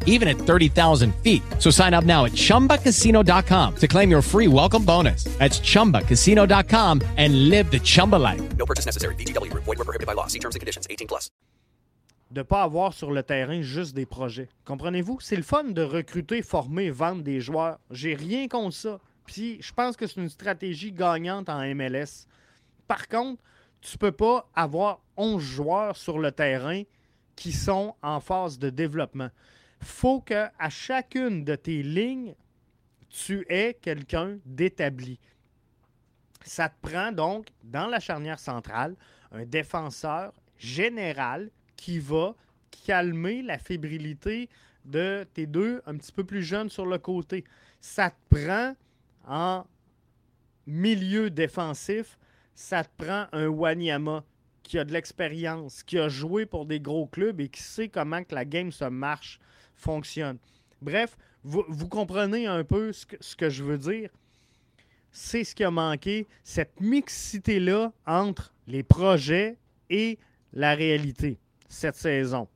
even 0.05 0.29
at 0.29 0.37
30,000 0.37 1.13
feet. 1.15 1.43
So 1.59 1.69
sign 1.69 1.93
up 1.93 2.05
now 2.05 2.23
at 2.23 2.31
ChumbaCasino.com 2.31 3.75
to 3.75 3.87
claim 3.87 4.09
your 4.09 4.21
free 4.21 4.47
welcome 4.47 4.85
bonus. 4.85 5.25
That's 5.39 5.59
ChumbaCasino.com 5.59 7.01
and 7.17 7.49
live 7.49 7.69
the 7.69 7.79
Chumba 7.79 8.17
life. 8.17 8.41
No 8.55 8.65
purchase 8.65 8.85
necessary. 8.85 9.15
BGW. 9.15 9.51
Void 9.53 9.67
were 9.67 9.75
prohibited 9.83 10.07
by 10.07 10.13
law. 10.13 10.27
See 10.27 10.39
terms 10.39 10.55
and 10.55 10.61
conditions. 10.61 10.87
18 10.89 11.07
plus. 11.07 11.29
De 12.31 12.43
pas 12.43 12.63
avoir 12.63 12.93
sur 12.93 13.11
le 13.11 13.23
terrain 13.23 13.61
juste 13.61 13.93
des 13.93 14.05
projets. 14.05 14.47
Comprenez-vous? 14.63 15.19
C'est 15.19 15.35
le 15.35 15.43
fun 15.43 15.65
de 15.65 15.81
recruter, 15.81 16.41
former, 16.41 16.89
vendre 16.89 17.23
des 17.23 17.41
joueurs. 17.41 17.77
J'ai 17.89 18.15
rien 18.15 18.47
contre 18.47 18.73
ça. 18.73 18.99
Puis 19.25 19.61
je 19.61 19.73
pense 19.73 19.97
que 19.97 20.07
c'est 20.07 20.21
une 20.21 20.29
stratégie 20.29 20.93
gagnante 20.93 21.49
en 21.49 21.59
MLS. 21.75 22.25
Par 22.87 23.09
contre, 23.09 23.41
tu 23.81 23.97
peux 23.97 24.13
pas 24.13 24.49
avoir 24.55 25.01
11 25.17 25.41
joueurs 25.41 25.97
sur 25.97 26.19
le 26.19 26.31
terrain 26.31 26.83
qui 27.35 27.51
sont 27.51 27.95
en 28.01 28.19
phase 28.19 28.59
de 28.59 28.69
développement 28.69 29.29
faut 29.83 30.21
qu'à 30.21 30.51
chacune 30.69 31.43
de 31.43 31.55
tes 31.55 31.83
lignes, 31.83 32.35
tu 33.09 33.45
aies 33.49 33.77
quelqu'un 33.81 34.37
d'établi. 34.45 35.19
Ça 36.43 36.69
te 36.69 36.87
prend 36.87 37.11
donc, 37.11 37.47
dans 37.63 37.87
la 37.87 37.99
charnière 37.99 38.39
centrale, 38.39 38.95
un 39.31 39.45
défenseur 39.45 40.33
général 40.57 41.49
qui 41.75 41.99
va 41.99 42.35
calmer 42.85 43.41
la 43.41 43.57
fébrilité 43.57 44.49
de 44.85 45.25
tes 45.33 45.45
deux 45.45 45.81
un 45.85 45.97
petit 45.97 46.11
peu 46.11 46.23
plus 46.23 46.43
jeunes 46.43 46.69
sur 46.69 46.85
le 46.85 46.97
côté. 46.97 47.43
Ça 47.79 48.11
te 48.11 48.35
prend 48.35 48.75
en 49.27 49.65
milieu 50.65 51.29
défensif, 51.29 52.17
ça 52.55 52.83
te 52.83 53.03
prend 53.03 53.27
un 53.31 53.47
Wanyama 53.47 54.23
qui 54.63 54.79
a 54.79 54.85
de 54.85 54.93
l'expérience, 54.93 55.83
qui 55.83 55.99
a 55.99 56.07
joué 56.07 56.45
pour 56.45 56.65
des 56.65 56.79
gros 56.79 57.07
clubs 57.07 57.39
et 57.41 57.49
qui 57.49 57.61
sait 57.61 57.89
comment 57.89 58.23
que 58.23 58.35
la 58.35 58.45
game 58.45 58.71
se 58.71 58.85
marche 58.85 59.39
Bref, 60.81 61.17
vous, 61.43 61.87
comprenez 61.87 62.47
un 62.47 62.63
peu 62.63 62.91
ce 62.91 63.05
que, 63.05 63.15
ce 63.19 63.35
que 63.35 63.49
je 63.49 63.63
veux 63.63 63.77
dire. 63.77 64.09
C'est 65.11 65.43
ce 65.43 65.53
qui 65.53 65.63
a 65.63 65.71
manqué, 65.71 66.27
cette 66.43 66.79
mixité-là 66.79 67.91
entre 68.05 68.53
les 68.67 68.83
projets 68.83 69.57
et 69.89 70.17
la 70.53 70.73
réalité 70.73 71.37
cette 71.71 71.95
saison. 71.95 72.47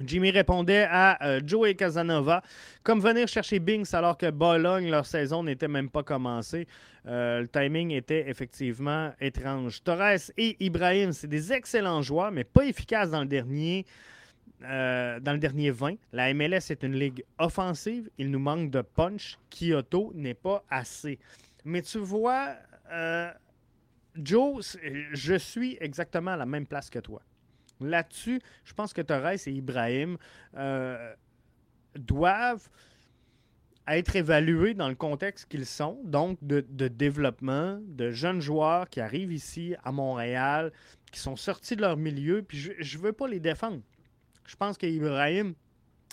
Jimmy 0.00 0.30
répondait 0.30 0.86
à 0.88 1.24
euh, 1.26 1.40
Joey 1.44 1.74
Casanova 1.74 2.42
comme 2.84 3.00
venir 3.00 3.26
chercher 3.26 3.58
Binks 3.58 3.92
alors 3.94 4.16
que 4.16 4.30
Bologne, 4.30 4.90
leur 4.90 5.06
saison 5.06 5.42
n'était 5.42 5.68
même 5.68 5.90
pas 5.90 6.04
commencée. 6.04 6.68
Euh, 7.06 7.40
le 7.40 7.48
timing 7.48 7.90
était 7.90 8.28
effectivement 8.28 9.12
étrange. 9.20 9.82
Torres 9.82 10.30
et 10.36 10.56
Ibrahim, 10.60 11.12
c'est 11.12 11.26
des 11.26 11.52
excellents 11.52 12.02
joueurs, 12.02 12.30
mais 12.30 12.44
pas 12.44 12.64
efficaces 12.64 13.10
dans 13.10 13.22
le 13.22 13.26
dernier 13.26 13.86
euh, 14.64 15.20
dans 15.20 15.32
le 15.32 15.38
dernier 15.38 15.70
20. 15.70 15.94
La 16.12 16.32
MLS 16.34 16.70
est 16.70 16.82
une 16.82 16.94
ligue 16.94 17.24
offensive. 17.38 18.10
Il 18.18 18.30
nous 18.30 18.38
manque 18.38 18.70
de 18.70 18.82
punch. 18.82 19.38
Kyoto 19.50 20.12
n'est 20.14 20.34
pas 20.34 20.64
assez. 20.68 21.18
Mais 21.64 21.82
tu 21.82 21.98
vois, 21.98 22.56
euh, 22.90 23.30
Joe, 24.16 24.76
je 25.12 25.34
suis 25.34 25.76
exactement 25.80 26.32
à 26.32 26.36
la 26.36 26.46
même 26.46 26.66
place 26.66 26.90
que 26.90 26.98
toi. 26.98 27.22
Là-dessus, 27.80 28.40
je 28.64 28.74
pense 28.74 28.92
que 28.92 29.02
Torres 29.02 29.46
et 29.46 29.52
Ibrahim 29.52 30.16
euh, 30.56 31.14
doivent 31.94 32.68
être 33.86 34.16
évalués 34.16 34.74
dans 34.74 34.88
le 34.88 34.94
contexte 34.94 35.48
qu'ils 35.48 35.66
sont, 35.66 36.00
donc 36.04 36.38
de, 36.42 36.60
développement, 36.88 37.78
de 37.86 38.10
jeunes 38.10 38.40
joueurs 38.40 38.88
qui 38.90 39.00
arrivent 39.00 39.32
ici 39.32 39.74
à 39.84 39.92
Montréal, 39.92 40.72
qui 41.10 41.20
sont 41.20 41.36
sortis 41.36 41.76
de 41.76 41.80
leur 41.80 41.96
milieu, 41.96 42.42
puis 42.42 42.58
je 42.58 42.98
ne 42.98 43.02
veux 43.02 43.12
pas 43.12 43.28
les 43.28 43.40
défendre. 43.40 43.80
Je 44.48 44.56
pense 44.56 44.78
qu'Ibrahim, 44.78 45.54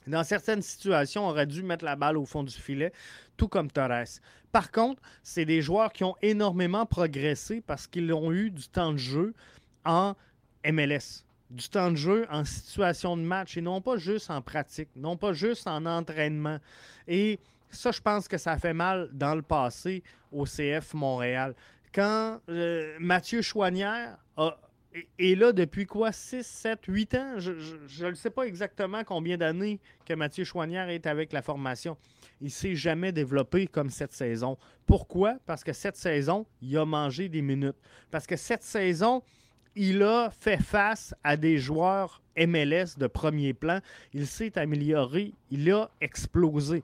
dans 0.07 0.23
certaines 0.23 0.61
situations, 0.61 1.27
aurait 1.27 1.47
dû 1.47 1.63
mettre 1.63 1.85
la 1.85 1.95
balle 1.95 2.17
au 2.17 2.25
fond 2.25 2.43
du 2.43 2.53
filet, 2.53 2.91
tout 3.37 3.47
comme 3.47 3.71
Torres. 3.71 4.19
Par 4.51 4.71
contre, 4.71 5.01
c'est 5.23 5.45
des 5.45 5.61
joueurs 5.61 5.91
qui 5.91 6.03
ont 6.03 6.15
énormément 6.21 6.85
progressé 6.85 7.61
parce 7.65 7.87
qu'ils 7.87 8.13
ont 8.13 8.31
eu 8.31 8.51
du 8.51 8.67
temps 8.67 8.91
de 8.91 8.97
jeu 8.97 9.33
en 9.85 10.15
MLS, 10.65 11.23
du 11.49 11.67
temps 11.69 11.91
de 11.91 11.95
jeu 11.95 12.27
en 12.29 12.43
situation 12.43 13.15
de 13.15 13.21
match 13.21 13.57
et 13.57 13.61
non 13.61 13.81
pas 13.81 13.97
juste 13.97 14.29
en 14.29 14.41
pratique, 14.41 14.89
non 14.95 15.15
pas 15.15 15.33
juste 15.33 15.67
en 15.67 15.85
entraînement. 15.85 16.59
Et 17.07 17.39
ça, 17.69 17.91
je 17.91 18.01
pense 18.01 18.27
que 18.27 18.37
ça 18.37 18.57
fait 18.57 18.73
mal 18.73 19.09
dans 19.13 19.35
le 19.35 19.41
passé 19.41 20.03
au 20.31 20.43
CF 20.45 20.93
Montréal. 20.93 21.55
Quand 21.93 22.39
euh, 22.49 22.97
Mathieu 22.99 23.41
Chouanière 23.41 24.17
a 24.35 24.57
et, 25.17 25.35
là, 25.35 25.51
depuis 25.51 25.85
quoi 25.85 26.11
6, 26.11 26.45
7, 26.45 26.79
8 26.87 27.15
ans? 27.15 27.33
Je 27.37 28.05
ne 28.05 28.13
sais 28.13 28.29
pas 28.29 28.43
exactement 28.43 29.03
combien 29.03 29.37
d'années 29.37 29.79
que 30.05 30.13
Mathieu 30.13 30.43
Chouanière 30.43 30.89
est 30.89 31.05
avec 31.05 31.33
la 31.33 31.41
formation. 31.41 31.97
Il 32.41 32.45
ne 32.45 32.51
s'est 32.51 32.75
jamais 32.75 33.11
développé 33.11 33.67
comme 33.67 33.89
cette 33.89 34.13
saison. 34.13 34.57
Pourquoi? 34.85 35.37
Parce 35.45 35.63
que 35.63 35.73
cette 35.73 35.97
saison, 35.97 36.45
il 36.61 36.77
a 36.77 36.85
mangé 36.85 37.29
des 37.29 37.41
minutes. 37.41 37.75
Parce 38.11 38.25
que 38.25 38.35
cette 38.35 38.63
saison, 38.63 39.21
il 39.75 40.01
a 40.03 40.29
fait 40.29 40.61
face 40.61 41.13
à 41.23 41.35
des 41.35 41.57
joueurs 41.57 42.21
MLS 42.37 42.97
de 42.97 43.07
premier 43.07 43.53
plan. 43.53 43.79
Il 44.13 44.27
s'est 44.27 44.57
amélioré. 44.57 45.33
Il 45.51 45.69
a 45.71 45.89
explosé. 45.99 46.83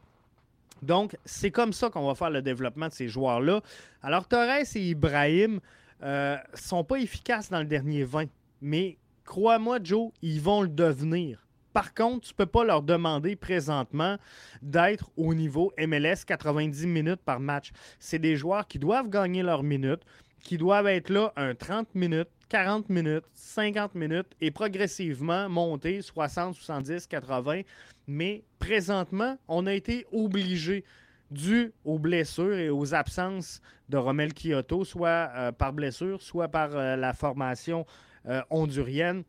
Donc, 0.81 1.15
c'est 1.23 1.51
comme 1.51 1.73
ça 1.73 1.89
qu'on 1.89 2.07
va 2.07 2.15
faire 2.15 2.31
le 2.31 2.41
développement 2.41 2.87
de 2.87 2.93
ces 2.93 3.07
joueurs-là. 3.07 3.61
Alors, 4.01 4.27
Torres 4.27 4.65
et 4.75 4.79
Ibrahim 4.79 5.59
euh, 6.03 6.37
sont 6.53 6.83
pas 6.83 6.97
efficaces 6.97 7.49
dans 7.49 7.59
le 7.59 7.65
dernier 7.65 8.03
20, 8.03 8.25
mais 8.61 8.97
crois-moi, 9.25 9.79
Joe, 9.83 10.11
ils 10.21 10.41
vont 10.41 10.61
le 10.61 10.67
devenir. 10.67 11.45
Par 11.73 11.93
contre, 11.93 12.27
tu 12.27 12.33
ne 12.33 12.37
peux 12.37 12.45
pas 12.45 12.63
leur 12.63 12.81
demander 12.81 13.35
présentement 13.35 14.17
d'être 14.61 15.09
au 15.15 15.33
niveau 15.33 15.71
MLS 15.77 16.25
90 16.25 16.85
minutes 16.85 17.21
par 17.23 17.39
match. 17.39 17.71
C'est 17.99 18.19
des 18.19 18.35
joueurs 18.35 18.67
qui 18.67 18.77
doivent 18.77 19.09
gagner 19.09 19.41
leurs 19.41 19.63
minutes, 19.63 20.01
qui 20.41 20.57
doivent 20.57 20.87
être 20.87 21.09
là 21.09 21.31
un 21.37 21.55
30 21.55 21.95
minutes, 21.95 22.27
40 22.49 22.89
minutes, 22.89 23.23
50 23.35 23.95
minutes 23.95 24.27
et 24.41 24.51
progressivement 24.51 25.47
monter 25.47 26.01
60, 26.01 26.55
70, 26.55 27.07
80. 27.07 27.61
Mais 28.07 28.43
présentement, 28.59 29.37
on 29.47 29.65
a 29.67 29.73
été 29.73 30.05
obligé, 30.11 30.83
dû 31.31 31.73
aux 31.83 31.97
blessures 31.97 32.53
et 32.57 32.69
aux 32.69 32.93
absences 32.93 33.61
de 33.89 33.97
Romel 33.97 34.33
Kyoto, 34.33 34.85
soit 34.85 35.31
euh, 35.35 35.51
par 35.51 35.73
blessure, 35.73 36.21
soit 36.21 36.49
par 36.49 36.75
euh, 36.75 36.95
la 36.95 37.13
formation 37.13 37.85
euh, 38.27 38.41
hondurienne. 38.49 39.23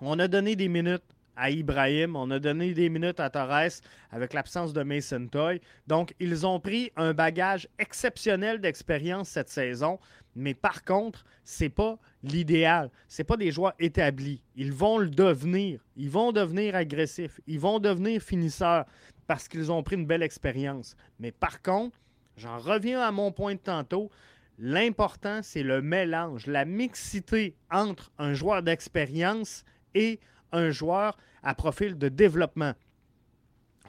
On 0.00 0.18
a 0.18 0.28
donné 0.28 0.56
des 0.56 0.68
minutes 0.68 1.02
à 1.38 1.50
Ibrahim. 1.50 2.16
On 2.16 2.30
a 2.30 2.38
donné 2.38 2.74
des 2.74 2.88
minutes 2.88 3.20
à 3.20 3.30
Torres 3.30 3.80
avec 4.10 4.34
l'absence 4.34 4.72
de 4.72 4.82
Mason 4.82 5.26
Toy. 5.28 5.60
Donc, 5.86 6.14
ils 6.18 6.44
ont 6.44 6.60
pris 6.60 6.90
un 6.96 7.14
bagage 7.14 7.68
exceptionnel 7.78 8.60
d'expérience 8.60 9.28
cette 9.28 9.48
saison. 9.48 9.98
Mais 10.34 10.54
par 10.54 10.84
contre, 10.84 11.24
c'est 11.44 11.68
pas 11.68 11.98
l'idéal. 12.22 12.90
C'est 13.08 13.24
pas 13.24 13.36
des 13.36 13.50
joueurs 13.50 13.74
établis. 13.78 14.42
Ils 14.56 14.72
vont 14.72 14.98
le 14.98 15.08
devenir. 15.08 15.80
Ils 15.96 16.10
vont 16.10 16.32
devenir 16.32 16.74
agressifs. 16.74 17.40
Ils 17.46 17.60
vont 17.60 17.78
devenir 17.78 18.20
finisseurs 18.20 18.84
parce 19.28 19.46
qu'ils 19.46 19.70
ont 19.70 19.84
pris 19.84 19.94
une 19.94 20.06
belle 20.06 20.24
expérience. 20.24 20.96
Mais 21.20 21.30
par 21.30 21.62
contre, 21.62 22.00
j'en 22.36 22.58
reviens 22.58 23.00
à 23.00 23.12
mon 23.12 23.30
point 23.30 23.54
de 23.54 23.60
tantôt. 23.60 24.10
L'important, 24.58 25.40
c'est 25.42 25.62
le 25.62 25.82
mélange, 25.82 26.46
la 26.46 26.64
mixité 26.64 27.54
entre 27.70 28.10
un 28.18 28.34
joueur 28.34 28.64
d'expérience 28.64 29.64
et 29.94 30.18
un 30.50 30.70
joueur 30.70 31.16
à 31.42 31.54
profil 31.54 31.96
de 31.96 32.08
développement. 32.08 32.72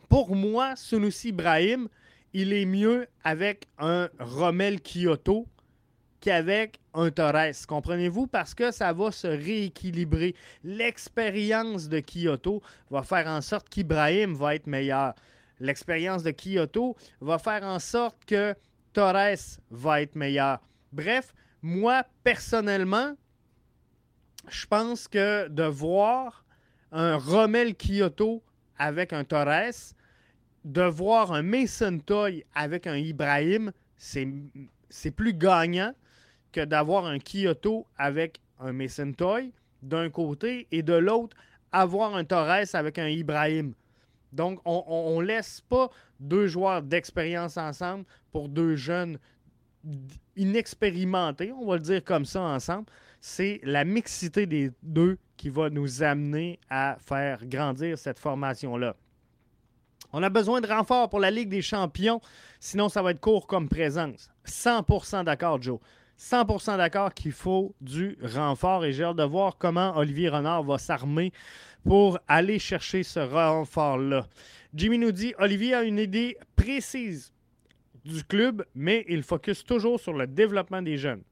Pour 0.10 0.36
moi, 0.36 0.76
Sunusi 0.76 1.30
Ibrahim, 1.30 1.88
il 2.34 2.54
est 2.54 2.66
mieux 2.66 3.08
avec 3.24 3.68
un 3.80 4.10
Rommel 4.20 4.82
Kyoto 4.82 5.48
qu'avec 6.20 6.80
un 6.94 7.10
Torres. 7.12 7.66
Comprenez-vous? 7.68 8.28
Parce 8.28 8.54
que 8.54 8.72
ça 8.72 8.94
va 8.94 9.12
se 9.12 9.28
rééquilibrer. 9.28 10.36
L'expérience 10.64 11.90
de 11.90 12.00
Kyoto 12.00 12.62
va 12.90 13.04
faire 13.04 13.28
en 13.28 13.42
sorte 13.42 13.70
qu'Ibrahim 13.70 14.34
va 14.34 14.56
être 14.56 14.68
meilleur. 14.68 15.14
L'expérience 15.60 16.24
de 16.24 16.32
Kyoto 16.32 16.96
va 17.22 17.38
faire 17.38 17.64
en 17.64 17.80
sorte 17.80 18.24
que 18.26 18.56
Torres 18.94 19.60
va 19.72 20.02
être 20.02 20.16
meilleur. 20.16 20.60
Bref, 20.92 21.34
moi, 21.62 22.04
personnellement, 22.24 23.16
je 24.48 24.66
pense 24.66 25.08
que 25.08 25.48
de 25.50 25.64
voir 25.64 26.46
un 26.92 27.18
Rommel 27.18 27.76
Kyoto 27.76 28.42
avec 28.78 29.14
un 29.14 29.24
Torres, 29.24 29.94
de 30.66 30.82
voir 30.82 31.34
un 31.34 31.44
Mason 31.44 32.00
Toy 32.00 32.46
avec 32.56 32.88
un 32.88 32.96
Ibrahim, 32.96 33.72
c'est 33.98 35.12
plus 35.12 35.34
gagnant 35.34 35.94
que 36.52 36.66
d'avoir 36.66 37.06
un 37.06 37.20
Kyoto 37.20 37.86
avec 37.98 38.40
un 38.60 38.74
Mason 38.74 39.12
Toy 39.14 39.52
d'un 39.82 40.10
côté 40.10 40.68
et 40.72 40.84
de 40.84 40.94
l'autre, 40.94 41.36
avoir 41.72 42.16
un 42.16 42.24
Torres 42.26 42.74
avec 42.74 43.00
un 43.00 43.08
Ibrahim. 43.08 43.74
Donc, 44.34 44.60
on 44.66 45.22
ne 45.22 45.26
laisse 45.26 45.62
pas 45.62 45.90
deux 46.20 46.48
joueurs 46.48 46.82
d'expérience 46.82 47.58
ensemble 47.58 48.06
pour 48.32 48.50
deux 48.50 48.76
jeunes 48.76 49.18
inexpérimentés, 50.36 51.52
on 51.54 51.66
va 51.66 51.76
le 51.76 51.82
dire 51.82 52.04
comme 52.04 52.26
ça 52.26 52.42
ensemble 52.42 52.86
c'est 53.22 53.60
la 53.64 53.84
mixité 53.84 54.46
des 54.46 54.72
deux 54.82 55.18
qui 55.38 55.50
va 55.50 55.70
nous 55.70 56.04
amener 56.04 56.60
à 56.70 56.98
faire 57.00 57.46
grandir 57.46 57.98
cette 57.98 58.20
formation-là. 58.20 58.96
On 60.12 60.24
a 60.24 60.30
besoin 60.30 60.60
de 60.62 60.68
renfort 60.68 61.10
pour 61.10 61.20
la 61.20 61.30
Ligue 61.30 61.50
des 61.50 61.62
champions, 61.62 62.20
sinon 62.60 62.90
ça 62.90 63.02
va 63.02 63.12
être 63.12 63.20
court 63.20 63.46
comme 63.46 63.70
présence. 63.70 64.30
100% 64.46 65.24
d'accord, 65.26 65.62
Joe. 65.62 65.80
100% 66.20 66.78
d'accord 66.78 67.14
qu'il 67.14 67.32
faut 67.32 67.74
du 67.80 68.18
renfort 68.22 68.84
et 68.84 68.92
j'ai 68.92 69.06
hâte 69.06 69.16
de 69.16 69.24
voir 69.24 69.58
comment 69.58 69.96
Olivier 69.98 70.28
Renard 70.30 70.64
va 70.64 70.78
s'armer 70.78 71.32
pour 71.84 72.20
aller 72.28 72.60
chercher 72.60 73.04
ce 73.04 73.20
renfort-là. 73.20 74.28
Jimmy 74.74 74.98
nous 74.98 75.14
dit 75.14 75.34
Olivier 75.40 75.76
a 75.76 75.84
une 75.84 75.98
idée 75.98 76.38
précise 76.58 77.32
du 78.04 78.24
club, 78.24 78.66
mais 78.76 79.06
il 79.08 79.24
focus 79.24 79.64
toujours 79.64 80.00
sur 80.00 80.14
le 80.14 80.28
développement 80.28 80.82
des 80.82 80.98
jeunes. 80.98 81.24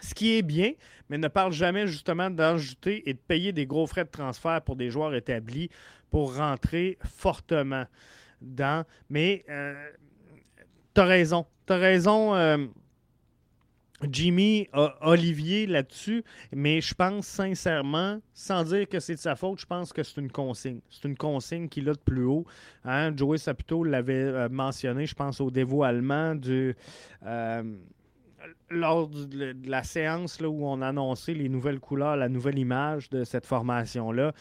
Ce 0.00 0.14
qui 0.14 0.36
est 0.36 0.42
bien, 0.42 0.72
mais 1.08 1.18
ne 1.18 1.26
parle 1.28 1.52
jamais 1.52 1.88
justement 1.88 2.30
d'ajouter 2.30 3.08
et 3.10 3.14
de 3.14 3.18
payer 3.18 3.52
des 3.52 3.66
gros 3.66 3.88
frais 3.88 4.04
de 4.04 4.10
transfert 4.10 4.62
pour 4.62 4.76
des 4.76 4.90
joueurs 4.90 5.14
établis 5.14 5.68
pour 6.10 6.36
rentrer 6.36 6.96
fortement 7.04 7.86
dans. 8.40 8.86
Mais 9.10 9.44
euh, 9.50 9.74
tu 10.94 11.00
as 11.00 11.04
raison. 11.04 11.46
Tu 11.66 11.72
raison, 11.72 12.34
euh, 12.34 12.66
Jimmy, 14.10 14.68
Olivier, 15.00 15.66
là-dessus. 15.66 16.24
Mais 16.52 16.80
je 16.80 16.94
pense 16.94 17.26
sincèrement, 17.26 18.20
sans 18.34 18.64
dire 18.64 18.88
que 18.88 19.00
c'est 19.00 19.14
de 19.14 19.20
sa 19.20 19.34
faute, 19.34 19.60
je 19.60 19.66
pense 19.66 19.92
que 19.92 20.02
c'est 20.02 20.20
une 20.20 20.30
consigne. 20.30 20.80
C'est 20.90 21.08
une 21.08 21.16
consigne 21.16 21.68
qu'il 21.68 21.88
a 21.88 21.92
de 21.92 21.98
plus 21.98 22.24
haut. 22.24 22.46
Hein? 22.84 23.16
Joey 23.16 23.38
Saputo 23.38 23.84
l'avait 23.84 24.14
euh, 24.14 24.48
mentionné, 24.48 25.06
je 25.06 25.14
pense, 25.14 25.40
au 25.40 25.50
dévoilement 25.50 26.34
du 26.34 26.76
lors 28.70 29.08
de 29.08 29.56
la 29.64 29.82
séance 29.82 30.40
où 30.40 30.66
on 30.66 30.82
a 30.82 30.88
annoncé 30.88 31.34
les 31.34 31.48
nouvelles 31.48 31.80
couleurs, 31.80 32.16
la 32.16 32.28
nouvelle 32.28 32.58
image 32.58 33.08
de 33.10 33.24
cette 33.24 33.46
formation-là, 33.46 34.32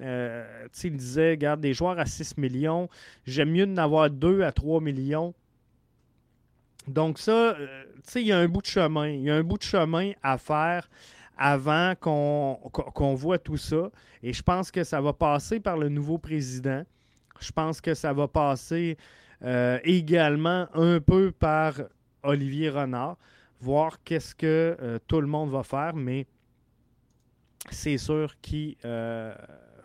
euh, 0.00 0.66
il 0.82 0.96
disait, 0.96 1.36
garde 1.36 1.60
des 1.60 1.74
joueurs 1.74 1.98
à 1.98 2.06
6 2.06 2.36
millions, 2.38 2.88
j'aime 3.26 3.50
mieux 3.50 3.66
d'en 3.66 3.82
avoir 3.82 4.10
2 4.10 4.42
à 4.42 4.52
3 4.52 4.80
millions. 4.80 5.34
Donc 6.88 7.18
ça, 7.18 7.32
euh, 7.32 7.84
il 8.16 8.22
y 8.22 8.32
a 8.32 8.38
un 8.38 8.48
bout 8.48 8.62
de 8.62 8.66
chemin. 8.66 9.08
Il 9.08 9.22
y 9.22 9.30
a 9.30 9.36
un 9.36 9.42
bout 9.42 9.58
de 9.58 9.62
chemin 9.62 10.12
à 10.22 10.38
faire 10.38 10.88
avant 11.36 11.94
qu'on 12.00 13.14
voit 13.14 13.38
tout 13.38 13.56
ça. 13.56 13.90
Et 14.22 14.32
je 14.32 14.42
pense 14.42 14.70
que 14.70 14.82
ça 14.84 15.00
va 15.00 15.12
passer 15.12 15.60
par 15.60 15.76
le 15.76 15.88
nouveau 15.88 16.18
président. 16.18 16.82
Je 17.40 17.52
pense 17.52 17.80
que 17.80 17.94
ça 17.94 18.12
va 18.12 18.26
passer 18.26 18.96
euh, 19.44 19.78
également 19.84 20.66
un 20.74 20.98
peu 21.00 21.30
par 21.30 21.74
Olivier 22.24 22.70
Renard 22.70 23.16
voir 23.60 24.02
qu'est-ce 24.02 24.34
que 24.34 24.76
euh, 24.80 24.98
tout 25.06 25.20
le 25.20 25.26
monde 25.26 25.50
va 25.50 25.62
faire, 25.62 25.94
mais 25.94 26.26
c'est 27.70 27.98
sûr 27.98 28.34
qu'il 28.40 28.76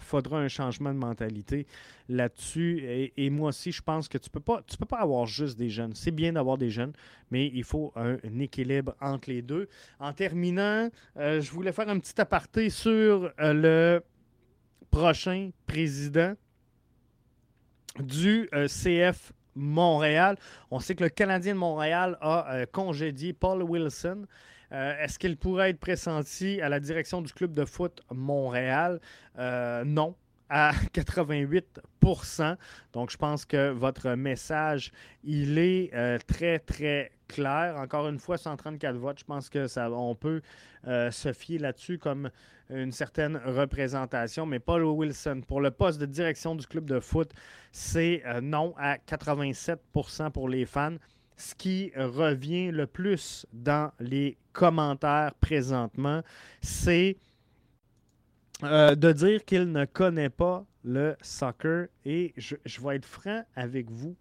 faudra 0.04 0.39
un 0.39 0.47
changement 0.47 0.93
de 0.93 0.99
mentalité 0.99 1.66
là-dessus. 2.10 3.12
Et, 3.16 3.30
moi 3.30 3.49
aussi, 3.49 3.72
je 3.72 3.82
pense 3.82 4.08
que 4.08 4.18
tu 4.18 4.30
peux, 4.30 4.39
pas, 4.39 4.62
peux 4.78 4.86
pas 4.86 4.99
avoir 4.99 5.26
juste 5.26 5.58
des 5.58 5.70
jeunes. 5.70 5.93
C'est 5.95 6.12
bien 6.12 6.34
d'avoir 6.34 6.58
des 6.58 6.70
jeunes, 6.70 6.93
mais 7.32 7.47
il 7.54 7.64
faut 7.64 7.91
un, 7.95 8.18
équilibre 8.39 8.95
entre 9.01 9.30
les 9.30 9.41
deux. 9.41 9.68
En 9.99 10.14
terminant, 10.14 10.89
euh, 11.18 11.41
je 11.41 11.51
voulais 11.51 11.72
faire 11.72 11.89
un 11.89 11.99
petit 11.99 12.20
aparté 12.20 12.70
sur 12.70 13.32
le 13.39 14.01
prochain 14.91 15.49
président 15.66 16.36
du 17.99 18.49
CF 18.68 19.34
Montréal. 19.56 20.38
On 20.72 20.80
sait 20.80 20.95
que 20.95 21.04
le 21.04 21.10
Canadien 21.10 21.54
de 21.54 21.60
Montréal 21.60 22.18
a 22.22 22.54
euh, 22.54 22.66
congédié 22.72 23.34
Paul 23.34 23.64
Wilson. 23.64 24.26
Euh, 24.74 24.95
est-ce 24.99 25.19
qu'il 25.19 25.38
pourrait 25.38 25.71
être 25.71 25.80
pressenti 25.80 26.61
à 26.61 26.69
la 26.69 26.80
direction 26.80 27.21
du 27.21 27.32
club 27.32 27.53
de 27.53 27.65
foot 27.65 28.01
Montréal? 28.11 28.99
Euh, 29.38 29.84
non, 29.86 30.15
à 30.49 30.71
88% 30.93 32.57
Donc, 32.93 33.11
je 33.11 33.17
pense 33.17 33.45
que 33.45 33.71
votre 33.71 34.11
message, 34.11 34.91
il 35.24 35.57
est 35.57 35.91
très, 36.26 36.59
très 36.59 37.11
clair. 37.28 37.76
Encore 37.78 38.07
une 38.07 38.19
fois, 38.19 38.38
134 38.38 38.95
votes, 38.97 39.19
je 39.19 39.26
pense 39.26 39.49
que 39.49 39.67
ça, 39.67 39.89
on 39.91 40.15
peut 40.15 40.41
se 40.86 41.34
fier 41.34 41.59
là-dessus 41.59 41.97
comme 41.97 42.30
une 42.69 42.91
certaine 42.91 43.38
représentation. 43.45 44.45
Mais 44.45 44.59
Paul 44.59 44.84
Wilson, 44.84 45.41
pour 45.47 45.61
le 45.61 45.71
poste 45.71 45.99
de 45.99 46.05
direction 46.05 46.55
du 46.55 46.65
club 46.65 46.86
de 46.86 46.99
foot, 46.99 47.32
c'est 47.71 48.24
euh, 48.26 48.41
non 48.41 48.74
à 48.78 48.97
87% 48.97 50.32
pour 50.32 50.49
les 50.49 50.65
fans. 50.65 50.95
Ce 51.38 51.55
qui 51.55 51.91
revient 51.95 52.71
le 52.71 52.88
plus 52.88 53.45
dans 53.53 53.91
les 53.99 54.38
commentaires 54.53 55.34
présentement, 55.41 56.21
c'est 56.61 57.17
euh, 58.63 58.95
de 58.95 59.11
dire 59.11 59.43
qu'il 59.43 59.71
ne 59.71 59.86
connaît 59.86 60.29
pas 60.29 60.65
le 60.84 61.15
soccer. 61.21 61.88
Et 62.05 62.34
je, 62.38 62.55
vais 62.81 62.95
être 62.95 63.05
franc 63.05 63.43
avec 63.55 63.89
vous. 63.89 64.15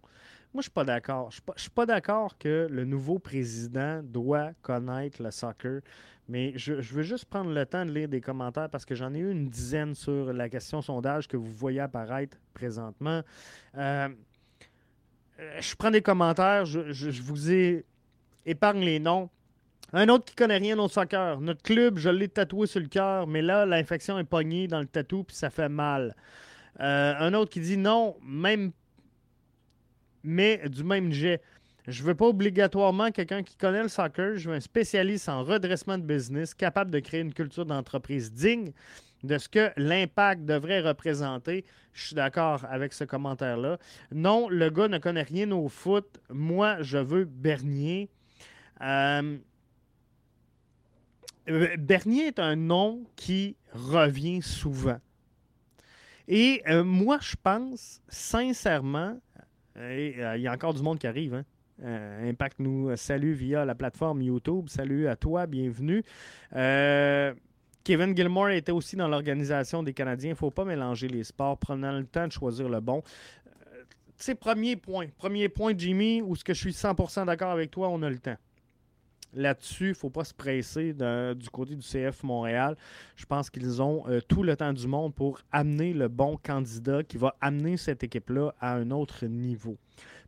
Moi, 0.55 0.55
je 0.55 0.59
ne 0.59 0.63
suis 0.63 0.71
pas 0.71 0.85
d'accord. 0.85 1.31
Je 1.31 1.41
ne 1.47 1.59
suis 1.59 1.71
pas 1.71 1.87
d'accord 1.87 2.37
que 2.39 2.67
le 2.71 2.85
nouveau 2.85 3.19
président 3.19 4.03
doit 4.03 4.51
connaître 4.63 5.23
le 5.23 5.31
soccer. 5.31 5.81
Mais 6.29 6.53
je, 6.57 6.75
veux 6.75 7.03
juste 7.03 7.27
prendre 7.27 7.51
le 7.51 7.67
temps 7.67 7.85
de 7.85 7.91
lire 7.91 8.09
des 8.09 8.21
commentaires 8.21 8.69
parce 8.71 8.85
que 8.85 8.95
j'en 8.95 9.13
ai 9.15 9.19
eu 9.19 9.31
une 9.31 9.49
dizaine 9.49 9.95
sur 9.95 10.33
la 10.33 10.49
question 10.49 10.81
sondage 10.81 11.29
que 11.29 11.37
vous 11.37 11.53
voyez 11.53 11.81
apparaître 11.81 12.37
présentement. 12.55 13.23
Euh, 13.77 14.09
je 15.61 15.75
prends 15.75 15.91
des 15.91 16.03
commentaires, 16.03 16.65
je, 16.65 17.23
vous 17.23 17.51
ai 17.51 17.85
épargne 18.47 18.81
les 18.81 18.99
noms. 18.99 19.31
Un 19.93 20.09
autre 20.09 20.25
qui 20.25 20.35
connaît 20.35 20.57
rien 20.57 20.79
au 20.79 20.89
soccer. 20.89 21.41
Notre 21.41 21.63
club, 21.63 21.99
je 21.99 22.09
l'ai 22.09 22.29
tatoué 22.29 22.67
sur 22.67 22.81
le 22.81 22.87
cœur, 22.87 23.27
mais 23.27 23.43
là, 23.43 23.67
l'infection 23.67 24.19
est 24.19 24.25
pognée 24.25 24.67
dans 24.67 24.81
le 24.81 24.87
tatou, 24.87 25.23
puis 25.25 25.37
ça 25.37 25.51
fait 25.51 25.69
mal. 25.69 26.17
Euh, 26.81 27.15
un 27.19 27.35
autre 27.35 27.51
qui 27.51 27.61
dit 27.61 27.77
non, 27.77 28.17
même, 28.25 28.73
mais 30.25 30.63
du 30.69 30.83
même 30.83 31.13
jet. 31.13 31.43
Je 31.87 32.03
veux 32.05 32.15
pas 32.15 32.27
obligatoirement 32.27 33.11
quelqu'un 33.11 33.43
qui 33.43 33.57
connaît 33.57 33.83
le 33.83 33.89
soccer. 33.89 34.37
Je 34.37 34.49
veux 34.49 34.55
un 34.55 34.61
spécialiste 34.61 35.29
en 35.29 35.43
redressement 35.43 35.99
de 35.99 36.05
business, 36.05 36.55
capable 36.55 36.91
de 36.91 37.01
créer 37.01 37.21
une 37.21 37.35
culture 37.35 37.67
d'entreprise 37.67 38.33
digne 38.33 38.73
de 39.23 39.39
ce 39.39 39.49
que 39.49 39.71
l'impact 39.77 40.45
devrait 40.45 40.81
représenter. 40.81 41.65
Je 41.93 42.07
suis 42.07 42.15
d'accord 42.15 42.65
avec 42.69 42.93
ce 42.93 43.05
commentaire-là. 43.05 43.79
Non, 44.13 44.49
le 44.49 44.71
gars 44.71 44.89
ne 44.89 44.99
connaît 44.99 45.23
rien 45.23 45.51
au 45.53 45.69
foot. 45.69 46.21
Moi, 46.31 46.81
je 46.83 46.99
veux 46.99 47.25
Bernier. 47.25 48.09
Euh, 48.81 49.39
euh, 51.49 51.77
Bernier 51.79 52.27
est 52.27 52.39
un 52.39 52.57
nom 52.57 53.05
qui 53.17 53.57
revient 53.73 54.43
souvent. 54.43 54.99
Et 56.29 56.63
euh, 56.69 56.85
moi, 56.85 57.19
je 57.21 57.35
pense 57.41 58.01
sincèrement, 58.09 59.21
il 59.77 60.17
y 60.39 60.47
a 60.47 60.53
encore 60.53 60.75
du 60.75 60.83
monde 60.83 60.99
qui 60.99 61.07
arrive, 61.07 61.35
hein? 61.35 61.45
Impact 61.85 62.61
nous 62.61 62.95
salue 62.97 63.33
via 63.33 63.65
la 63.65 63.75
plateforme 63.75 64.23
YouTube. 64.23 64.69
Salut 64.69 65.09
à 65.09 65.17
toi, 65.17 65.47
bienvenue. 65.47 66.05
Kevin 67.85 68.17
Gilmore 68.17 68.51
était 68.51 68.73
aussi 68.73 68.97
dans 68.97 69.09
l'organisation 69.09 69.83
des 69.83 69.93
Canadiens. 69.93 70.31
Il 70.31 70.33
ne 70.33 70.37
faut 70.37 70.51
pas 70.51 70.65
mélanger 70.65 71.09
les 71.09 71.25
sports, 71.25 71.59
prenant 71.59 71.93
le 71.93 72.05
temps 72.05 72.27
de 72.27 72.33
choisir 72.33 72.69
le 72.69 72.81
bon. 72.81 73.03
C'est 74.17 74.37
premier 74.37 74.77
point. 74.77 75.07
Premier 75.19 75.49
point, 75.49 75.73
Jimmy, 75.77 76.23
où 76.23 76.37
ce 76.37 76.45
que 76.45 76.55
je 76.55 76.61
suis 76.61 76.73
100% 76.73 77.27
d'accord 77.27 77.51
avec 77.51 77.71
toi, 77.71 77.89
on 77.89 78.03
a 78.03 78.11
le 78.11 78.19
temps 78.19 78.37
là-dessus, 79.35 79.87
il 79.87 79.91
ne 79.91 79.95
faut 79.95 80.11
pas 80.11 80.25
se 80.25 80.35
presser 80.35 80.93
du 80.93 81.51
côté 81.51 81.75
du 81.75 81.83
CF 81.83 82.23
Montréal. 82.23 82.77
Je 83.17 83.25
pense 83.25 83.51
qu'ils 83.51 83.81
ont 83.83 84.05
euh, 84.09 84.21
tout 84.21 84.43
le 84.43 84.57
temps 84.57 84.73
du 84.73 84.87
monde 84.87 85.15
pour 85.15 85.41
amener 85.51 85.93
le 85.93 86.09
bon 86.09 86.39
candidat 86.43 87.03
qui 87.03 87.17
va 87.17 87.35
amener 87.41 87.77
cette 87.77 88.05
équipe-là 88.05 88.55
à 88.61 88.75
un 88.75 88.91
autre 88.91 89.27
niveau. 89.27 89.77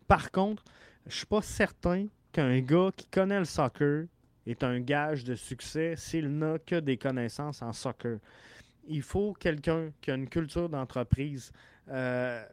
Par 0.06 0.30
contre, 0.30 0.64
je 1.06 1.10
ne 1.10 1.16
suis 1.16 1.26
pas 1.26 1.42
certain 1.42 2.06
qu'un 2.32 2.60
gars 2.60 2.90
qui 2.96 3.06
connaît 3.06 3.38
le 3.38 3.44
soccer 3.44 4.06
est 4.46 4.62
un 4.62 4.80
gage 4.80 5.24
de 5.24 5.34
succès 5.34 5.94
s'il 5.96 6.28
n'a 6.28 6.58
que 6.58 6.80
des 6.80 6.96
connaissances 6.96 7.62
en 7.62 7.72
soccer. 7.72 8.18
Il 8.86 9.02
faut 9.02 9.32
quelqu'un 9.32 9.90
qui 10.00 10.10
a 10.10 10.14
une 10.14 10.28
culture 10.28 10.68
d'entreprise 10.68 11.50
euh, 11.88 12.44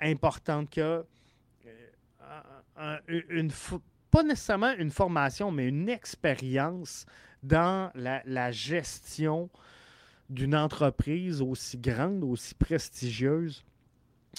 importante, 0.00 0.70
qui 0.70 0.80
a 0.80 1.02
euh, 2.78 3.48
pas 4.10 4.22
nécessairement 4.22 4.72
une 4.78 4.90
formation, 4.90 5.50
mais 5.50 5.68
une 5.68 5.88
expérience 5.88 7.06
dans 7.42 7.90
la, 7.94 8.50
gestion 8.52 9.48
d'une 10.28 10.54
entreprise 10.54 11.40
aussi 11.42 11.78
grande, 11.78 12.22
aussi 12.24 12.54
prestigieuse, 12.54 13.64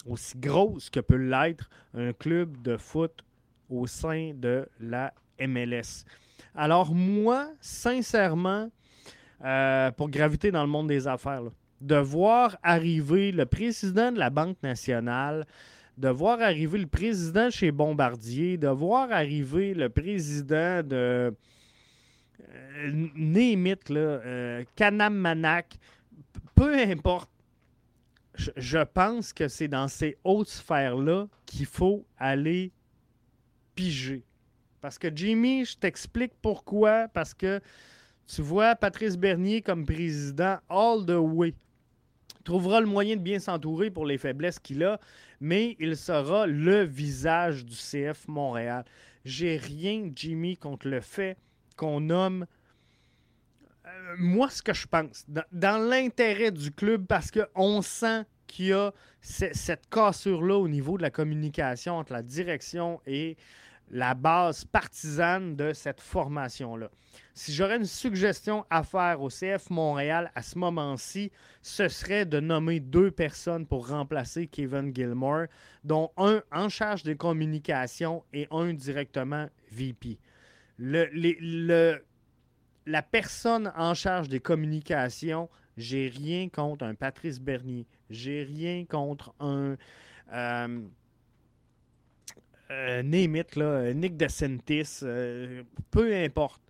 aussi 0.05 0.37
grosse 0.37 0.89
que 0.89 0.99
peut 0.99 1.15
l'être 1.15 1.69
un 1.93 2.13
club 2.13 2.61
de 2.61 2.77
foot 2.77 3.23
au 3.69 3.87
sein 3.87 4.33
de 4.35 4.67
la 4.79 5.13
MLS. 5.39 6.05
Alors 6.55 6.93
moi, 6.93 7.49
sincèrement, 7.59 8.69
euh, 9.43 9.91
pour 9.91 10.09
graviter 10.09 10.51
dans 10.51 10.63
le 10.63 10.69
monde 10.69 10.87
des 10.87 11.07
affaires, 11.07 11.43
de 11.79 11.95
voir 11.95 12.57
arriver 12.61 13.31
le 13.31 13.45
président 13.45 14.11
de 14.11 14.19
la 14.19 14.29
Banque 14.29 14.57
nationale, 14.61 15.45
de 15.97 16.09
voir 16.09 16.41
arriver 16.41 16.77
le 16.79 16.87
président 16.87 17.49
chez 17.49 17.71
Bombardier, 17.71 18.57
de 18.57 18.67
voir 18.67 19.11
arriver 19.11 19.73
le 19.73 19.89
président 19.89 20.83
de 20.83 21.33
euh, 22.53 22.91
Némit, 23.15 23.75
euh, 23.91 24.63
peu 26.55 26.79
importe. 26.79 27.29
Je, 28.35 28.83
pense 28.83 29.33
que 29.33 29.47
c'est 29.47 29.67
dans 29.67 29.87
ces 29.87 30.17
hautes 30.23 30.49
sphères-là 30.49 31.27
qu'il 31.45 31.65
faut 31.65 32.05
aller 32.17 32.71
piger. 33.75 34.23
Parce 34.81 34.97
que 34.97 35.07
Jimmy, 35.13 35.65
je 35.65 35.77
t'explique 35.77 36.33
pourquoi. 36.41 37.07
Parce 37.07 37.33
que 37.33 37.61
tu 38.27 38.41
vois 38.41 38.75
Patrice 38.75 39.17
Bernier 39.17 39.61
comme 39.61 39.85
président 39.85 40.57
all 40.69 41.05
the 41.05 41.17
way. 41.17 41.53
Il 42.39 42.43
trouvera 42.43 42.81
le 42.81 42.87
moyen 42.87 43.15
de 43.15 43.21
bien 43.21 43.39
s'entourer 43.39 43.91
pour 43.91 44.05
les 44.05 44.17
faiblesses 44.17 44.57
qu'il 44.57 44.83
a 44.83 44.99
mais 45.41 45.75
il 45.79 45.97
sera 45.97 46.45
le 46.45 46.83
visage 46.83 47.65
du 47.65 47.75
CF 47.75 48.27
Montréal. 48.27 48.85
J'ai 49.25 49.57
rien, 49.57 50.09
Jimmy, 50.15 50.55
contre 50.55 50.87
le 50.87 51.01
fait 51.01 51.35
qu'on 51.75 51.99
nomme 51.99 52.45
euh, 53.87 54.15
moi, 54.19 54.49
ce 54.51 54.61
que 54.61 54.73
je 54.73 54.85
pense, 54.85 55.25
dans, 55.27 55.89
l'intérêt 55.89 56.51
du 56.51 56.71
club, 56.71 57.07
parce 57.07 57.31
qu'on 57.31 57.81
sent 57.81 58.23
qu'il 58.45 58.67
y 58.67 58.73
a 58.73 58.93
cette 59.21 59.89
cassure-là 59.89 60.57
au 60.57 60.67
niveau 60.67 60.97
de 60.97 61.01
la 61.01 61.09
communication 61.09 61.97
entre 61.97 62.13
la 62.13 62.21
direction 62.21 63.01
et 63.07 63.37
la 63.91 64.13
base 64.13 64.63
partisane 64.63 65.55
de 65.55 65.73
cette 65.73 65.99
formation-là. 65.99 66.89
Si 67.33 67.53
j'aurais 67.53 67.75
une 67.75 67.85
suggestion 67.85 68.65
à 68.69 68.83
faire 68.83 69.21
au 69.21 69.27
CF 69.27 69.69
Montréal 69.69 70.31
à 70.33 70.41
ce 70.41 70.57
moment-ci, 70.57 71.31
ce 71.61 71.89
serait 71.89 72.25
de 72.25 72.39
nommer 72.39 72.79
deux 72.79 73.11
personnes 73.11 73.65
pour 73.65 73.89
remplacer 73.89 74.47
Kevin 74.47 74.95
Gilmore, 74.95 75.47
dont 75.83 76.11
un 76.15 76.41
en 76.51 76.69
charge 76.69 77.03
des 77.03 77.15
communications 77.17 78.23
et 78.33 78.47
un 78.49 78.73
directement 78.73 79.47
VP. 79.71 80.17
Le, 80.77 82.01
la 82.85 83.01
personne 83.01 83.71
en 83.75 83.93
charge 83.93 84.29
des 84.29 84.39
communications, 84.39 85.49
j'ai 85.75 86.07
rien 86.07 86.47
contre 86.47 86.85
un 86.85 86.95
Patrice 86.95 87.39
Bernier, 87.39 87.85
j'ai 88.09 88.43
rien 88.43 88.85
contre 88.85 89.33
un... 89.39 89.75
Euh, 90.33 90.79
euh, 92.71 93.43
là, 93.55 93.93
Nick 93.93 94.17
DeSantis, 94.17 94.99
euh, 95.03 95.63
peu 95.89 96.15
importe. 96.15 96.61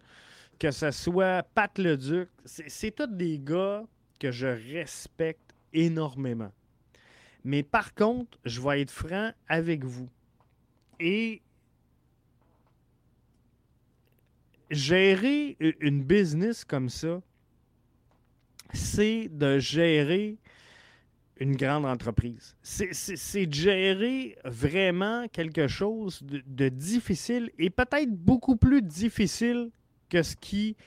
Que 0.60 0.70
ce 0.70 0.92
soit 0.92 1.44
Pat 1.56 1.76
Leduc, 1.80 2.30
c'est 2.46 2.96
tous 2.96 3.08
des 3.08 3.40
gars 3.40 3.84
que 4.20 4.32
je 4.32 4.48
respecte 4.48 5.56
énormément. 5.74 6.52
Mais 7.44 7.64
par 7.64 7.96
contre, 7.96 8.38
je 8.46 8.62
vais 8.62 8.82
être 8.82 8.92
franc 8.92 9.32
avec 9.48 9.84
vous. 9.84 10.08
Et 11.00 11.42
gérer 14.70 15.58
une 15.80 16.04
business 16.04 16.64
comme 16.64 16.90
ça, 16.90 17.22
c'est 18.74 19.28
de 19.30 19.58
gérer 19.58 20.38
une 21.42 21.56
grande 21.56 21.88
entreprise. 21.88 22.56
C'est 22.62 23.52
gérer 23.52 24.38
vraiment 24.46 25.28
quelque 25.28 25.68
chose 25.68 26.22
de, 26.22 26.70
difficile 26.70 27.50
et 27.58 27.72
peut-être 27.72 28.12
beaucoup 28.12 28.56
plus 28.56 28.84
difficile 28.84 29.72
que 30.08 30.22
ce 30.22 30.36
qui 30.36 30.78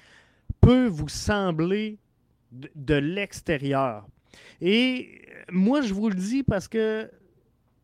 peut 0.60 0.86
vous 0.86 1.08
sembler 1.08 1.98
de, 2.52 2.94
l'extérieur. 2.94 4.06
Et 4.60 5.22
moi, 5.50 5.82
je 5.82 5.92
vous 5.92 6.08
le 6.08 6.14
dis 6.14 6.44
parce 6.44 6.68
que 6.68 7.10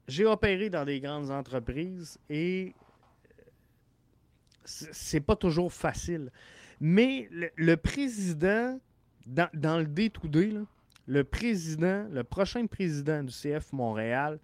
j'ai 0.07 0.25
opéré 0.25 0.71
dans 0.71 0.85
des 0.85 1.01
grandes 1.01 1.33
entreprises 1.33 2.21
et 2.29 2.73
c'est 4.64 5.21
pas 5.21 5.35
toujours 5.35 5.73
facile. 5.73 6.31
Mais 6.79 7.29
le, 7.57 7.77
président, 7.77 8.79
dans, 9.27 9.79
le 9.79 9.87
day-to-day, 9.87 10.55
le 11.11 11.24
président, 11.24 12.06
le 12.12 12.22
prochain 12.22 12.66
président 12.66 13.24
du 13.24 13.32
CF 13.32 13.72
Montréal 13.72 14.38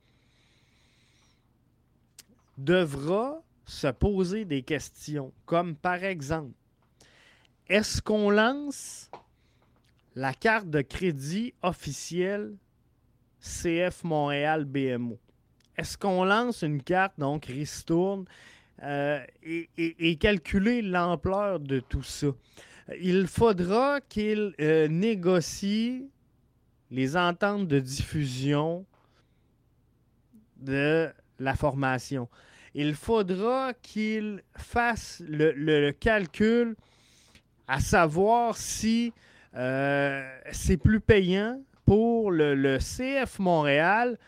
devra 2.58 3.40
se 3.64 3.86
poser 3.86 4.44
des 4.44 4.62
questions, 4.62 5.32
comme 5.44 5.76
par 5.76 6.02
exemple, 6.02 6.50
est-ce 7.68 8.02
qu'on 8.02 8.30
lance 8.30 9.08
la 10.16 10.34
carte 10.34 10.68
de 10.68 10.80
crédit 10.80 11.54
officielle 11.62 12.56
CF 13.40 14.02
Montréal 14.02 14.64
BMO? 14.64 15.20
Est-ce 15.76 15.96
qu'on 15.96 16.24
lance 16.24 16.62
une 16.62 16.82
carte, 16.82 17.14
donc 17.16 17.44
ristourne, 17.44 18.24
euh, 18.82 19.24
et, 19.44 20.16
calculer 20.16 20.82
l'ampleur 20.82 21.60
de 21.60 21.78
tout 21.78 22.02
ça? 22.02 22.28
Il 23.00 23.28
faudra 23.28 24.00
qu'il 24.00 24.52
euh, 24.60 24.88
négocie 24.88 26.08
les 26.91 27.16
ententes 27.16 27.68
de 27.68 27.78
diffusion 27.78 28.84
de 30.57 31.11
la 31.39 31.55
formation. 31.55 32.28
Il 32.74 32.95
faudra 32.95 33.72
qu'il 33.74 34.43
fasse 34.57 35.22
le, 35.26 35.91
calcul 35.93 36.76
à 37.68 37.80
savoir 37.80 38.57
si 38.57 39.12
euh, 39.55 40.39
c'est 40.53 40.76
plus 40.76 41.01
payant 41.01 41.61
pour 41.84 42.30
le, 42.30 42.78
CF 42.78 43.39
Montréal 43.39 44.18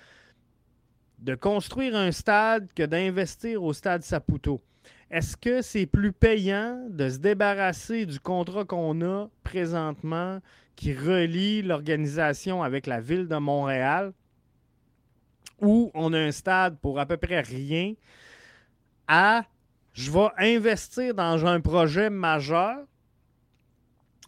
de 1.18 1.34
construire 1.34 1.96
un 1.96 2.12
stade 2.12 2.68
que 2.74 2.84
d'investir 2.84 3.62
au 3.62 3.72
stade 3.72 4.02
Saputo? 4.02 4.62
Est-ce 5.10 5.36
que 5.36 5.62
c'est 5.62 5.86
plus 5.86 6.12
payant 6.12 6.86
de 6.90 7.08
se 7.08 7.18
débarrasser 7.18 8.04
du 8.04 8.20
contrat 8.20 8.64
qu'on 8.64 9.00
a 9.02 9.28
présentement 9.42 10.40
qui 10.76 10.94
relie 10.94 11.62
l'organisation 11.62 12.62
avec 12.62 12.86
la 12.86 13.00
ville 13.00 13.26
de 13.26 13.36
Montréal, 13.36 14.12
où 15.60 15.90
on 15.94 16.12
a 16.12 16.18
un 16.18 16.30
stade 16.30 16.78
pour 16.78 17.00
à 17.00 17.06
peu 17.06 17.16
près 17.16 17.40
rien, 17.40 17.94
à 19.08 19.44
je 19.92 20.12
vais 20.12 20.28
investir 20.38 21.14
dans 21.14 21.44
un 21.44 21.60
projet 21.60 22.10
majeur, 22.10 22.78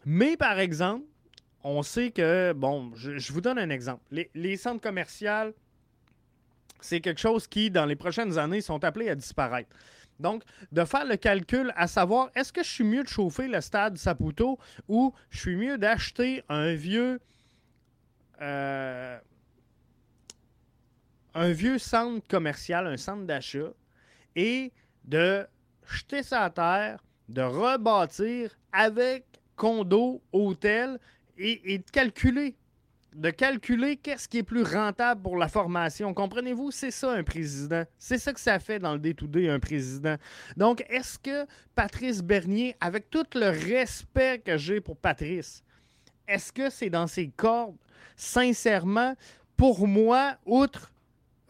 mais 0.04 0.36
par 0.36 0.58
exemple, 0.58 1.04
on 1.62 1.82
sait 1.82 2.10
que, 2.10 2.52
bon, 2.52 2.90
je, 2.96 3.32
vous 3.32 3.40
donne 3.40 3.58
un 3.58 3.70
exemple. 3.70 4.02
Les, 4.34 4.56
centres 4.56 4.80
commerciaux, 4.80 5.54
c'est 6.80 7.00
quelque 7.00 7.20
chose 7.20 7.46
qui, 7.46 7.70
dans 7.70 7.84
les 7.84 7.96
prochaines 7.96 8.38
années, 8.38 8.62
sont 8.62 8.82
appelés 8.82 9.10
à 9.10 9.14
disparaître. 9.14 9.70
Donc, 10.20 10.42
de 10.70 10.84
faire 10.84 11.04
le 11.04 11.16
calcul 11.16 11.72
à 11.76 11.86
savoir, 11.86 12.30
est-ce 12.34 12.52
que 12.52 12.62
je 12.62 12.68
suis 12.68 12.84
mieux 12.84 13.02
de 13.02 13.08
chauffer 13.08 13.48
le 13.48 13.60
stade 13.60 13.96
Saputo 13.96 14.58
ou 14.88 15.12
je 15.30 15.38
suis 15.38 15.56
mieux 15.56 15.78
d'acheter 15.78 16.44
un 16.48 16.74
vieux... 16.74 17.20
Euh, 18.40 19.18
un 21.34 21.52
vieux 21.52 21.78
centre 21.78 22.26
commercial, 22.26 22.86
un 22.86 22.96
centre 22.96 23.24
d'achat, 23.24 23.72
et 24.34 24.72
de 25.04 25.46
jeter 25.86 26.22
ça 26.22 26.42
à 26.42 26.50
terre, 26.50 27.04
de 27.28 27.42
rebâtir 27.42 28.56
avec 28.72 29.24
condo, 29.56 30.22
hôtel, 30.32 30.98
et, 31.36 31.78
de 31.78 31.90
calculer. 31.90 32.54
De 33.14 33.30
calculer 33.30 33.96
qu'est-ce 33.96 34.28
qui 34.28 34.38
est 34.38 34.42
plus 34.44 34.62
rentable 34.62 35.22
pour 35.22 35.36
la 35.36 35.48
formation. 35.48 36.14
Comprenez-vous? 36.14 36.70
C'est 36.70 36.92
ça 36.92 37.12
un 37.12 37.24
président. 37.24 37.84
C'est 37.98 38.18
ça 38.18 38.32
que 38.32 38.38
ça 38.38 38.58
fait 38.60 38.78
dans 38.78 38.94
le 38.94 39.00
D2D, 39.00 39.50
un 39.50 39.58
président. 39.58 40.16
Donc, 40.56 40.84
est-ce 40.88 41.18
que 41.18 41.44
Patrice 41.74 42.22
Bernier, 42.22 42.76
avec 42.80 43.10
tout 43.10 43.26
le 43.34 43.48
respect 43.48 44.40
que 44.44 44.56
j'ai 44.56 44.80
pour 44.80 44.96
Patrice, 44.96 45.64
est-ce 46.28 46.52
que 46.52 46.70
c'est 46.70 46.90
dans 46.90 47.08
ses 47.08 47.28
cordes? 47.28 47.76
Sincèrement, 48.14 49.16
pour 49.56 49.88
moi, 49.88 50.36
outre 50.46 50.92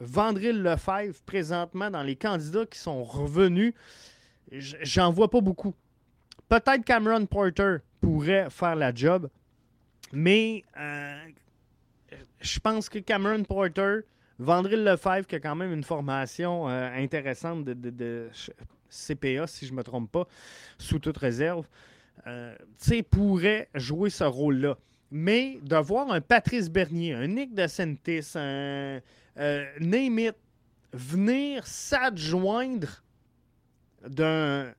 Vandril 0.01 0.63
Lefebvre, 0.63 1.21
présentement, 1.27 1.91
dans 1.91 2.03
les 2.03 2.17
candidats 2.17 2.65
qui 2.65 2.79
sont 2.79 3.05
revenus, 3.05 3.75
j'en 4.51 5.13
vois 5.13 5.31
pas 5.31 5.41
beaucoup. 5.41 5.75
Peut-être 6.49 6.85
Cameron 6.85 7.27
Porter 7.27 7.77
pourrait 8.01 8.49
faire 8.51 8.75
la 8.75 8.95
job, 8.95 9.29
mais 10.13 10.65
euh, 10.79 11.23
je 12.41 12.59
pense 12.59 12.89
que 12.89 12.99
Cameron 12.99 13.43
Porter, 13.45 14.01
Vandril 14.39 14.85
Lefebvre, 14.85 15.27
qui 15.27 15.37
a 15.37 15.41
quand 15.41 15.55
même 15.55 15.73
une 15.73 15.85
formation 15.85 16.69
euh, 16.69 16.91
intéressante 16.95 17.65
de, 17.65 18.29
CPA, 18.89 19.47
si 19.47 19.67
je 19.67 19.73
ne 19.73 19.77
me 19.77 19.83
trompe 19.85 20.11
pas, 20.11 20.27
sous 20.79 20.99
toute 20.99 21.19
réserve, 21.19 21.67
euh, 22.27 22.55
pourrait 23.11 23.69
jouer 23.75 24.11
ce 24.11 24.25
rôle-là. 24.25 24.77
Mais 25.13 25.59
de 25.63 25.77
voir 25.77 26.11
un 26.11 26.21
Patrice 26.21 26.71
Bernier, 26.71 27.15
un 27.15 27.27
Nick 27.27 27.55
DeSantis, 27.55 28.33
un 28.35 29.01
euh, 29.39 29.65
venir 30.93 31.67
s'adjoindre 31.67 33.03
d'un 34.07 34.73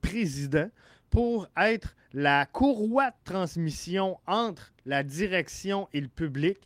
président 0.00 0.68
pour 1.10 1.48
être 1.56 1.94
la 2.12 2.46
courroie 2.46 3.10
de 3.10 3.16
transmission 3.24 4.18
entre 4.26 4.72
la 4.86 5.02
direction 5.02 5.88
et 5.92 6.00
le 6.00 6.08
public, 6.08 6.58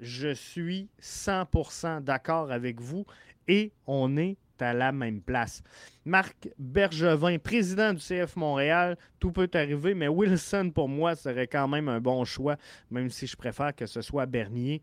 je 0.00 0.32
suis 0.32 0.88
100% 1.02 2.02
d'accord 2.02 2.52
avec 2.52 2.80
vous 2.80 3.04
et 3.48 3.72
on 3.86 4.16
est 4.16 4.36
à 4.60 4.74
la 4.74 4.92
même 4.92 5.20
place. 5.20 5.62
Marc 6.04 6.48
Bergevin, 6.58 7.38
président 7.38 7.92
du 7.92 8.00
CF 8.00 8.34
Montréal, 8.36 8.96
tout 9.20 9.30
peut 9.30 9.50
arriver, 9.54 9.94
mais 9.94 10.08
Wilson, 10.08 10.72
pour 10.74 10.88
moi, 10.88 11.14
serait 11.14 11.46
quand 11.46 11.68
même 11.68 11.88
un 11.88 12.00
bon 12.00 12.24
choix, 12.24 12.56
même 12.90 13.08
si 13.08 13.26
je 13.26 13.36
préfère 13.36 13.74
que 13.74 13.86
ce 13.86 14.02
soit 14.02 14.26
Bernier. 14.26 14.82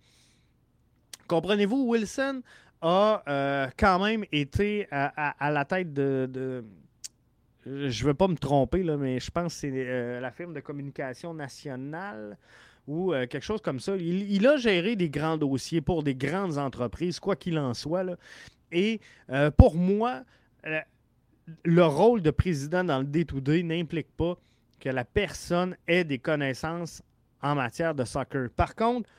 Comprenez-vous, 1.28 1.88
Wilson 1.90 2.42
a 2.82 3.24
euh, 3.28 3.68
quand 3.78 4.00
même 4.00 4.24
été 4.32 4.88
à, 4.92 5.52
la 5.52 5.66
tête 5.66 5.94
de 5.94 6.64
je 7.66 8.06
veux 8.06 8.14
pas 8.14 8.28
me 8.28 8.36
tromper, 8.36 8.84
là, 8.84 8.96
mais 8.98 9.20
je 9.20 9.32
pense 9.32 9.54
que 9.54 9.60
c'est 9.62 9.72
euh, 9.74 10.20
la 10.20 10.32
firme 10.32 10.54
de 10.54 10.60
communication 10.60 11.34
nationale 11.34 12.38
ou 12.88 13.14
euh, 13.14 13.26
quelque 13.26 13.44
chose 13.44 13.62
comme 13.62 13.80
ça. 13.80 13.96
Il, 13.98 14.46
a 14.48 14.58
géré 14.58 14.96
des 14.96 15.10
grands 15.10 15.38
dossiers 15.38 15.82
pour 15.82 16.04
des 16.04 16.14
grandes 16.14 16.58
entreprises, 16.58 17.20
quoi 17.20 17.36
qu'il 17.36 17.58
en 17.58 17.74
soit. 17.74 18.06
Et 18.72 19.02
euh, 19.32 19.50
pour 19.50 19.76
moi, 19.76 20.24
le 21.64 21.86
rôle 21.86 22.22
de 22.22 22.32
président 22.32 22.84
dans 22.84 23.00
le 23.00 23.06
D2D 23.06 23.66
n'implique 23.66 24.16
pas 24.16 24.38
que 24.80 24.90
la 24.90 25.04
personne 25.04 25.76
ait 25.88 26.04
des 26.04 26.20
connaissances 26.20 27.02
en 27.42 27.56
matière 27.56 27.96
de 27.96 28.04
soccer. 28.06 28.50
Par 28.56 28.76
contre, 28.76 29.10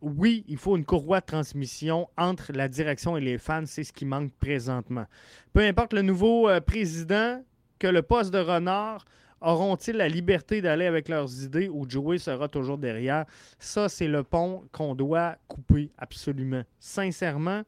oui, 0.00 0.44
il 0.46 0.56
faut 0.56 0.76
une 0.76 0.84
courroie 0.84 1.20
de 1.20 1.26
transmission 1.26 2.08
entre 2.16 2.52
la 2.52 2.68
direction 2.68 3.16
et 3.16 3.20
les 3.20 3.38
fans. 3.38 3.66
C'est 3.66 3.84
ce 3.84 3.92
qui 3.92 4.04
manque 4.04 4.32
présentement. 4.34 5.06
Peu 5.52 5.60
importe 5.60 5.92
le 5.92 6.02
nouveau 6.02 6.48
président, 6.60 7.40
que 7.82 7.88
le 7.88 8.02
poste 8.02 8.32
de 8.32 8.38
renard 8.38 9.04
auront-ils 9.40 9.96
la 9.96 10.08
liberté 10.08 10.62
d'aller 10.62 10.86
avec 10.86 11.08
leurs 11.08 11.42
idées 11.42 11.68
ou 11.68 11.84
Joey 11.88 12.18
sera 12.18 12.46
toujours 12.46 12.78
derrière? 12.78 13.24
Ça, 13.58 13.88
c'est 13.88 14.06
le 14.06 14.22
pont 14.22 14.62
qu'on 14.70 14.94
doit 14.94 15.36
couper 15.48 15.90
absolument. 15.98 16.62
Sincèrement, 16.78 17.64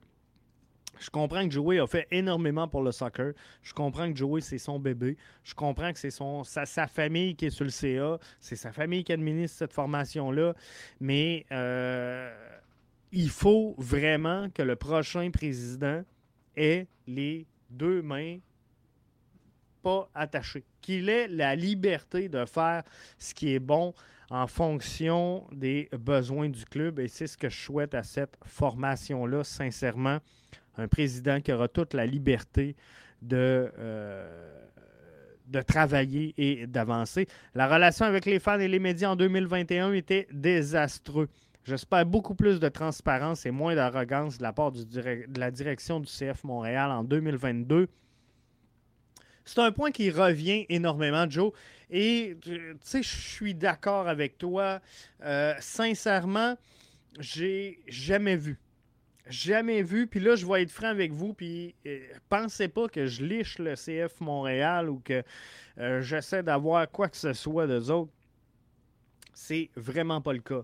je 1.00 1.10
comprends 1.10 1.44
que 1.48 1.50
Joey 1.50 1.80
a 1.80 1.86
fait 1.88 2.06
énormément 2.12 2.68
pour 2.68 2.84
le 2.84 2.92
soccer. 2.92 3.32
Je 3.60 3.72
comprends 3.72 4.08
que 4.08 4.16
Joey, 4.16 4.40
c'est 4.40 4.58
son 4.58 4.78
bébé. 4.78 5.16
Je 5.42 5.52
comprends 5.52 5.92
que 5.92 5.98
c'est 5.98 6.12
son, 6.12 6.44
sa, 6.44 6.86
famille 6.86 7.34
qui 7.34 7.46
est 7.46 7.50
sur 7.50 7.64
le 7.64 7.70
CA. 7.70 8.20
C'est 8.38 8.54
sa 8.54 8.70
famille 8.70 9.02
qui 9.02 9.12
administre 9.12 9.58
cette 9.58 9.72
formation-là. 9.72 10.54
Mais 11.00 11.44
euh, 11.50 12.32
il 13.10 13.30
faut 13.30 13.74
vraiment 13.78 14.48
que 14.50 14.62
le 14.62 14.76
prochain 14.76 15.28
président 15.32 16.04
ait 16.54 16.86
les 17.08 17.48
deux 17.68 18.00
mains 18.00 18.38
pas 19.84 20.08
attaché, 20.14 20.64
qu'il 20.80 21.08
ait 21.08 21.28
la 21.28 21.54
liberté 21.54 22.28
de 22.28 22.44
faire 22.46 22.82
ce 23.18 23.34
qui 23.34 23.54
est 23.54 23.60
bon 23.60 23.94
en 24.30 24.46
fonction 24.46 25.46
des 25.52 25.88
besoins 25.92 26.48
du 26.48 26.64
club. 26.64 26.98
Et 26.98 27.08
c'est 27.08 27.26
ce 27.26 27.36
que 27.36 27.48
je 27.48 27.56
souhaite 27.56 27.94
à 27.94 28.02
cette 28.02 28.36
formation-là, 28.44 29.44
sincèrement. 29.44 30.18
Un 30.76 30.88
président 30.88 31.40
qui 31.40 31.52
aura 31.52 31.68
toute 31.68 31.94
la 31.94 32.06
liberté 32.06 32.74
de, 33.22 33.70
euh, 33.78 34.64
de 35.46 35.60
travailler 35.60 36.34
et 36.36 36.66
d'avancer. 36.66 37.28
La 37.54 37.68
relation 37.68 38.06
avec 38.06 38.24
les 38.24 38.40
fans 38.40 38.58
et 38.58 38.68
les 38.68 38.80
médias 38.80 39.10
en 39.10 39.16
2021 39.16 39.92
était 39.92 40.26
désastreuse. 40.32 41.28
J'espère 41.64 42.04
beaucoup 42.04 42.34
plus 42.34 42.60
de 42.60 42.68
transparence 42.68 43.46
et 43.46 43.50
moins 43.50 43.74
d'arrogance 43.74 44.38
de 44.38 44.42
la 44.42 44.52
part 44.52 44.72
de 44.72 45.38
la 45.38 45.50
direction 45.50 46.00
du 46.00 46.06
CF 46.06 46.44
Montréal 46.44 46.90
en 46.90 47.04
2022. 47.04 47.88
C'est 49.44 49.58
un 49.58 49.72
point 49.72 49.90
qui 49.90 50.10
revient 50.10 50.66
énormément, 50.68 51.28
Joe. 51.28 51.52
Et 51.90 52.36
tu 52.40 52.76
sais, 52.82 53.02
je 53.02 53.16
suis 53.16 53.54
d'accord 53.54 54.08
avec 54.08 54.38
toi. 54.38 54.80
Euh, 55.22 55.54
sincèrement, 55.60 56.56
j'ai 57.18 57.80
jamais 57.86 58.36
vu. 58.36 58.58
Jamais 59.28 59.82
vu. 59.82 60.06
Puis 60.06 60.20
là, 60.20 60.34
je 60.36 60.46
vais 60.46 60.62
être 60.62 60.70
franc 60.70 60.88
avec 60.88 61.12
vous. 61.12 61.34
Puis 61.34 61.74
euh, 61.86 62.00
pensez 62.28 62.68
pas 62.68 62.88
que 62.88 63.06
je 63.06 63.24
liche 63.24 63.58
le 63.58 63.74
CF 63.74 64.20
Montréal 64.20 64.88
ou 64.90 65.00
que 65.00 65.22
euh, 65.78 66.00
j'essaie 66.00 66.42
d'avoir 66.42 66.90
quoi 66.90 67.08
que 67.08 67.16
ce 67.16 67.32
soit 67.32 67.66
d'eux 67.66 67.90
autres. 67.90 68.12
C'est 69.34 69.70
vraiment 69.76 70.20
pas 70.20 70.32
le 70.32 70.40
cas. 70.40 70.62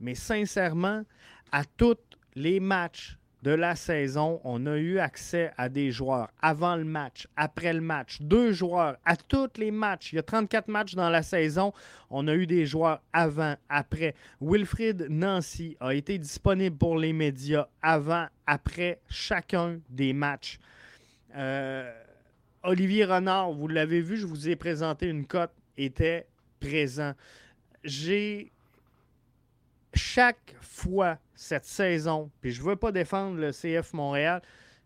Mais 0.00 0.14
sincèrement, 0.14 1.04
à 1.52 1.64
tous 1.64 1.98
les 2.34 2.60
matchs 2.60 3.18
de 3.44 3.50
la 3.50 3.76
saison, 3.76 4.40
on 4.42 4.64
a 4.64 4.78
eu 4.78 4.98
accès 4.98 5.52
à 5.58 5.68
des 5.68 5.92
joueurs 5.92 6.30
avant 6.40 6.76
le 6.76 6.84
match, 6.84 7.28
après 7.36 7.74
le 7.74 7.82
match, 7.82 8.22
deux 8.22 8.52
joueurs 8.52 8.96
à 9.04 9.16
tous 9.16 9.50
les 9.58 9.70
matchs. 9.70 10.14
Il 10.14 10.16
y 10.16 10.18
a 10.18 10.22
34 10.22 10.68
matchs 10.68 10.94
dans 10.94 11.10
la 11.10 11.22
saison. 11.22 11.74
On 12.08 12.26
a 12.26 12.34
eu 12.34 12.46
des 12.46 12.64
joueurs 12.64 13.02
avant, 13.12 13.54
après. 13.68 14.14
Wilfrid 14.40 15.08
Nancy 15.10 15.76
a 15.78 15.92
été 15.92 16.16
disponible 16.16 16.78
pour 16.78 16.96
les 16.96 17.12
médias 17.12 17.68
avant, 17.82 18.28
après 18.46 19.00
chacun 19.10 19.78
des 19.90 20.14
matchs. 20.14 20.58
Euh, 21.36 21.92
Olivier 22.62 23.04
Renard, 23.04 23.52
vous 23.52 23.68
l'avez 23.68 24.00
vu, 24.00 24.16
je 24.16 24.26
vous 24.26 24.48
ai 24.48 24.56
présenté 24.56 25.06
une 25.06 25.26
cote, 25.26 25.52
était 25.76 26.26
présent. 26.60 27.12
J'ai 27.82 28.53
chaque 30.14 30.54
fois 30.60 31.18
cette 31.34 31.64
saison, 31.64 32.30
puis 32.40 32.52
je 32.52 32.62
ne 32.62 32.68
veux 32.68 32.76
pas 32.76 32.92
défendre 32.92 33.36
le 33.36 33.50
CF 33.50 33.92
Montréal, 33.94 34.42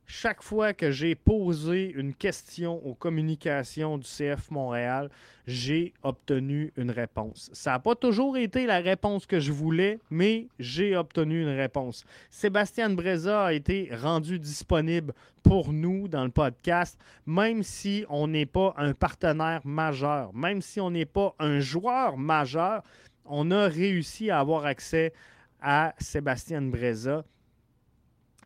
chaque 0.06 0.42
fois 0.42 0.72
que 0.72 0.90
j'ai 0.90 1.14
posé 1.14 1.92
une 1.94 2.14
question 2.14 2.82
aux 2.86 2.94
communications 2.94 3.98
du 3.98 4.06
CF 4.06 4.50
Montréal, 4.50 5.10
j'ai 5.46 5.92
obtenu 6.02 6.72
une 6.78 6.90
réponse. 6.90 7.50
Ça 7.52 7.72
n'a 7.72 7.78
pas 7.78 7.94
toujours 7.94 8.38
été 8.38 8.64
la 8.64 8.78
réponse 8.78 9.26
que 9.26 9.38
je 9.38 9.52
voulais, 9.52 10.00
mais 10.08 10.48
j'ai 10.58 10.96
obtenu 10.96 11.42
une 11.42 11.54
réponse. 11.54 12.06
Sébastien 12.30 12.88
Breza 12.88 13.44
a 13.44 13.52
été 13.52 13.90
rendu 13.94 14.38
disponible 14.38 15.12
pour 15.42 15.74
nous 15.74 16.08
dans 16.08 16.24
le 16.24 16.30
podcast, 16.30 16.98
même 17.26 17.62
si 17.62 18.06
on 18.08 18.28
n'est 18.28 18.46
pas 18.46 18.72
un 18.78 18.94
partenaire 18.94 19.60
majeur, 19.66 20.32
même 20.32 20.62
si 20.62 20.80
on 20.80 20.90
n'est 20.90 21.04
pas 21.04 21.34
un 21.38 21.60
joueur 21.60 22.16
majeur, 22.16 22.82
on 23.28 23.50
a 23.50 23.68
réussi 23.68 24.30
à 24.30 24.40
avoir 24.40 24.64
accès 24.64 25.12
à 25.60 25.94
Sébastien 25.98 26.62
Breza 26.62 27.24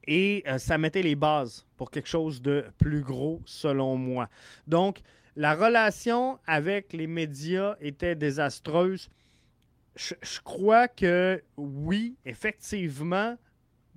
et 0.06 0.42
euh, 0.46 0.58
ça 0.58 0.78
mettait 0.78 1.02
les 1.02 1.14
bases 1.14 1.66
pour 1.76 1.90
quelque 1.90 2.08
chose 2.08 2.42
de 2.42 2.64
plus 2.78 3.02
gros, 3.02 3.40
selon 3.44 3.96
moi. 3.96 4.28
Donc, 4.66 5.00
la 5.36 5.54
relation 5.54 6.38
avec 6.46 6.92
les 6.92 7.06
médias 7.06 7.76
était 7.80 8.14
désastreuse. 8.14 9.08
Je, 9.94 10.14
crois 10.42 10.88
que 10.88 11.42
oui, 11.56 12.16
effectivement, 12.24 13.36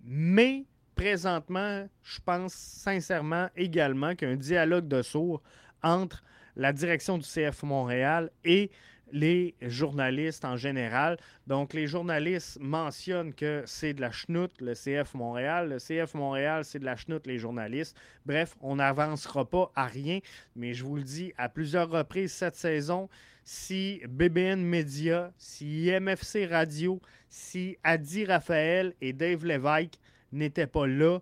mais 0.03 0.65
présentement, 0.95 1.88
je 2.03 2.19
pense 2.23 2.53
sincèrement 2.53 3.49
également 3.55 4.15
qu'un 4.15 4.36
dialogue 4.36 4.88
de 4.88 5.01
sourds 5.01 5.41
entre 5.83 6.23
la 6.55 6.71
direction 6.71 7.17
du 7.17 7.25
CF 7.25 7.63
Montréal 7.63 8.29
et 8.43 8.71
les 9.12 9.56
journalistes 9.62 10.45
en 10.45 10.58
général. 10.58 11.18
Donc, 11.47 11.74
les 11.74 11.88
journalistes 11.88 12.58
mentionnent 12.60 13.34
que 13.34 13.64
c'est 13.66 13.93
de 13.93 14.01
la 14.01 14.12
chenoute, 14.12 14.60
le 14.60 14.74
CF 14.74 15.14
Montréal. 15.14 15.70
Le 15.70 15.78
CF 15.78 16.14
Montréal, 16.14 16.66
c'est 16.66 16.80
de 16.80 16.86
la 16.86 16.95
chenoute, 16.95 17.28
les 17.28 17.38
journalistes. 17.38 17.95
Bref, 18.26 18.56
on 18.62 18.78
n'avancera 18.78 19.45
pas 19.49 19.72
à 19.76 19.86
rien, 19.86 20.20
mais 20.56 20.74
je 20.74 20.84
vous 20.84 20.95
le 20.95 21.03
dis 21.03 21.34
à 21.38 21.49
plusieurs 21.49 21.89
reprises 21.89 22.34
cette 22.34 22.56
saison, 22.56 23.10
si 23.43 24.01
BBN 24.10 24.62
Media, 24.62 25.32
si 25.38 25.91
MFC 25.91 26.47
Radio, 26.47 26.99
si 27.30 27.78
Adi 27.84 28.26
Raphaël 28.26 28.95
et 29.01 29.14
Dave 29.14 29.45
Lévesque 29.45 29.99
n'étaient 30.32 30.68
pas 30.68 30.88
là, 30.88 31.20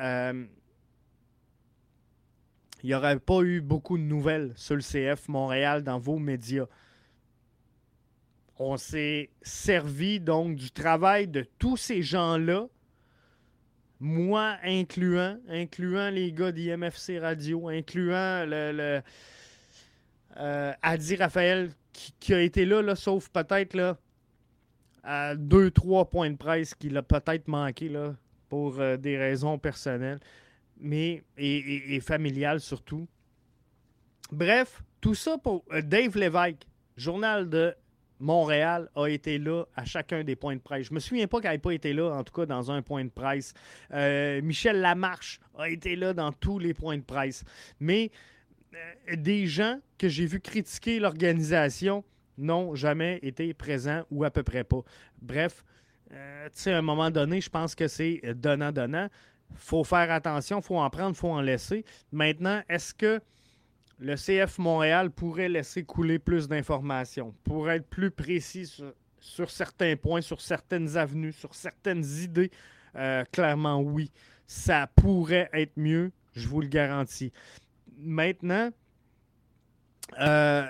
euh, 0.00 0.46
il 2.82 2.86
n'y 2.86 2.94
aurait 2.94 3.18
pas 3.18 3.42
eu 3.42 3.60
beaucoup 3.60 3.98
de 3.98 4.02
nouvelles 4.02 4.52
sur 4.56 4.76
le 4.76 4.82
CF 4.82 5.28
Montréal 5.28 5.82
dans 5.82 5.98
vos 5.98 6.18
médias. 6.18 6.66
On 8.58 8.76
s'est 8.76 9.30
servi 9.40 10.18
donc 10.18 10.56
du 10.56 10.70
travail 10.70 11.28
de 11.28 11.46
tous 11.58 11.76
ces 11.76 12.02
gens-là, 12.02 12.66
moi 14.00 14.56
incluant, 14.64 15.38
incluant 15.48 16.10
les 16.10 16.32
gars 16.32 16.50
d'IMFC 16.50 17.18
Radio, 17.20 17.68
incluant 17.68 18.44
le, 18.46 19.00
euh, 20.36 20.72
Adi 20.82 21.16
Raphaël 21.16 21.70
qui, 21.92 22.34
a 22.34 22.40
été 22.40 22.64
là, 22.64 22.94
sauf 22.94 23.28
peut-être 23.28 23.96
à 25.02 25.34
deux, 25.36 25.70
trois 25.70 26.08
points 26.08 26.30
de 26.30 26.36
presse 26.36 26.74
qu'il 26.74 26.96
a 26.96 27.02
peut-être 27.02 27.48
manqué 27.48 27.92
pour 28.48 28.80
euh, 28.80 28.96
des 28.96 29.16
raisons 29.16 29.58
personnelles, 29.58 30.20
mais 30.80 31.22
et, 31.36 32.00
familiales 32.00 32.60
surtout. 32.60 33.06
Bref, 34.30 34.82
tout 35.00 35.14
ça 35.14 35.38
pour 35.38 35.64
euh, 35.72 35.80
Dave 35.80 36.16
Lévesque, 36.16 36.66
journal 36.96 37.48
de 37.48 37.74
Montréal 38.20 38.88
a 38.96 39.06
été 39.06 39.38
là 39.38 39.64
à 39.76 39.84
chacun 39.84 40.24
des 40.24 40.36
points 40.36 40.56
de 40.56 40.60
presse. 40.60 40.86
Je 40.88 40.94
me 40.94 41.00
souviens 41.00 41.26
pas 41.26 41.40
qu'elle 41.40 41.52
n'ait 41.52 41.58
pas 41.58 41.72
été 41.72 41.92
là, 41.92 42.10
en 42.10 42.24
tout 42.24 42.32
cas, 42.32 42.46
dans 42.46 42.70
un 42.70 42.82
point 42.82 43.04
de 43.04 43.10
presse. 43.10 43.54
Euh, 43.92 44.42
Michel 44.42 44.80
Lamarche 44.80 45.40
a 45.56 45.68
été 45.68 45.96
là 45.96 46.12
dans 46.12 46.32
tous 46.32 46.58
les 46.58 46.74
points 46.74 46.96
de 46.96 47.02
presse. 47.02 47.44
Mais 47.80 48.10
euh, 48.74 49.16
des 49.16 49.46
gens 49.46 49.78
que 49.98 50.08
j'ai 50.08 50.26
vu 50.26 50.40
critiquer 50.40 50.98
l'organisation 50.98 52.04
n'ont 52.36 52.74
jamais 52.74 53.18
été 53.22 53.52
présents 53.54 54.02
ou 54.10 54.24
à 54.24 54.30
peu 54.30 54.42
près 54.42 54.64
pas. 54.64 54.82
Bref, 55.20 55.64
euh, 56.12 56.46
tu 56.46 56.62
sais, 56.62 56.72
à 56.72 56.78
un 56.78 56.82
moment 56.82 57.10
donné, 57.10 57.40
je 57.40 57.50
pense 57.50 57.74
que 57.74 57.88
c'est 57.88 58.20
donnant-donnant. 58.34 59.08
faut 59.54 59.84
faire 59.84 60.10
attention, 60.10 60.60
faut 60.60 60.78
en 60.78 60.90
prendre, 60.90 61.16
faut 61.16 61.30
en 61.30 61.40
laisser. 61.40 61.84
Maintenant, 62.12 62.62
est-ce 62.68 62.94
que 62.94 63.20
le 63.98 64.14
CF 64.14 64.58
Montréal 64.58 65.10
pourrait 65.10 65.48
laisser 65.48 65.84
couler 65.84 66.18
plus 66.18 66.48
d'informations, 66.48 67.34
pour 67.44 67.70
être 67.70 67.86
plus 67.88 68.10
précis 68.10 68.72
sur, 69.20 69.50
certains 69.50 69.96
points, 69.96 70.20
sur 70.20 70.40
certaines 70.40 70.96
avenues, 70.96 71.32
sur 71.32 71.54
certaines 71.54 72.04
idées. 72.22 72.50
Euh, 72.96 73.24
clairement, 73.32 73.80
oui. 73.80 74.10
Ça 74.46 74.88
pourrait 74.96 75.50
être 75.52 75.76
mieux, 75.76 76.12
je 76.34 76.48
vous 76.48 76.60
le 76.60 76.68
garantis. 76.68 77.32
Maintenant, 77.98 78.70
euh, 80.20 80.66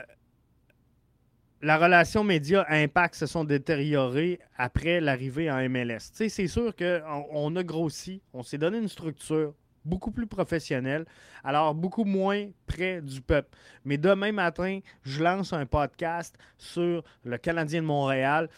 la 1.61 1.79
relation 1.79 2.25
média-impact 2.25 3.15
se 3.15 3.27
sont 3.27 3.45
détériorées 3.45 4.41
après 4.57 5.01
l'arrivée 5.01 5.51
en 5.51 5.69
MLS. 5.69 6.11
c'est 6.13 6.29
sûr 6.47 6.75
qu'on 6.75 7.27
on 7.31 7.57
a 7.57 7.63
grossi, 7.63 8.23
on 8.33 8.43
s'est 8.43 8.59
donné 8.59 8.79
une 8.79 8.89
structure, 8.89 9.55
beaucoup 9.89 10.11
plus 10.11 10.27
professionnel, 10.27 11.07
alors 11.43 11.75
beaucoup 11.75 12.05
moins 12.05 12.47
près 12.67 13.01
du 13.01 13.21
peuple. 13.21 13.49
Mais 13.85 13.97
demain 13.99 14.33
matin, 14.33 14.81
je 15.03 15.23
lance 15.23 15.53
un 15.53 15.67
podcast 15.67 16.37
sur 16.59 17.03
le 17.25 17.39
Canadien 17.39 17.81
de 17.81 17.87
Montréal. 17.87 18.49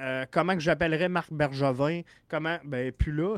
Euh, 0.00 0.24
comment 0.30 0.54
que 0.54 0.60
j'appellerais 0.60 1.08
Marc 1.08 1.32
Bergevin, 1.32 2.02
comment, 2.28 2.58
ben 2.64 2.92
plus 2.92 3.12
là, 3.12 3.36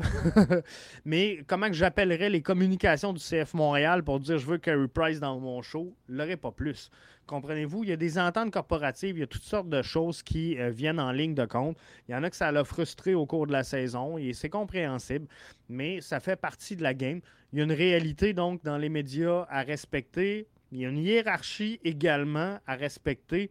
mais 1.05 1.43
comment 1.47 1.67
que 1.67 1.73
j'appellerais 1.73 2.29
les 2.29 2.43
communications 2.43 3.13
du 3.13 3.19
CF 3.19 3.55
Montréal 3.55 4.03
pour 4.03 4.19
dire 4.19 4.37
je 4.37 4.45
veux 4.45 4.59
Carey 4.59 4.87
Price 4.87 5.19
dans 5.19 5.39
mon 5.39 5.63
show, 5.63 5.95
l'aurait 6.07 6.37
pas 6.37 6.51
plus. 6.51 6.91
Comprenez-vous, 7.31 7.85
il 7.85 7.89
y 7.89 7.93
a 7.93 7.95
des 7.95 8.19
ententes 8.19 8.51
corporatives, 8.51 9.15
il 9.15 9.21
y 9.21 9.23
a 9.23 9.27
toutes 9.27 9.45
sortes 9.45 9.69
de 9.69 9.81
choses 9.81 10.21
qui 10.21 10.59
euh, 10.59 10.69
viennent 10.69 10.99
en 10.99 11.13
ligne 11.13 11.33
de 11.33 11.45
compte. 11.45 11.77
Il 12.09 12.11
y 12.11 12.15
en 12.15 12.23
a 12.23 12.29
que 12.29 12.35
ça 12.35 12.51
l'a 12.51 12.65
frustré 12.65 13.13
au 13.13 13.25
cours 13.25 13.47
de 13.47 13.53
la 13.53 13.63
saison 13.63 14.17
et 14.17 14.33
c'est 14.33 14.49
compréhensible, 14.49 15.29
mais 15.69 16.01
ça 16.01 16.19
fait 16.19 16.35
partie 16.35 16.75
de 16.75 16.83
la 16.83 16.93
game. 16.93 17.21
Il 17.53 17.59
y 17.59 17.61
a 17.61 17.63
une 17.63 17.71
réalité 17.71 18.33
donc 18.33 18.61
dans 18.65 18.77
les 18.77 18.89
médias 18.89 19.47
à 19.49 19.61
respecter. 19.61 20.45
Il 20.73 20.79
y 20.79 20.85
a 20.85 20.89
une 20.89 20.97
hiérarchie 20.97 21.79
également 21.85 22.59
à 22.67 22.75
respecter. 22.75 23.49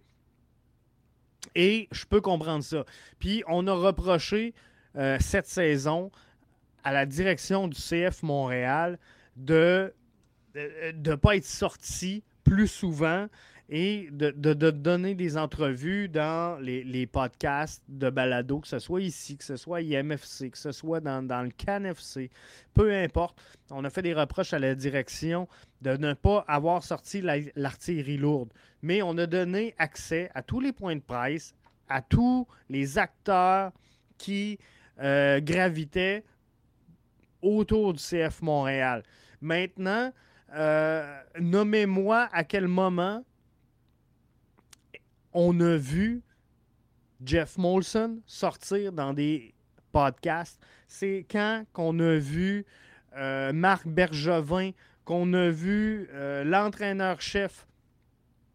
Et 1.55 1.89
je 1.91 2.05
peux 2.05 2.21
comprendre 2.21 2.63
ça. 2.63 2.85
Puis 3.19 3.43
on 3.49 3.67
a 3.67 3.73
reproché 3.73 4.53
euh, 4.97 5.17
cette 5.21 5.47
saison 5.47 6.11
à 6.85 6.93
la 6.93 7.07
direction 7.07 7.67
du 7.67 7.81
CF 7.81 8.23
Montréal 8.25 8.99
de 9.37 9.95
ne 10.55 11.15
pas 11.15 11.37
être 11.37 11.47
sorti 11.47 12.23
plus 12.45 12.69
souvent 12.69 13.27
et 13.73 14.09
de, 14.11 14.31
donner 14.71 15.15
des 15.15 15.39
entrevues 15.39 16.09
dans 16.09 16.61
les, 16.61 17.07
podcasts 17.07 17.85
de 17.89 18.11
balado, 18.11 18.59
que 18.59 18.67
ce 18.67 18.81
soit 18.81 19.01
ici, 19.01 19.37
que 19.37 19.45
ce 19.45 19.57
soit 19.57 19.81
IMFC, 19.81 20.51
que 20.51 20.59
ce 20.59 20.73
soit 20.73 20.99
dans, 20.99 21.25
dans 21.25 21.43
le 21.43 21.51
CanFC, 21.51 22.31
peu 22.75 22.93
importe. 22.93 23.41
On 23.71 23.85
a 23.85 23.91
fait 23.91 24.03
des 24.03 24.13
reproches 24.13 24.53
à 24.53 24.59
la 24.59 24.75
direction 24.75 25.47
de 25.83 25.97
ne 25.97 26.15
pas 26.15 26.45
avoir 26.49 26.83
sorti 26.83 27.23
l'artillerie 27.55 28.17
lourde, 28.17 28.53
mais 28.83 29.03
on 29.03 29.17
a 29.19 29.27
donné 29.27 29.77
accès 29.79 30.33
à 30.35 30.43
tous 30.43 30.59
les 30.59 30.73
points 30.73 30.97
de 30.97 31.01
presse, 31.01 31.55
à 31.89 32.03
tous 32.03 32.49
les 32.69 32.99
acteurs 32.99 33.71
qui 34.19 34.59
euh, 35.01 35.41
gravitaient 35.41 36.25
autour 37.41 37.95
du 37.95 38.03
CF 38.03 38.43
Montréal. 38.43 39.05
Maintenant, 39.41 40.13
euh, 40.55 41.21
nommez-moi 41.39 42.29
à 42.33 42.43
quel 42.43 42.67
moment 42.67 43.23
on 45.33 45.59
a 45.61 45.77
vu 45.77 46.23
Jeff 47.25 47.59
Molson 47.59 48.21
sortir 48.27 48.93
dans 48.93 49.13
des 49.13 49.55
podcasts. 49.93 50.61
C'est 50.89 51.27
quand 51.31 51.65
qu'on 51.73 51.99
a 52.01 52.17
vu 52.17 52.65
euh, 53.17 53.53
Marc 53.53 53.87
Bergevin, 53.87 54.71
qu'on 55.05 55.33
a 55.35 55.51
vu 55.51 56.09
euh, 56.13 56.45
l'entraîneur-chef 56.45 57.67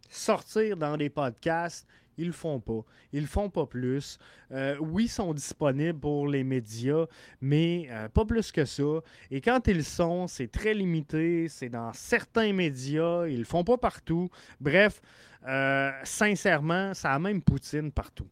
sortir 0.10 0.78
dans 0.78 0.98
des 0.98 1.10
podcasts. 1.10 1.88
Ils 2.18 2.28
le 2.28 2.34
font 2.34 2.62
pas. 2.62 2.80
Ils 3.12 3.22
le 3.22 3.28
font 3.28 3.50
pas 3.50 3.66
plus. 3.66 4.18
Euh, 4.52 4.78
oui, 4.80 5.06
ils 5.06 5.10
sont 5.10 5.34
disponibles 5.34 6.00
pour 6.00 6.30
les 6.30 6.46
médias, 6.46 7.08
mais 7.42 7.90
pas 8.14 8.24
plus 8.24 8.54
que 8.54 8.64
ça. 8.64 9.02
Et 9.30 9.42
quand 9.42 9.68
ils 9.68 9.84
sont, 9.84 10.28
c'est 10.28 10.50
très 10.50 10.74
limité. 10.74 11.50
C'est 11.50 11.68
dans 11.68 11.92
certains 11.92 12.54
médias. 12.54 13.28
Ils 13.28 13.40
le 13.40 13.46
font 13.46 13.66
pas 13.66 13.78
partout. 13.78 14.30
Bref, 14.62 15.02
euh, 15.48 15.92
sincèrement, 16.04 16.94
ça 16.94 17.14
a 17.14 17.20
même 17.20 17.42
Poutine 17.42 17.92
partout. 17.92 18.28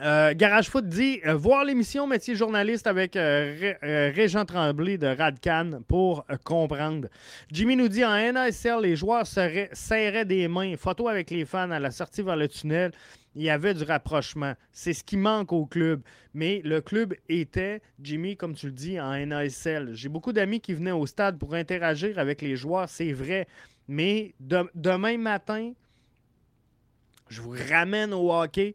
Euh, 0.00 0.32
Garage 0.32 0.68
Foot 0.68 0.86
dit 0.86 1.20
euh, 1.26 1.34
voir 1.34 1.64
l'émission 1.64 2.06
métier 2.06 2.36
journaliste 2.36 2.86
avec 2.86 3.14
Régent 3.14 4.44
Tremblay 4.44 4.96
de 4.96 5.08
Radcan 5.08 5.80
pour 5.88 6.24
comprendre. 6.44 7.08
Jimmy 7.50 7.74
nous 7.74 7.88
dit 7.88 8.04
en 8.04 8.32
NASL, 8.32 8.80
les 8.82 8.94
joueurs 8.94 9.26
serraient 9.26 10.24
des 10.24 10.46
mains, 10.46 10.76
photo 10.76 11.08
avec 11.08 11.30
les 11.30 11.44
fans 11.44 11.70
à 11.70 11.80
la 11.80 11.90
sortie 11.90 12.22
vers 12.22 12.36
le 12.36 12.46
tunnel. 12.46 12.92
il 13.34 13.42
y 13.42 13.50
avait 13.50 13.74
du 13.74 13.82
rapprochement. 13.82 14.54
C'est 14.72 14.92
ce 14.92 15.02
qui 15.02 15.16
manque 15.16 15.52
au 15.52 15.66
club. 15.66 16.02
Mais 16.32 16.60
le 16.64 16.80
club 16.80 17.14
était, 17.28 17.80
Jimmy, 18.00 18.36
comme 18.36 18.54
tu 18.54 18.66
le 18.66 18.72
dis, 18.72 19.00
en 19.00 19.26
NASL. 19.26 19.94
J'ai 19.94 20.08
beaucoup 20.08 20.32
d'amis 20.32 20.60
qui 20.60 20.74
venaient 20.74 20.92
au 20.92 21.06
stade 21.06 21.38
pour 21.38 21.54
interagir 21.54 22.20
avec 22.20 22.40
les 22.40 22.54
joueurs, 22.54 22.88
c'est 22.88 23.12
vrai. 23.12 23.48
Mais 23.88 24.34
demain 24.38 25.18
matin, 25.18 25.72
je 27.28 27.40
vous 27.40 27.54
ramène 27.70 28.12
au 28.12 28.32
hockey. 28.32 28.74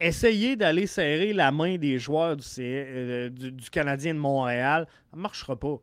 Essayez 0.00 0.56
d'aller 0.56 0.86
serrer 0.86 1.32
la 1.32 1.52
main 1.52 1.76
des 1.76 1.98
joueurs 1.98 2.36
du, 2.36 2.44
euh, 2.58 3.30
Canadien 3.70 4.14
de 4.14 4.18
Montréal. 4.18 4.86
Ça 5.10 5.16
ne 5.16 5.22
marchera 5.22 5.56
pas. 5.56 5.76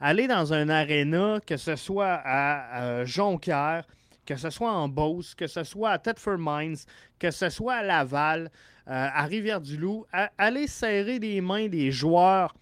Allez 0.00 0.28
dans 0.28 0.52
un 0.52 0.68
aréna, 0.68 1.40
que 1.44 1.56
ce 1.56 1.76
soit 1.76 2.20
à, 2.24 3.04
Jonquière, 3.04 3.84
que 4.24 4.36
ce 4.36 4.50
soit 4.50 4.70
en 4.70 4.88
Beauce, 4.88 5.34
que 5.34 5.46
ce 5.46 5.64
soit 5.64 5.90
à 5.90 5.98
Thetford 5.98 6.38
Mines, 6.38 6.76
que 7.18 7.30
ce 7.30 7.48
soit 7.48 7.74
à 7.74 7.82
Laval, 7.82 8.50
euh, 8.88 9.08
à 9.12 9.24
Rivière-du-Loup, 9.24 10.06
allez 10.38 10.66
serrer 10.66 11.18
les 11.18 11.40
mains 11.40 11.68
des 11.68 11.90
joueurs 11.90 12.54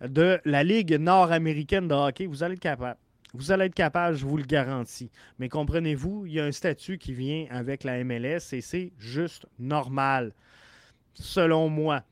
de 0.00 0.40
la 0.44 0.64
Ligue 0.64 0.94
nord-américaine 0.94 1.88
de 1.88 1.94
hockey. 1.94 2.26
Vous 2.26 2.42
allez 2.42 2.54
être 2.54 2.60
capable. 2.60 2.98
Vous 3.34 3.52
allez 3.52 3.66
être 3.66 3.74
capable, 3.74 4.16
je 4.16 4.26
vous 4.26 4.36
le 4.36 4.44
garantis. 4.44 5.10
Mais 5.38 5.48
comprenez-vous, 5.48 6.26
il 6.26 6.32
y 6.32 6.40
a 6.40 6.44
un 6.44 6.52
statut 6.52 6.98
qui 6.98 7.12
vient 7.12 7.46
avec 7.50 7.84
la 7.84 8.02
MLS 8.02 8.52
et 8.52 8.60
c'est 8.60 8.92
juste 8.98 9.46
normal, 9.58 10.32
selon 11.14 11.68
moi. 11.68 12.02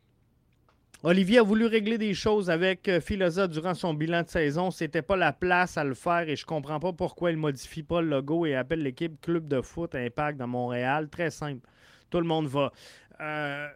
Olivier 1.05 1.39
a 1.39 1.43
voulu 1.43 1.67
régler 1.67 1.97
des 1.97 2.13
choses 2.13 2.51
avec 2.51 2.89
euh, 2.89 3.01
Philosa 3.01 3.47
durant 3.47 3.75
son 3.75 3.95
bilan 3.95 4.25
de 4.25 4.29
saison. 4.29 4.73
C'était 4.73 5.03
pas 5.03 5.17
la 5.17 5.33
place 5.33 5.79
à 5.79 5.85
le 5.85 5.95
faire 5.95 6.29
et 6.29 6.35
je 6.35 6.45
comprends 6.45 6.81
pas 6.81 6.93
pourquoi 6.93 7.31
il 7.31 7.37
modifie 7.37 7.85
pas 7.85 8.01
le 8.01 8.09
logo 8.09 8.47
et 8.47 8.57
appelle 8.57 8.83
l'équipe 8.83 9.21
Club 9.21 9.47
de 9.47 9.61
foot 9.61 9.95
Impact 9.95 10.39
dans 10.39 10.49
Montréal. 10.49 11.09
Très 11.09 11.31
simple. 11.31 11.69
Tout 12.11 12.19
le 12.19 12.27
monde 12.27 12.49
va. 12.49 12.73
Euh, 13.21 13.69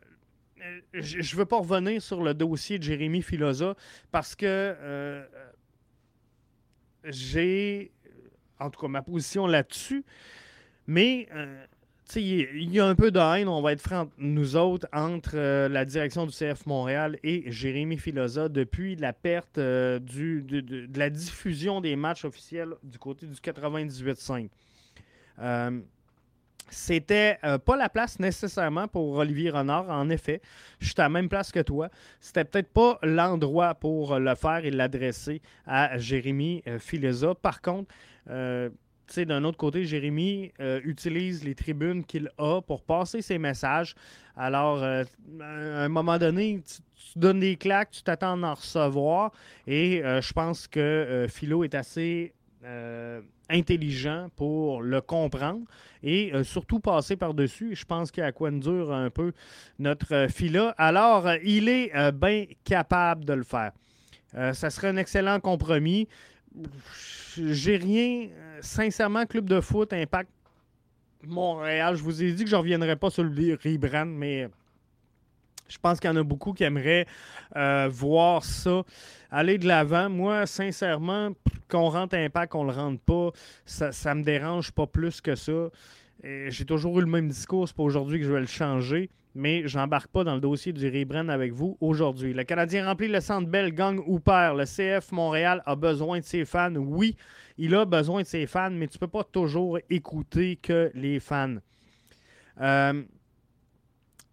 je 0.95 1.18
ne 1.18 1.38
veux 1.38 1.45
pas 1.45 1.59
revenir 1.59 2.03
sur 2.03 2.24
le 2.24 2.34
dossier 2.34 2.78
de 2.78 2.82
Jérémy 2.82 3.22
Filosa 3.22 3.76
parce 4.11 4.34
que 4.34 4.47
euh, 4.47 5.24
j'ai, 7.05 7.92
en 8.59 8.70
tout 8.70 8.80
cas, 8.80 8.88
ma 8.88 9.03
position 9.03 9.46
là-dessus. 9.46 10.05
Mais 10.86 11.28
il 12.16 12.72
y 12.72 12.80
a 12.80 12.86
un 12.86 12.94
peu 12.94 13.11
de 13.11 13.18
haine, 13.18 13.48
on 13.48 13.62
va 13.62 13.72
être 13.72 13.80
franc, 13.80 14.09
nous 14.18 14.57
autres, 14.57 14.86
entre 14.92 15.32
euh, 15.34 15.68
la 15.68 15.84
direction 15.84 16.26
du 16.26 16.32
CF 16.32 16.66
Montréal 16.66 17.18
et 17.22 17.50
Jérémy 17.50 17.98
Filosa 17.98 18.48
depuis 18.48 18.96
la 18.96 19.12
perte 19.12 19.59
euh, 19.59 19.98
du, 19.98 20.42
de, 20.42 20.88
la 20.98 21.11
diffusion 21.11 21.80
des 21.80 21.96
matchs 21.96 22.24
officiels 22.24 22.74
du 22.82 22.98
côté 22.98 23.26
du 23.26 23.34
98-5. 23.34 24.48
Euh, 26.73 26.77
c'était 26.93 27.39
pas 27.64 27.77
la 27.77 27.89
place 27.89 28.18
nécessairement 28.18 28.89
pour 28.89 29.16
Olivier 29.16 29.51
Renard, 29.51 29.89
en 29.91 30.09
effet. 30.11 30.41
Je 30.81 30.87
suis 30.87 30.95
à 30.99 31.05
la 31.05 31.09
même 31.09 31.29
place 31.29 31.53
que 31.53 31.61
toi. 31.61 31.89
C'était 32.20 32.45
peut-être 32.45 32.73
pas 32.73 32.99
l'endroit 33.03 33.75
pour 33.75 34.18
le 34.18 34.35
faire 34.35 34.64
et 34.64 34.70
l'adresser 34.70 35.43
à 35.66 35.99
Jérémy 35.99 36.62
Filosa. 36.79 37.35
Par 37.35 37.61
contre, 37.61 37.93
d'un 39.20 39.45
autre 39.45 39.59
côté, 39.59 39.85
Jérémy 39.85 40.53
euh, 40.61 40.81
utilise 40.85 41.45
les 41.45 41.55
tribunes 41.55 42.05
qu'il 42.05 42.31
a 42.39 42.61
pour 42.62 42.83
passer 42.83 43.23
ses 43.23 43.39
messages. 43.39 43.95
Alors, 44.37 44.83
euh, 44.83 45.05
à 45.41 45.85
un 45.85 45.89
moment 45.89 46.18
donné, 46.18 46.62
tu, 46.64 47.18
donnes 47.18 47.41
des 47.41 47.57
claques, 47.57 47.91
tu 47.91 48.03
t'attends 48.03 48.43
à 48.43 48.49
en 48.49 48.55
recevoir. 48.55 49.33
Et 49.66 50.03
euh, 50.03 50.20
je 50.20 50.33
pense 50.33 50.66
que 50.66 51.27
Philo 51.29 51.64
est 51.64 51.75
assez 51.75 52.33
intelligent 53.48 54.28
pour 54.36 54.82
le 54.82 55.00
comprendre 55.00 55.64
et 56.02 56.32
surtout 56.44 56.80
passer 56.80 57.16
par-dessus. 57.16 57.74
Je 57.74 57.84
pense 57.84 58.10
qu'il 58.10 58.22
y 58.22 58.26
a 58.26 58.32
quoi 58.32 58.50
de 58.50 58.58
dur 58.58 58.92
un 58.92 59.10
peu 59.10 59.32
notre 59.78 60.26
Philo. 60.30 60.70
Alors, 60.78 61.28
il 61.42 61.68
est 61.68 61.92
bien 62.12 62.46
capable 62.64 63.24
de 63.24 63.32
le 63.32 63.42
faire. 63.44 63.72
ça 64.52 64.70
serait 64.70 64.88
un 64.88 64.96
excellent 64.96 65.40
compromis 65.40 66.08
j'ai 67.36 67.76
rien. 67.76 68.28
Euh, 68.30 68.58
sincèrement, 68.60 69.26
club 69.26 69.48
de 69.48 69.60
foot, 69.60 69.92
Impact 69.92 70.30
Montréal, 71.24 71.96
je 71.96 72.02
vous 72.02 72.22
ai 72.22 72.32
dit 72.32 72.44
que 72.44 72.50
je 72.50 72.56
ne 72.56 72.60
reviendrai 72.60 72.96
pas 72.96 73.10
sur 73.10 73.22
le 73.22 73.30
rebrand, 73.30 74.06
mais 74.06 74.48
je 75.68 75.78
pense 75.78 76.00
qu'il 76.00 76.10
y 76.10 76.12
en 76.12 76.16
a 76.16 76.22
beaucoup 76.22 76.52
qui 76.52 76.64
aimeraient 76.64 77.06
euh, 77.56 77.88
voir 77.90 78.44
ça 78.44 78.82
aller 79.30 79.58
de 79.58 79.66
l'avant. 79.66 80.10
Moi, 80.10 80.46
sincèrement, 80.46 81.30
qu'on 81.68 81.88
rentre 81.88 82.16
Impact, 82.16 82.52
qu'on 82.52 82.64
le 82.64 82.72
rentre 82.72 83.00
pas, 83.00 83.30
ça 83.64 84.14
ne 84.14 84.20
me 84.20 84.24
dérange 84.24 84.72
pas 84.72 84.86
plus 84.86 85.20
que 85.20 85.34
ça. 85.34 85.70
J'ai 86.22 86.64
toujours 86.64 86.98
eu 86.98 87.02
le 87.02 87.08
même 87.08 87.28
discours, 87.28 87.66
c'est 87.66 87.76
pas 87.76 87.82
aujourd'hui 87.82 88.20
que 88.20 88.26
je 88.26 88.32
vais 88.32 88.40
le 88.40 88.46
changer 88.46 89.10
mais 89.34 89.66
je 89.66 89.78
n'embarque 89.78 90.08
pas 90.08 90.24
dans 90.24 90.34
le 90.34 90.40
dossier 90.40 90.72
du 90.72 90.86
rebrand 90.88 91.28
avec 91.28 91.52
vous 91.52 91.76
aujourd'hui. 91.80 92.34
Le 92.34 92.44
Canadien 92.44 92.86
remplit 92.86 93.08
le 93.08 93.20
centre 93.20 93.48
Bell, 93.48 93.72
gang 93.72 94.00
ou 94.06 94.20
perd. 94.20 94.58
Le 94.58 94.64
CF 94.64 95.12
Montréal 95.12 95.62
a 95.66 95.74
besoin 95.74 96.20
de 96.20 96.24
ses 96.24 96.44
fans. 96.44 96.74
Oui, 96.74 97.16
il 97.58 97.74
a 97.74 97.84
besoin 97.84 98.22
de 98.22 98.26
ses 98.26 98.46
fans, 98.46 98.70
mais 98.70 98.88
tu 98.88 98.98
peux 98.98 99.08
pas 99.08 99.24
toujours 99.24 99.78
écouter 99.88 100.56
que 100.56 100.90
les 100.94 101.20
fans. 101.20 101.56
Euh, 102.60 103.02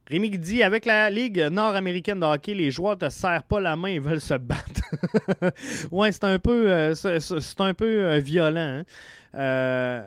Rémi 0.10 0.32
dit 0.32 0.64
avec 0.64 0.86
la 0.86 1.10
Ligue 1.12 1.40
nord-américaine 1.52 2.20
de 2.20 2.26
hockey, 2.26 2.56
les 2.56 2.72
joueurs 2.72 2.96
ne 2.96 3.08
te 3.08 3.10
serrent 3.10 3.44
pas 3.44 3.60
la 3.60 3.76
main, 3.76 3.90
ils 3.90 4.02
veulent 4.02 4.20
se 4.20 4.34
battre. 4.34 4.82
ouais, 5.92 6.12
c'est 6.12 6.24
un 6.24 6.40
peu, 6.40 6.72
euh, 6.72 6.96
c'est, 6.96 7.62
un 7.62 7.74
peu 7.76 8.06
euh, 8.06 8.20
violent. 8.20 8.80
Hein. 8.80 8.84
Euh, 9.36 10.02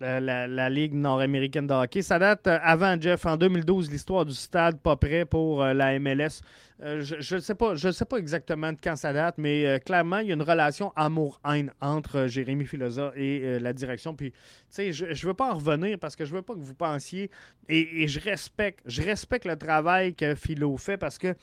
la, 0.00 0.70
Ligue 0.70 0.94
nord-américaine 0.94 1.66
de 1.66 1.72
hockey. 1.72 2.02
Ça 2.02 2.18
date 2.18 2.46
euh, 2.46 2.58
avant, 2.62 3.00
Jeff, 3.00 3.24
en 3.26 3.36
2012, 3.36 3.90
l'histoire 3.90 4.24
du 4.24 4.34
stade 4.34 4.78
pas 4.80 4.96
prêt 4.96 5.24
pour 5.24 5.62
euh, 5.62 5.72
la 5.72 5.98
MLS. 5.98 6.40
Euh, 6.82 7.02
je 7.02 7.36
ne 7.36 7.40
sais, 7.40 7.54
pas, 7.54 7.74
je 7.76 7.92
sais 7.92 8.04
pas 8.04 8.16
exactement 8.16 8.72
de 8.72 8.78
quand 8.82 8.96
ça 8.96 9.12
date, 9.12 9.36
mais 9.38 9.80
clairement, 9.86 10.18
il 10.18 10.28
y 10.28 10.30
a 10.32 10.34
une 10.34 10.42
relation 10.42 10.92
amour-haine 10.96 11.72
entre 11.80 12.26
Jérémy 12.26 12.66
Filosa 12.66 13.12
et 13.14 13.60
la 13.60 13.72
direction. 13.72 14.14
Puis, 14.14 14.32
je 14.76 15.04
ne 15.04 15.26
veux 15.26 15.34
pas 15.34 15.52
en 15.52 15.58
revenir 15.58 15.98
parce 16.00 16.16
que 16.16 16.24
je 16.24 16.34
veux 16.34 16.42
pas 16.42 16.54
que 16.54 16.60
vous 16.60 16.74
pensiez, 16.74 17.30
et, 17.68 18.08
je 18.08 18.18
respecte 18.18 18.80
je 18.86 19.02
respecte 19.02 19.44
le 19.44 19.56
travail 19.56 20.14
que 20.14 20.34
Philo 20.34 20.76
fait 20.76 20.96
parce 20.96 21.16
que 21.16 21.34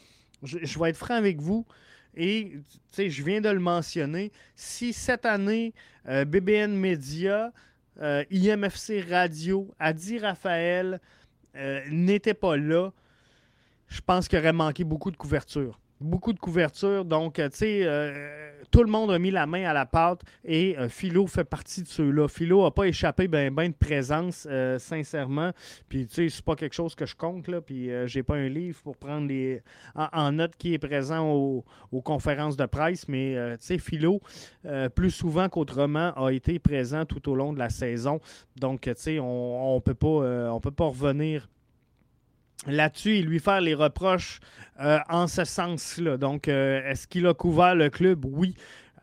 je, 0.43 0.60
je 0.62 0.80
vais 0.80 0.89
être 0.89 0.97
franc 0.97 1.16
avec 1.16 1.39
vous. 1.39 1.66
Et 2.14 2.60
je 2.97 3.24
viens 3.24 3.39
de 3.39 3.47
le 3.47 3.60
mentionner. 3.60 4.34
Si 4.54 4.91
cette 4.91 5.26
année, 5.26 5.74
BBN 6.06 6.74
Media 6.74 7.54
euh, 8.00 8.24
IMFC 8.32 9.04
Radio, 9.10 9.68
Adi 9.80 10.20
Raphaël 10.20 11.00
euh, 11.56 11.82
n'était 11.89 12.34
pas 12.34 12.56
là, 12.56 12.92
je 13.88 14.00
pense 14.02 14.28
qu'il 14.28 14.39
aurait 14.39 14.54
manqué 14.54 14.84
beaucoup 14.84 15.12
de 15.12 15.18
couverture. 15.18 15.81
Beaucoup 16.02 16.34
de 16.34 16.39
couverture. 16.39 17.06
Donc, 17.06 17.38
euh, 17.38 17.47
tu 17.49 17.58
sais, 17.58 18.64
tout 18.72 18.84
le 18.84 18.89
monde 18.89 19.12
a 19.12 19.20
mis 19.20 19.30
la 19.30 19.45
main 19.45 19.70
à 19.70 19.74
la 19.74 19.86
pâte 19.86 20.22
et 20.43 20.76
Philo 20.89 21.28
fait 21.28 21.43
partie 21.43 21.84
de 21.84 21.88
ceux-là. 21.88 22.28
Philo 22.28 22.64
n'a 22.64 22.72
pas 22.72 22.86
échappé 22.86 23.28
ben, 23.28 23.54
ben 23.54 23.70
de 23.70 23.76
présence, 23.76 24.47
sincèrement. 24.80 25.52
Puis, 25.89 26.08
tu 26.08 26.16
sais, 26.16 26.30
c'est 26.30 26.43
pas 26.43 26.56
quelque 26.56 26.74
chose 26.74 26.95
que 26.95 27.06
je 27.06 27.16
compte, 27.16 27.47
là. 27.47 27.62
Puis, 27.62 27.89
j'ai 28.06 28.24
pas 28.24 28.36
un 28.36 28.47
livre 28.47 28.82
pour 28.82 28.97
prendre 28.97 29.28
les... 29.28 29.62
en, 29.93 30.32
note 30.32 30.56
qui 30.58 30.74
est 30.74 30.80
présent 30.80 31.30
aux 31.30 32.02
conférences 32.02 32.58
de 32.58 32.66
presse. 32.66 33.08
Mais, 33.08 33.36
tu 33.60 33.66
sais, 33.66 33.78
Philo, 33.78 34.22
plus 34.95 35.12
souvent 35.12 35.49
qu'autrement, 35.49 36.14
a 36.16 36.32
été 36.32 36.58
présent 36.58 37.06
tout 37.06 37.30
au 37.30 37.36
long 37.36 37.54
de 37.54 37.60
la 37.60 37.70
saison. 37.70 38.20
Donc, 38.56 38.82
tu 38.82 38.93
sais, 38.95 39.20
on 39.20 39.76
ne 39.76 39.82
peut, 39.82 39.93
pas, 39.93 40.60
peut 40.62 40.72
pas 40.72 40.86
revenir 40.86 41.47
là-dessus 42.68 43.18
et 43.18 43.22
lui 43.22 43.39
faire 43.39 43.62
les 43.62 43.74
reproches 43.74 44.39
en 45.09 45.28
ce 45.28 45.43
sens-là. 45.43 46.18
Donc, 46.18 46.47
est-ce 46.47 47.07
qu'il 47.07 47.28
a 47.28 47.34
couvert 47.34 47.76
le 47.76 47.89
club? 47.89 48.26
Oui. 48.26 48.55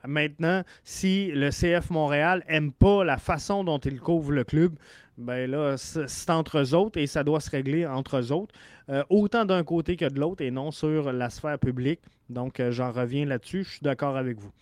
Maintenant, 0.06 0.62
si 0.84 1.30
le 1.32 1.50
CF 1.50 1.90
Montréal 1.90 2.44
n'aime 2.48 2.72
pas 2.72 3.04
la 3.04 3.16
façon 3.16 3.64
dont 3.64 3.78
il 3.78 4.00
couvre 4.00 4.32
le 4.32 4.44
club, 4.44 4.74
ben 5.18 5.50
là, 5.50 5.76
c'est 5.76 6.30
entre 6.30 6.58
eux 6.58 6.74
autres 6.74 7.00
et 7.00 7.08
ça 7.08 7.24
doit 7.24 7.40
se 7.40 7.50
régler 7.50 7.84
entre 7.84 8.18
eux 8.18 8.32
autres, 8.32 8.54
autant 9.08 9.44
d'un 9.44 9.64
côté 9.64 9.96
que 9.96 10.08
de 10.08 10.20
l'autre 10.20 10.42
et 10.42 10.52
non 10.52 10.70
sur 10.70 11.12
la 11.12 11.30
sphère 11.30 11.58
publique. 11.58 12.00
Donc, 12.30 12.62
j'en 12.70 12.92
reviens 12.92 13.26
là-dessus. 13.26 13.64
Je 13.64 13.70
suis 13.70 13.82
d'accord 13.82 14.16
avec 14.16 14.38
vous. 14.38 14.52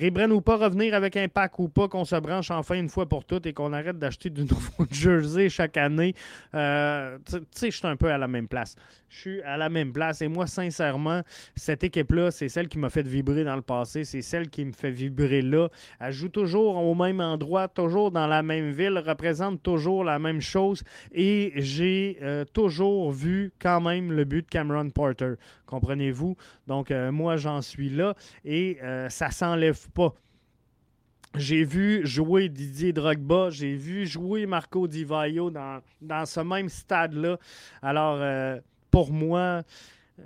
Rebren 0.00 0.32
ou 0.32 0.40
pas, 0.40 0.56
revenir 0.56 0.94
avec 0.94 1.16
un 1.16 1.28
pack 1.28 1.58
ou 1.58 1.68
pas, 1.68 1.88
qu'on 1.88 2.04
se 2.04 2.16
branche 2.16 2.50
enfin 2.50 2.74
une 2.74 2.88
fois 2.88 3.08
pour 3.08 3.24
toutes 3.24 3.46
et 3.46 3.52
qu'on 3.52 3.72
arrête 3.72 3.98
d'acheter 3.98 4.30
du 4.30 4.42
nouveau 4.44 4.86
jersey 4.90 5.48
chaque 5.48 5.76
année. 5.76 6.14
tu 6.52 6.58
sais, 7.52 7.70
je 7.70 7.76
suis 7.76 7.86
un 7.86 7.96
peu 7.96 8.10
à 8.10 8.18
la 8.18 8.28
même 8.28 8.48
place. 8.48 8.76
Je 9.14 9.20
suis 9.20 9.42
à 9.42 9.56
la 9.56 9.68
même 9.68 9.92
place. 9.92 10.22
Et 10.22 10.28
moi, 10.28 10.46
sincèrement, 10.48 11.22
cette 11.54 11.84
équipe-là, 11.84 12.32
c'est 12.32 12.48
celle 12.48 12.68
qui 12.68 12.78
m'a 12.78 12.90
fait 12.90 13.06
vibrer 13.06 13.44
dans 13.44 13.54
le 13.54 13.62
passé. 13.62 14.02
C'est 14.04 14.22
celle 14.22 14.48
qui 14.50 14.64
me 14.64 14.72
fait 14.72 14.90
vibrer 14.90 15.40
là. 15.40 15.68
Elle 16.00 16.12
joue 16.12 16.28
toujours 16.28 16.76
au 16.76 16.94
même 16.96 17.20
endroit, 17.20 17.68
toujours 17.68 18.10
dans 18.10 18.26
la 18.26 18.42
même 18.42 18.72
ville, 18.72 18.98
représente 18.98 19.62
toujours 19.62 20.02
la 20.02 20.18
même 20.18 20.40
chose. 20.40 20.82
Et 21.12 21.52
j'ai 21.56 22.18
euh, 22.22 22.44
toujours 22.44 23.12
vu 23.12 23.52
quand 23.60 23.80
même 23.80 24.10
le 24.10 24.24
but 24.24 24.42
de 24.42 24.50
Cameron 24.50 24.90
Porter. 24.90 25.34
Comprenez-vous? 25.66 26.36
Donc, 26.66 26.90
euh, 26.90 27.12
moi, 27.12 27.36
j'en 27.36 27.62
suis 27.62 27.90
là. 27.90 28.14
Et 28.44 28.78
euh, 28.82 29.08
ça 29.08 29.30
s'enlève 29.30 29.83
pas. 29.90 30.14
J'ai 31.36 31.64
vu 31.64 32.06
jouer 32.06 32.48
Didier 32.48 32.92
Drogba, 32.92 33.50
j'ai 33.50 33.74
vu 33.74 34.06
jouer 34.06 34.46
Marco 34.46 34.86
Di 34.86 35.02
Vaio 35.02 35.50
dans, 35.50 35.80
dans 36.00 36.26
ce 36.26 36.38
même 36.38 36.68
stade-là. 36.68 37.38
Alors, 37.82 38.18
euh, 38.20 38.60
pour 38.92 39.10
moi, 39.12 39.62
euh, 40.20 40.22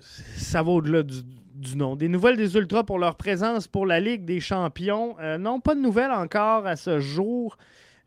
ça 0.00 0.64
va 0.64 0.72
au-delà 0.72 1.04
du, 1.04 1.76
nom. 1.76 1.94
Des 1.94 2.08
nouvelles 2.08 2.36
des 2.36 2.56
Ultras 2.56 2.82
pour 2.82 2.98
leur 2.98 3.14
présence 3.14 3.68
pour 3.68 3.86
la 3.86 4.00
Ligue 4.00 4.24
des 4.24 4.40
Champions. 4.40 5.16
Euh, 5.20 5.38
non, 5.38 5.60
pas 5.60 5.76
de 5.76 5.80
nouvelles 5.80 6.10
encore 6.10 6.66
à 6.66 6.74
ce 6.74 6.98
jour. 6.98 7.56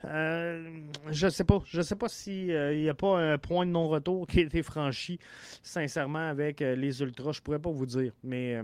je 0.03 1.29
sais 1.29 1.45
pas. 1.45 1.59
Je 1.65 1.81
sais 1.81 1.95
pas 1.95 2.09
s'il 2.09 2.47
n'y 2.47 2.89
a 2.89 2.93
pas 2.93 3.17
un 3.17 3.37
point 3.37 3.65
de 3.65 3.71
non-retour 3.71 4.27
qui 4.27 4.39
a 4.39 4.43
été 4.43 4.61
franchi, 4.61 5.19
sincèrement, 5.63 6.27
avec 6.27 6.59
les 6.59 7.01
Ultras. 7.01 7.31
Je 7.31 7.41
pourrais 7.41 7.59
pas 7.59 7.71
vous 7.71 7.85
dire. 7.85 8.11
Mais 8.23 8.61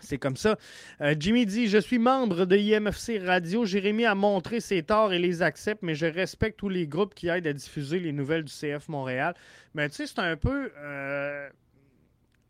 c'est 0.00 0.18
comme 0.18 0.36
ça. 0.36 0.58
Euh, 1.00 1.14
Jimmy 1.18 1.46
dit 1.46 1.68
Je 1.68 1.78
suis 1.78 1.98
membre 1.98 2.44
de 2.44 2.56
IMFC 2.56 3.18
Radio. 3.24 3.64
Jérémy 3.64 4.04
a 4.04 4.14
montré 4.14 4.60
ses 4.60 4.82
torts 4.82 5.12
et 5.12 5.18
les 5.18 5.42
accepte, 5.42 5.82
mais 5.82 5.94
je 5.94 6.06
respecte 6.06 6.58
tous 6.58 6.68
les 6.68 6.86
groupes 6.86 7.14
qui 7.14 7.28
aident 7.28 7.46
à 7.46 7.52
diffuser 7.52 8.00
les 8.00 8.12
nouvelles 8.12 8.44
du 8.44 8.52
CF 8.52 8.88
Montréal. 8.88 9.34
Mais 9.74 9.88
tu 9.88 9.96
sais, 9.96 10.06
c'est 10.06 10.18
un 10.18 10.36
peu. 10.36 10.72
Euh, 10.76 11.48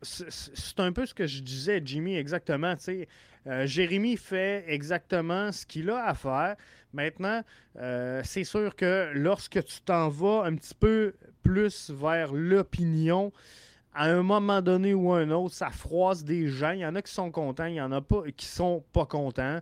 c'est 0.01 0.79
un 0.79 0.91
peu 0.91 1.05
ce 1.05 1.13
que 1.13 1.25
je 1.25 1.41
disais, 1.41 1.81
Jimmy, 1.83 2.15
exactement. 2.15 2.75
Euh, 3.47 3.65
Jérémy 3.65 4.17
fait 4.17 4.63
exactement 4.67 5.51
ce 5.51 5.65
qu'il 5.65 5.89
a 5.89 6.05
à 6.05 6.13
faire. 6.13 6.55
Maintenant, 6.93 7.41
c'est 8.23 8.43
sûr 8.43 8.75
que 8.75 9.11
lorsque 9.13 9.63
tu 9.63 9.81
t'en 9.81 10.09
vas 10.09 10.43
un 10.45 10.55
petit 10.55 10.75
peu 10.75 11.15
plus 11.43 11.89
vers 11.89 12.33
l'opinion, 12.33 13.31
à 13.95 14.09
un 14.09 14.23
moment 14.23 14.61
donné 14.61 14.93
ou 14.93 15.13
un 15.13 15.31
autre, 15.31 15.55
ça 15.55 15.69
froisse 15.69 16.23
des 16.23 16.47
gens. 16.47 16.71
Il 16.71 16.79
y 16.79 16.85
en 16.85 16.95
a 16.95 17.01
qui 17.01 17.13
sont 17.13 17.31
contents, 17.31 17.65
il 17.65 17.75
y 17.75 17.81
en 17.81 17.91
a 17.93 18.01
pas 18.01 18.23
qui 18.35 18.45
sont 18.45 18.83
pas 18.91 19.05
contents. 19.05 19.59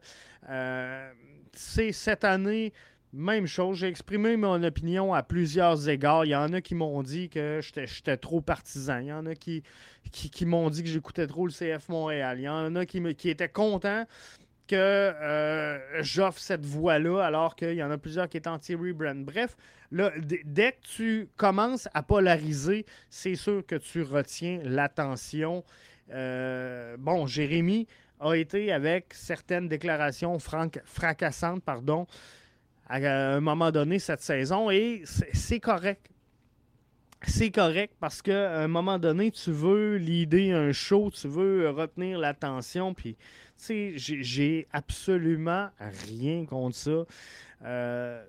Euh, 0.49 1.11
c'est 1.53 1.91
cette 1.91 2.23
année, 2.23 2.73
même 3.13 3.45
chose. 3.45 3.77
J'ai 3.77 3.88
exprimé 3.88 4.36
mon 4.36 4.61
opinion 4.63 5.13
à 5.13 5.21
plusieurs 5.21 5.88
égards. 5.88 6.25
Il 6.25 6.29
y 6.29 6.36
en 6.36 6.51
a 6.51 6.61
qui 6.61 6.73
m'ont 6.73 7.03
dit 7.03 7.29
que 7.29 7.59
j'étais 7.61 8.17
trop 8.17 8.41
partisan. 8.41 8.99
Il 8.99 9.07
y 9.07 9.13
en 9.13 9.27
a 9.27 9.36
qui, 9.36 9.61
m'ont 10.45 10.71
dit 10.71 10.81
que 10.81 10.89
j'écoutais 10.89 11.27
trop 11.27 11.45
le 11.45 11.53
CF 11.53 11.88
Montréal. 11.89 12.39
Il 12.39 12.43
y 12.43 12.49
en 12.49 12.75
a 12.75 12.88
qui, 12.88 13.01
qui 13.13 13.29
étaient 13.29 13.49
contents 13.49 14.05
que 14.68 14.76
euh, 14.76 16.03
j'offre 16.03 16.39
cette 16.39 16.66
voie-là, 16.66 17.22
alors 17.22 17.55
qu'il 17.55 17.74
y 17.74 17.84
en 17.84 17.91
a 17.91 17.97
plusieurs 17.97 18.30
qui 18.30 18.38
étaient 18.38 18.49
anti-rebrand. 18.49 19.24
Bref, 19.24 19.55
dès 19.91 20.72
que 20.72 20.88
tu 20.95 21.30
commences 21.38 21.88
à 21.93 22.03
polariser, 22.03 22.86
c'est 23.09 23.36
sûr 23.36 23.66
que 23.66 23.76
tu 23.76 24.01
retiens 24.01 24.59
l'attention. 24.64 25.64
Euh, 26.11 26.95
bon, 26.97 27.28
Jérémy 27.28 27.88
a 28.20 28.34
été 28.34 28.72
avec 28.72 29.14
certaines 29.14 29.68
déclarations 29.68 30.38
fracassantes, 30.39 31.64
pardon, 31.64 32.07
à 32.88 32.97
un 32.97 33.41
moment 33.41 33.72
donné 33.72 33.99
cette 33.99 34.22
saison, 34.22 34.70
et 34.70 35.03
c'est 35.05 35.59
correct 35.59 36.12
c'est 37.28 37.51
correct 37.51 37.93
parce 37.99 38.21
qu'à 38.21 38.59
un 38.59 38.67
moment 38.67 38.99
donné, 38.99 39.32
tu 39.32 39.51
veux 39.51 39.95
l'idée 39.97 40.51
un 40.51 40.71
show, 40.71 41.09
tu 41.11 41.28
veux 41.28 41.69
retenir 41.69 42.19
l'attention, 42.19 42.93
puis 42.93 43.15
j'ai 43.95 44.67
absolument 44.71 45.69
rien 45.80 46.45
contre 46.45 46.76
ça. 46.76 47.05
Euh, 47.65 48.24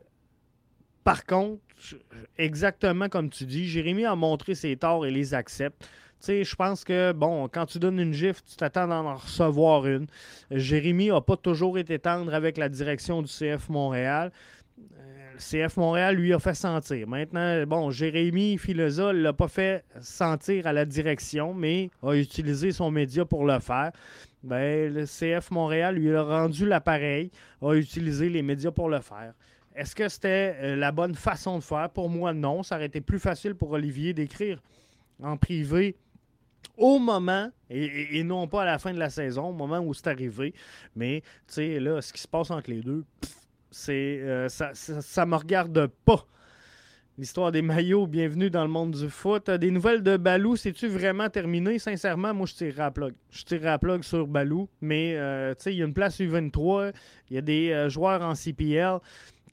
par 1.03 1.27
contre, 1.27 1.61
exactement 2.39 3.09
comme 3.09 3.31
tu 3.31 3.45
dis, 3.45 3.69
Jérémy 3.69 4.07
a 4.07 4.15
montré 4.15 4.55
ses 4.55 4.77
torts 4.77 5.07
et 5.07 5.11
les 5.11 5.35
accepte. 5.35 5.89
Je 6.27 6.55
pense 6.55 6.85
que, 6.85 7.13
bon, 7.13 7.49
quand 7.49 7.67
tu 7.67 7.79
donnes 7.79 8.01
une 8.01 8.15
gifle, 8.15 8.41
tu 8.49 8.57
t'attends 8.57 8.89
d'en 8.89 9.15
recevoir 9.15 9.87
une. 9.87 10.07
Jérémy 10.51 11.09
n'a 11.09 11.21
pas 11.21 11.37
toujours 11.37 11.77
été 11.77 11.99
tendre 11.99 12.33
avec 12.33 12.57
la 12.57 12.71
direction 12.71 13.21
du 13.21 13.29
CF 13.29 13.69
Montréal. 13.69 14.33
CF 15.39 15.77
Montréal 15.77 16.17
lui 16.17 16.33
a 16.33 16.39
fait 16.39 16.55
sentir. 16.55 17.09
Maintenant, 17.09 17.65
bon, 17.67 17.91
Jérémy 17.91 18.59
Filosa 18.59 19.13
ne 19.13 19.21
l'a 19.21 19.33
pas 19.33 19.49
fait 19.49 19.85
sentir 20.01 20.67
à 20.67 20.73
la 20.73 20.85
direction, 20.85 21.55
mais 21.55 21.91
a 22.03 22.15
utilisé 22.15 22.73
son 22.73 22.91
média 22.91 23.25
pour 23.25 23.45
le 23.45 23.59
faire. 23.59 23.93
Ben, 24.43 24.93
le 24.93 25.05
CF 25.05 25.51
Montréal 25.51 25.97
lui 25.97 26.15
a 26.15 26.23
rendu 26.23 26.67
l'appareil, 26.67 27.31
a 27.63 27.75
utilisé 27.75 28.29
les 28.29 28.43
médias 28.43 28.71
pour 28.71 28.89
le 28.89 29.01
faire. 29.01 29.33
Est-ce 29.75 29.95
que 29.97 30.09
c'était 30.09 30.57
euh, 30.61 30.77
la 30.77 30.93
bonne 30.93 31.15
façon 31.15 31.59
de 31.59 31.65
faire? 31.65 31.91
Pour 31.91 32.09
moi, 32.09 32.33
non. 32.33 32.63
Ça 32.63 32.77
aurait 32.77 32.87
été 32.87 33.01
plus 33.01 33.19
facile 33.19 33.55
pour 33.55 33.73
Olivier 33.73 34.13
d'écrire 34.13 34.61
en 35.23 35.37
privé 35.37 35.97
au 36.77 36.99
moment, 36.99 37.51
et, 37.71 38.23
non 38.25 38.49
pas 38.49 38.63
à 38.63 38.65
la 38.65 38.79
fin 38.79 38.93
de 38.93 38.99
la 38.99 39.11
saison, 39.11 39.51
au 39.51 39.53
moment 39.53 39.79
où 39.79 39.95
c'est 39.95 40.09
arrivé. 40.09 40.55
Mais, 40.97 41.23
tu 41.47 41.55
sais, 41.55 41.81
là, 41.81 42.01
ce 42.01 42.13
qui 42.13 42.21
se 42.21 42.29
passe 42.29 42.51
entre 42.51 42.71
les 42.71 42.81
deux, 42.81 43.05
euh, 43.89 44.49
ça 44.49 45.25
ne 45.25 45.31
me 45.31 45.37
regarde 45.37 45.87
pas. 46.05 46.27
L'histoire 47.17 47.53
des 47.53 47.63
maillots, 47.63 48.09
bienvenue 48.09 48.51
dans 48.51 48.65
le 48.65 48.69
monde 48.69 48.91
du 48.91 49.09
foot. 49.09 49.49
Des 49.49 49.71
nouvelles 49.71 50.03
de 50.03 50.17
Balou, 50.17 50.57
c'est-tu 50.57 50.89
vraiment 50.89 51.29
terminé? 51.31 51.79
Sincèrement, 51.79 52.35
moi, 52.35 52.45
je 52.45 52.55
tire 52.55 52.81
à 52.81 52.91
plug. 52.91 53.15
Je 53.31 53.45
tire 53.45 53.69
à 53.69 53.79
plug 53.79 54.03
sur 54.03 54.27
Balou, 54.27 54.69
mais 54.81 55.15
euh, 55.17 55.55
il 55.67 55.75
y 55.75 55.83
a 55.83 55.85
une 55.85 55.95
place 55.95 56.19
U23, 56.19 56.93
il 57.31 57.35
y 57.37 57.39
a 57.39 57.41
des 57.41 57.71
euh, 57.71 57.89
joueurs 57.89 58.21
en 58.21 58.35
CPL 58.35 58.99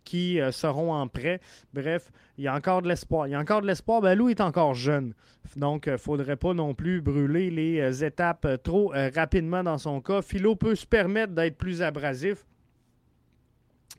qui 0.04 0.42
euh, 0.42 0.52
seront 0.52 0.92
en 0.92 1.08
prêt. 1.08 1.40
Bref, 1.72 2.12
il 2.40 2.46
y 2.46 2.48
a 2.48 2.56
encore 2.56 2.82
de 2.82 2.88
l'espoir. 2.88 3.28
Il 3.28 3.32
y 3.32 3.36
a 3.36 3.40
encore 3.40 3.62
de 3.62 3.68
l'espoir. 3.68 4.02
Balou 4.02 4.30
est 4.30 4.42
encore 4.42 4.74
jeune. 4.74 5.14
Donc, 5.56 5.84
il 5.86 5.92
ne 5.92 5.98
faudrait 5.98 6.38
pas 6.38 6.56
non 6.56 6.74
plus 6.74 7.00
brûler 7.00 7.52
les 7.52 8.04
étapes 8.04 8.48
trop 8.64 8.92
rapidement 9.14 9.62
dans 9.64 9.78
son 9.78 10.02
cas. 10.02 10.24
Philo 10.24 10.56
peut 10.56 10.74
se 10.74 10.88
permettre 10.88 11.34
d'être 11.34 11.60
plus 11.60 11.84
abrasif. 11.84 12.44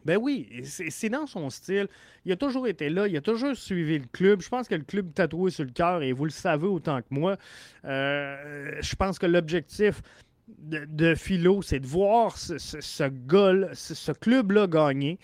Ben 0.04 0.18
oui, 0.20 0.48
c'est 0.64 1.08
dans 1.08 1.26
son 1.26 1.50
style. 1.50 1.88
Il 2.24 2.32
a 2.32 2.36
toujours 2.36 2.66
été 2.66 2.88
là, 2.88 3.06
il 3.06 3.16
a 3.16 3.20
toujours 3.20 3.56
suivi 3.56 3.98
le 3.98 4.06
club. 4.12 4.40
Je 4.42 4.48
pense 4.48 4.68
que 4.68 4.74
le 4.74 4.84
club 4.84 5.12
tatoué 5.14 5.50
sur 5.50 5.64
le 5.64 5.70
cœur 5.70 6.02
et 6.02 6.12
vous 6.12 6.24
le 6.24 6.30
savez 6.30 6.66
autant 6.66 7.00
que 7.00 7.08
moi. 7.10 7.36
Euh, 7.84 8.76
je 8.80 8.94
pense 8.94 9.18
que 9.18 9.26
l'objectif 9.26 10.02
de, 10.48 11.14
Philo, 11.14 11.62
c'est 11.62 11.80
de 11.80 11.86
voir 11.86 12.36
ce, 12.36 12.58
ce, 12.58 12.80
ce, 12.80 14.12
club-là 14.12 14.66
gagner. 14.66 15.18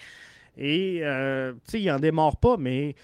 Et, 0.56 1.00
euh, 1.02 1.52
tu 1.52 1.72
sais, 1.72 1.80
il 1.82 1.86
n'en 1.86 1.98
démarre 1.98 2.36
pas, 2.36 2.56
mais 2.56 2.94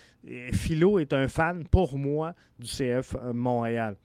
Philo 0.52 0.98
est 0.98 1.12
un 1.12 1.28
fan, 1.28 1.66
pour 1.68 1.98
moi, 1.98 2.34
du 2.58 2.66
CF 2.66 3.14
Montréal. 3.32 3.96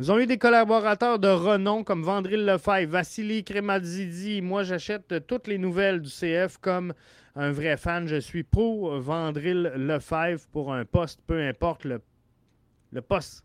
Ils 0.00 0.10
ont 0.10 0.18
eu 0.18 0.26
des 0.26 0.38
collaborateurs 0.38 1.20
de 1.20 1.28
renom 1.28 1.84
comme 1.84 2.02
Vandril 2.02 2.44
Lefebvre, 2.44 2.90
Vassili 2.90 3.44
Kremadzidi. 3.44 4.42
Moi, 4.42 4.64
j'achète 4.64 5.24
toutes 5.28 5.46
les 5.46 5.56
nouvelles 5.56 6.00
du 6.00 6.10
CF 6.10 6.58
comme 6.60 6.92
un 7.36 7.52
vrai 7.52 7.76
fan. 7.76 8.08
Je 8.08 8.16
suis 8.16 8.42
pour 8.42 8.98
Vandril 8.98 9.72
Lefebvre 9.76 10.44
pour 10.50 10.74
un 10.74 10.84
poste, 10.84 11.20
peu 11.28 11.40
importe 11.40 11.84
le, 11.84 12.00
poste 13.02 13.44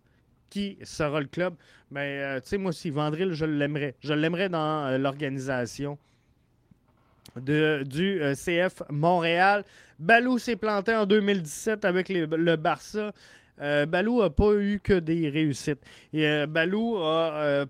qui 0.50 0.80
sera 0.82 1.20
le 1.20 1.28
club. 1.28 1.54
Mais, 1.92 2.20
euh, 2.20 2.40
tu 2.40 2.48
sais, 2.48 2.58
moi 2.58 2.70
aussi, 2.70 2.90
Vandril, 2.90 3.34
je 3.34 3.46
l'aimerais. 3.46 3.94
Je 4.00 4.14
l'aimerais 4.14 4.50
dans 4.50 4.88
euh, 4.88 4.98
l'organisation 4.98 6.00
du 7.36 7.54
euh, 7.54 8.34
CF 8.34 8.82
Montréal. 8.90 9.64
Balou 10.00 10.40
s'est 10.40 10.56
planté 10.56 10.96
en 10.96 11.06
2017 11.06 11.86
avec 11.86 12.10
le 12.10 12.56
Barça. 12.56 13.14
Euh, 13.62 13.86
Balou 13.86 14.22
n'a 14.22 14.30
pas 14.30 14.54
eu 14.54 14.80
que 14.80 14.94
des 14.94 15.30
réussites. 15.30 15.82
Et, 16.14 16.26
euh, 16.26 16.48
Balou 16.48 16.98
a, 16.98 17.34
euh, 17.34 17.66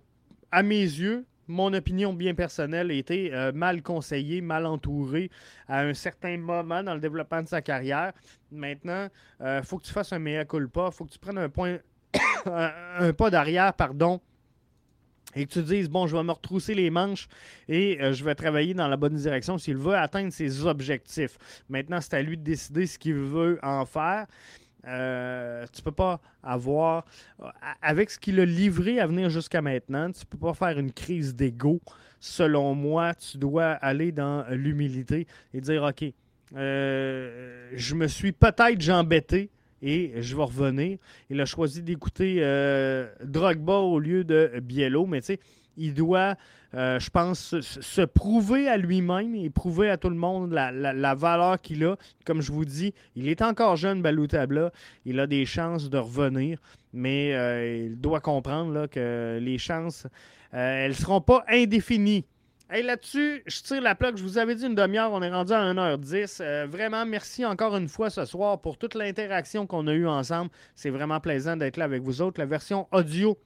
à 0.52 0.64
mes 0.64 0.82
yeux, 0.82 1.26
mon 1.48 1.74
opinion 1.74 2.14
bien 2.14 2.36
personnelle, 2.36 2.92
été 2.92 3.32
mal 3.56 3.82
conseillé, 3.82 4.40
mal 4.40 4.68
entouré 4.68 5.32
à 5.68 5.82
un 5.82 5.96
certain 5.96 6.38
moment 6.38 6.84
dans 6.84 6.94
le 6.94 7.00
développement 7.00 7.42
de 7.42 7.48
sa 7.48 7.64
carrière. 7.64 8.14
Maintenant, 8.52 9.08
il 9.40 9.62
faut 9.64 9.80
que 9.80 9.86
tu 9.86 9.92
fasses 9.92 10.14
un 10.14 10.20
mea 10.20 10.46
culpa, 10.46 10.90
il 10.92 10.96
faut 10.96 11.06
que 11.06 11.12
tu 11.12 11.18
prennes 11.18 11.40
un, 11.40 11.50
point, 11.50 11.80
un 12.46 13.14
pas 13.14 13.32
d'arrière, 13.32 13.74
pardon, 13.74 14.22
et 15.36 15.48
que 15.48 15.52
tu 15.52 15.64
dises, 15.64 15.90
bon, 15.90 16.06
je 16.06 16.16
vais 16.16 16.22
me 16.22 16.32
retrousser 16.32 16.76
les 16.76 16.92
manches 16.92 17.28
et 17.68 17.98
je 18.14 18.24
vais 18.24 18.36
travailler 18.36 18.76
dans 18.76 18.88
la 18.88 18.98
bonne 18.98 19.16
direction 19.16 19.58
s'il 19.58 19.78
veut 19.78 19.96
atteindre 19.96 20.32
ses 20.32 20.68
objectifs. 20.68 21.40
Maintenant, 21.68 22.00
c'est 22.00 22.14
à 22.14 22.22
lui 22.22 22.38
de 22.38 22.44
décider 22.44 22.86
ce 22.86 23.00
qu'il 23.00 23.16
veut 23.16 23.58
en 23.64 23.88
faire. 23.88 24.28
Euh, 24.88 25.66
tu 25.74 25.82
peux 25.82 25.92
pas 25.92 26.20
avoir, 26.44 27.06
avec 27.82 28.10
ce 28.10 28.20
qu'il 28.20 28.40
a 28.40 28.46
livré 28.46 29.00
à 29.00 29.08
venir 29.08 29.30
jusqu'à 29.30 29.62
maintenant, 29.62 30.12
tu 30.12 30.26
peux 30.26 30.38
pas 30.38 30.54
faire 30.54 30.80
une 30.80 30.92
crise 30.92 31.36
d'ego. 31.36 31.82
Selon 32.22 32.76
moi, 32.76 33.14
tu 33.16 33.38
dois 33.38 33.72
aller 33.72 34.12
dans 34.12 34.46
l'humilité 34.50 35.26
et 35.54 35.62
dire, 35.62 35.84
OK, 35.84 36.06
euh, 36.56 37.70
je 37.74 37.96
me 37.96 38.08
suis 38.08 38.32
peut-être 38.32 38.90
embêté 38.90 39.50
et 39.82 40.14
je 40.22 40.36
vais 40.36 40.44
revenir. 40.44 40.98
Il 41.30 41.40
a 41.40 41.46
choisi 41.46 41.82
d'écouter 41.82 42.38
euh, 42.40 43.08
Drogba 43.24 43.78
au 43.78 44.00
lieu 44.00 44.24
de 44.24 44.60
Biello, 44.62 45.06
mais 45.06 45.22
tu 45.22 45.28
sais, 45.28 45.40
il 45.78 45.94
doit, 45.94 46.36
euh, 46.74 47.00
je 47.00 47.10
pense, 47.10 47.60
se, 47.60 48.02
prouver 48.02 48.68
à 48.68 48.78
lui-même 48.78 49.36
et 49.36 49.50
prouver 49.50 49.90
à 49.90 49.98
tout 49.98 50.10
le 50.10 50.16
monde 50.16 50.52
la, 50.52 51.16
valeur 51.16 51.60
qu'il 51.62 51.84
a. 51.86 51.96
Comme 52.26 52.42
je 52.42 52.52
vous 52.52 52.66
dis, 52.66 52.94
il 53.16 53.28
est 53.28 53.42
encore 53.42 53.76
jeune, 53.76 54.02
Baloutabla. 54.02 54.72
Il 55.06 55.20
a 55.20 55.28
des 55.28 55.46
chances 55.46 55.90
de 55.90 55.98
revenir, 55.98 56.60
mais 56.94 57.34
euh, 57.34 57.88
il 57.88 58.00
doit 58.00 58.20
comprendre 58.20 58.74
là, 58.74 58.88
que 58.88 59.40
les 59.42 59.58
chances, 59.58 60.06
euh, 60.54 60.86
elles 60.86 60.92
ne 60.92 60.96
seront 60.96 61.22
pas 61.22 61.44
indéfinies. 61.48 62.26
Hey, 62.72 62.84
là-dessus, 62.84 63.42
je 63.48 63.62
tire 63.64 63.82
la 63.82 63.96
plaque. 63.96 64.16
Je 64.18 64.22
vous 64.22 64.38
avais 64.38 64.54
dit 64.54 64.64
une 64.64 64.76
demi-heure, 64.76 65.12
on 65.12 65.24
est 65.24 65.32
rendu 65.32 65.54
à 65.54 65.74
1h10. 65.74 66.38
Euh, 66.40 66.68
vraiment, 66.70 67.04
merci 67.04 67.44
encore 67.44 67.76
une 67.76 67.88
fois 67.88 68.12
ce 68.12 68.26
soir 68.26 68.62
pour 68.62 68.78
toute 68.78 68.94
l'interaction 68.94 69.66
qu'on 69.66 69.88
a 69.88 69.94
eue 69.94 70.06
ensemble. 70.06 70.52
C'est 70.76 70.92
vraiment 70.92 71.20
plaisant 71.20 71.58
d'être 71.58 71.78
là 71.78 71.86
avec 71.86 72.04
vous 72.04 72.22
autres. 72.22 72.40
La 72.40 72.46
version 72.46 72.88
audio 72.92 73.40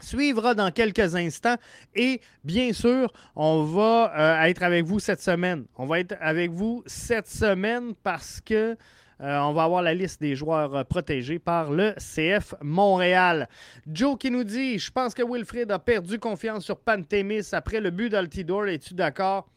suivra 0.00 0.54
dans 0.54 0.70
quelques 0.70 1.14
instants. 1.14 1.56
Et 1.94 2.20
bien 2.44 2.72
sûr, 2.72 3.12
on 3.36 3.64
va 3.64 4.12
euh, 4.16 4.44
être 4.44 4.62
avec 4.62 4.84
vous 4.84 4.98
cette 4.98 5.20
semaine. 5.20 5.64
On 5.76 5.86
va 5.86 6.00
être 6.00 6.16
avec 6.20 6.50
vous 6.50 6.82
cette 6.86 7.28
semaine 7.28 7.94
parce 8.02 8.40
que 8.40 8.76
euh, 9.22 9.38
on 9.40 9.52
va 9.52 9.64
avoir 9.64 9.82
la 9.82 9.92
liste 9.92 10.20
des 10.20 10.34
joueurs 10.34 10.74
euh, 10.74 10.84
protégés 10.84 11.38
par 11.38 11.70
le 11.70 11.92
CF 11.98 12.54
Montréal. 12.62 13.48
Joe 13.86 14.16
qui 14.18 14.30
nous 14.30 14.44
dit 14.44 14.78
Je 14.78 14.90
pense 14.90 15.14
que 15.14 15.22
Wilfred 15.22 15.70
a 15.70 15.78
perdu 15.78 16.18
confiance 16.18 16.64
sur 16.64 16.78
Pantémis 16.78 17.48
après 17.52 17.80
le 17.80 17.90
but 17.90 18.08
d'Altidor. 18.08 18.66
Es-tu 18.68 18.94
d'accord 18.94 19.48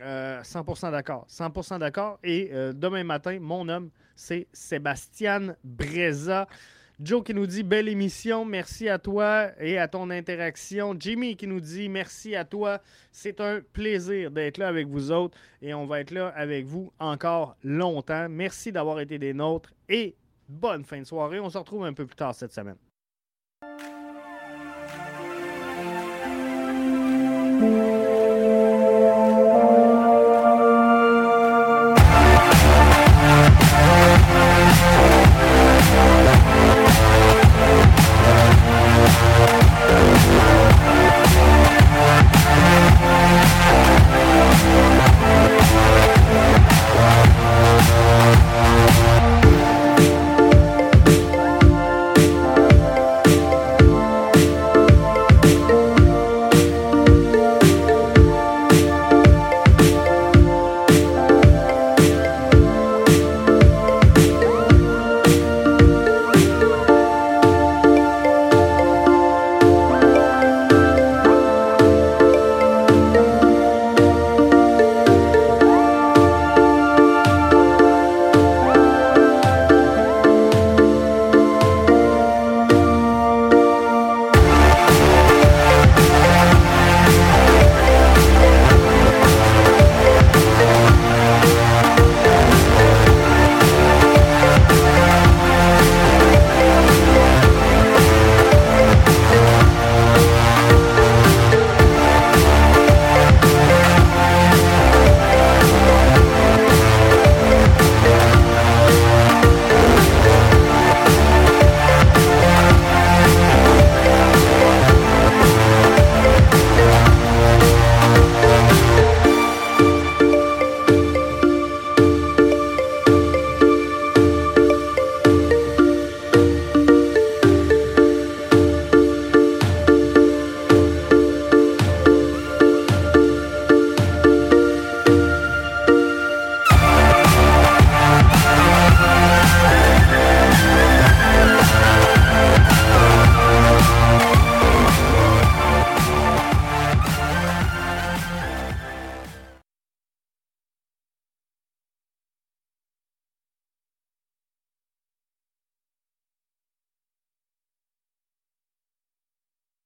100% 0.00 0.90
d'accord. 0.90 1.26
100% 1.30 1.78
d'accord. 1.78 2.18
Et 2.24 2.50
demain 2.74 3.04
matin, 3.04 3.38
mon 3.40 3.68
homme, 3.68 3.90
c'est 4.16 4.48
Sébastien 4.52 5.54
Breza. 5.62 6.48
Joe 7.04 7.24
qui 7.24 7.34
nous 7.34 7.48
dit 7.48 7.64
belle 7.64 7.88
émission, 7.88 8.44
merci 8.44 8.88
à 8.88 8.96
toi 8.96 9.50
et 9.58 9.76
à 9.76 9.88
ton 9.88 10.08
interaction. 10.10 10.94
Jimmy 10.96 11.36
qui 11.36 11.48
nous 11.48 11.58
dit 11.58 11.88
merci 11.88 12.36
à 12.36 12.44
toi. 12.44 12.80
C'est 13.10 13.40
un 13.40 13.60
plaisir 13.72 14.30
d'être 14.30 14.58
là 14.58 14.68
avec 14.68 14.86
vous 14.86 15.10
autres 15.10 15.36
et 15.60 15.74
on 15.74 15.84
va 15.84 15.98
être 15.98 16.12
là 16.12 16.28
avec 16.28 16.64
vous 16.64 16.92
encore 17.00 17.56
longtemps. 17.64 18.28
Merci 18.28 18.70
d'avoir 18.70 19.00
été 19.00 19.18
des 19.18 19.34
nôtres 19.34 19.72
et 19.88 20.14
bonne 20.48 20.84
fin 20.84 21.00
de 21.00 21.04
soirée. 21.04 21.40
On 21.40 21.50
se 21.50 21.58
retrouve 21.58 21.84
un 21.84 21.92
peu 21.92 22.06
plus 22.06 22.14
tard 22.14 22.36
cette 22.36 22.52
semaine. 22.52 22.76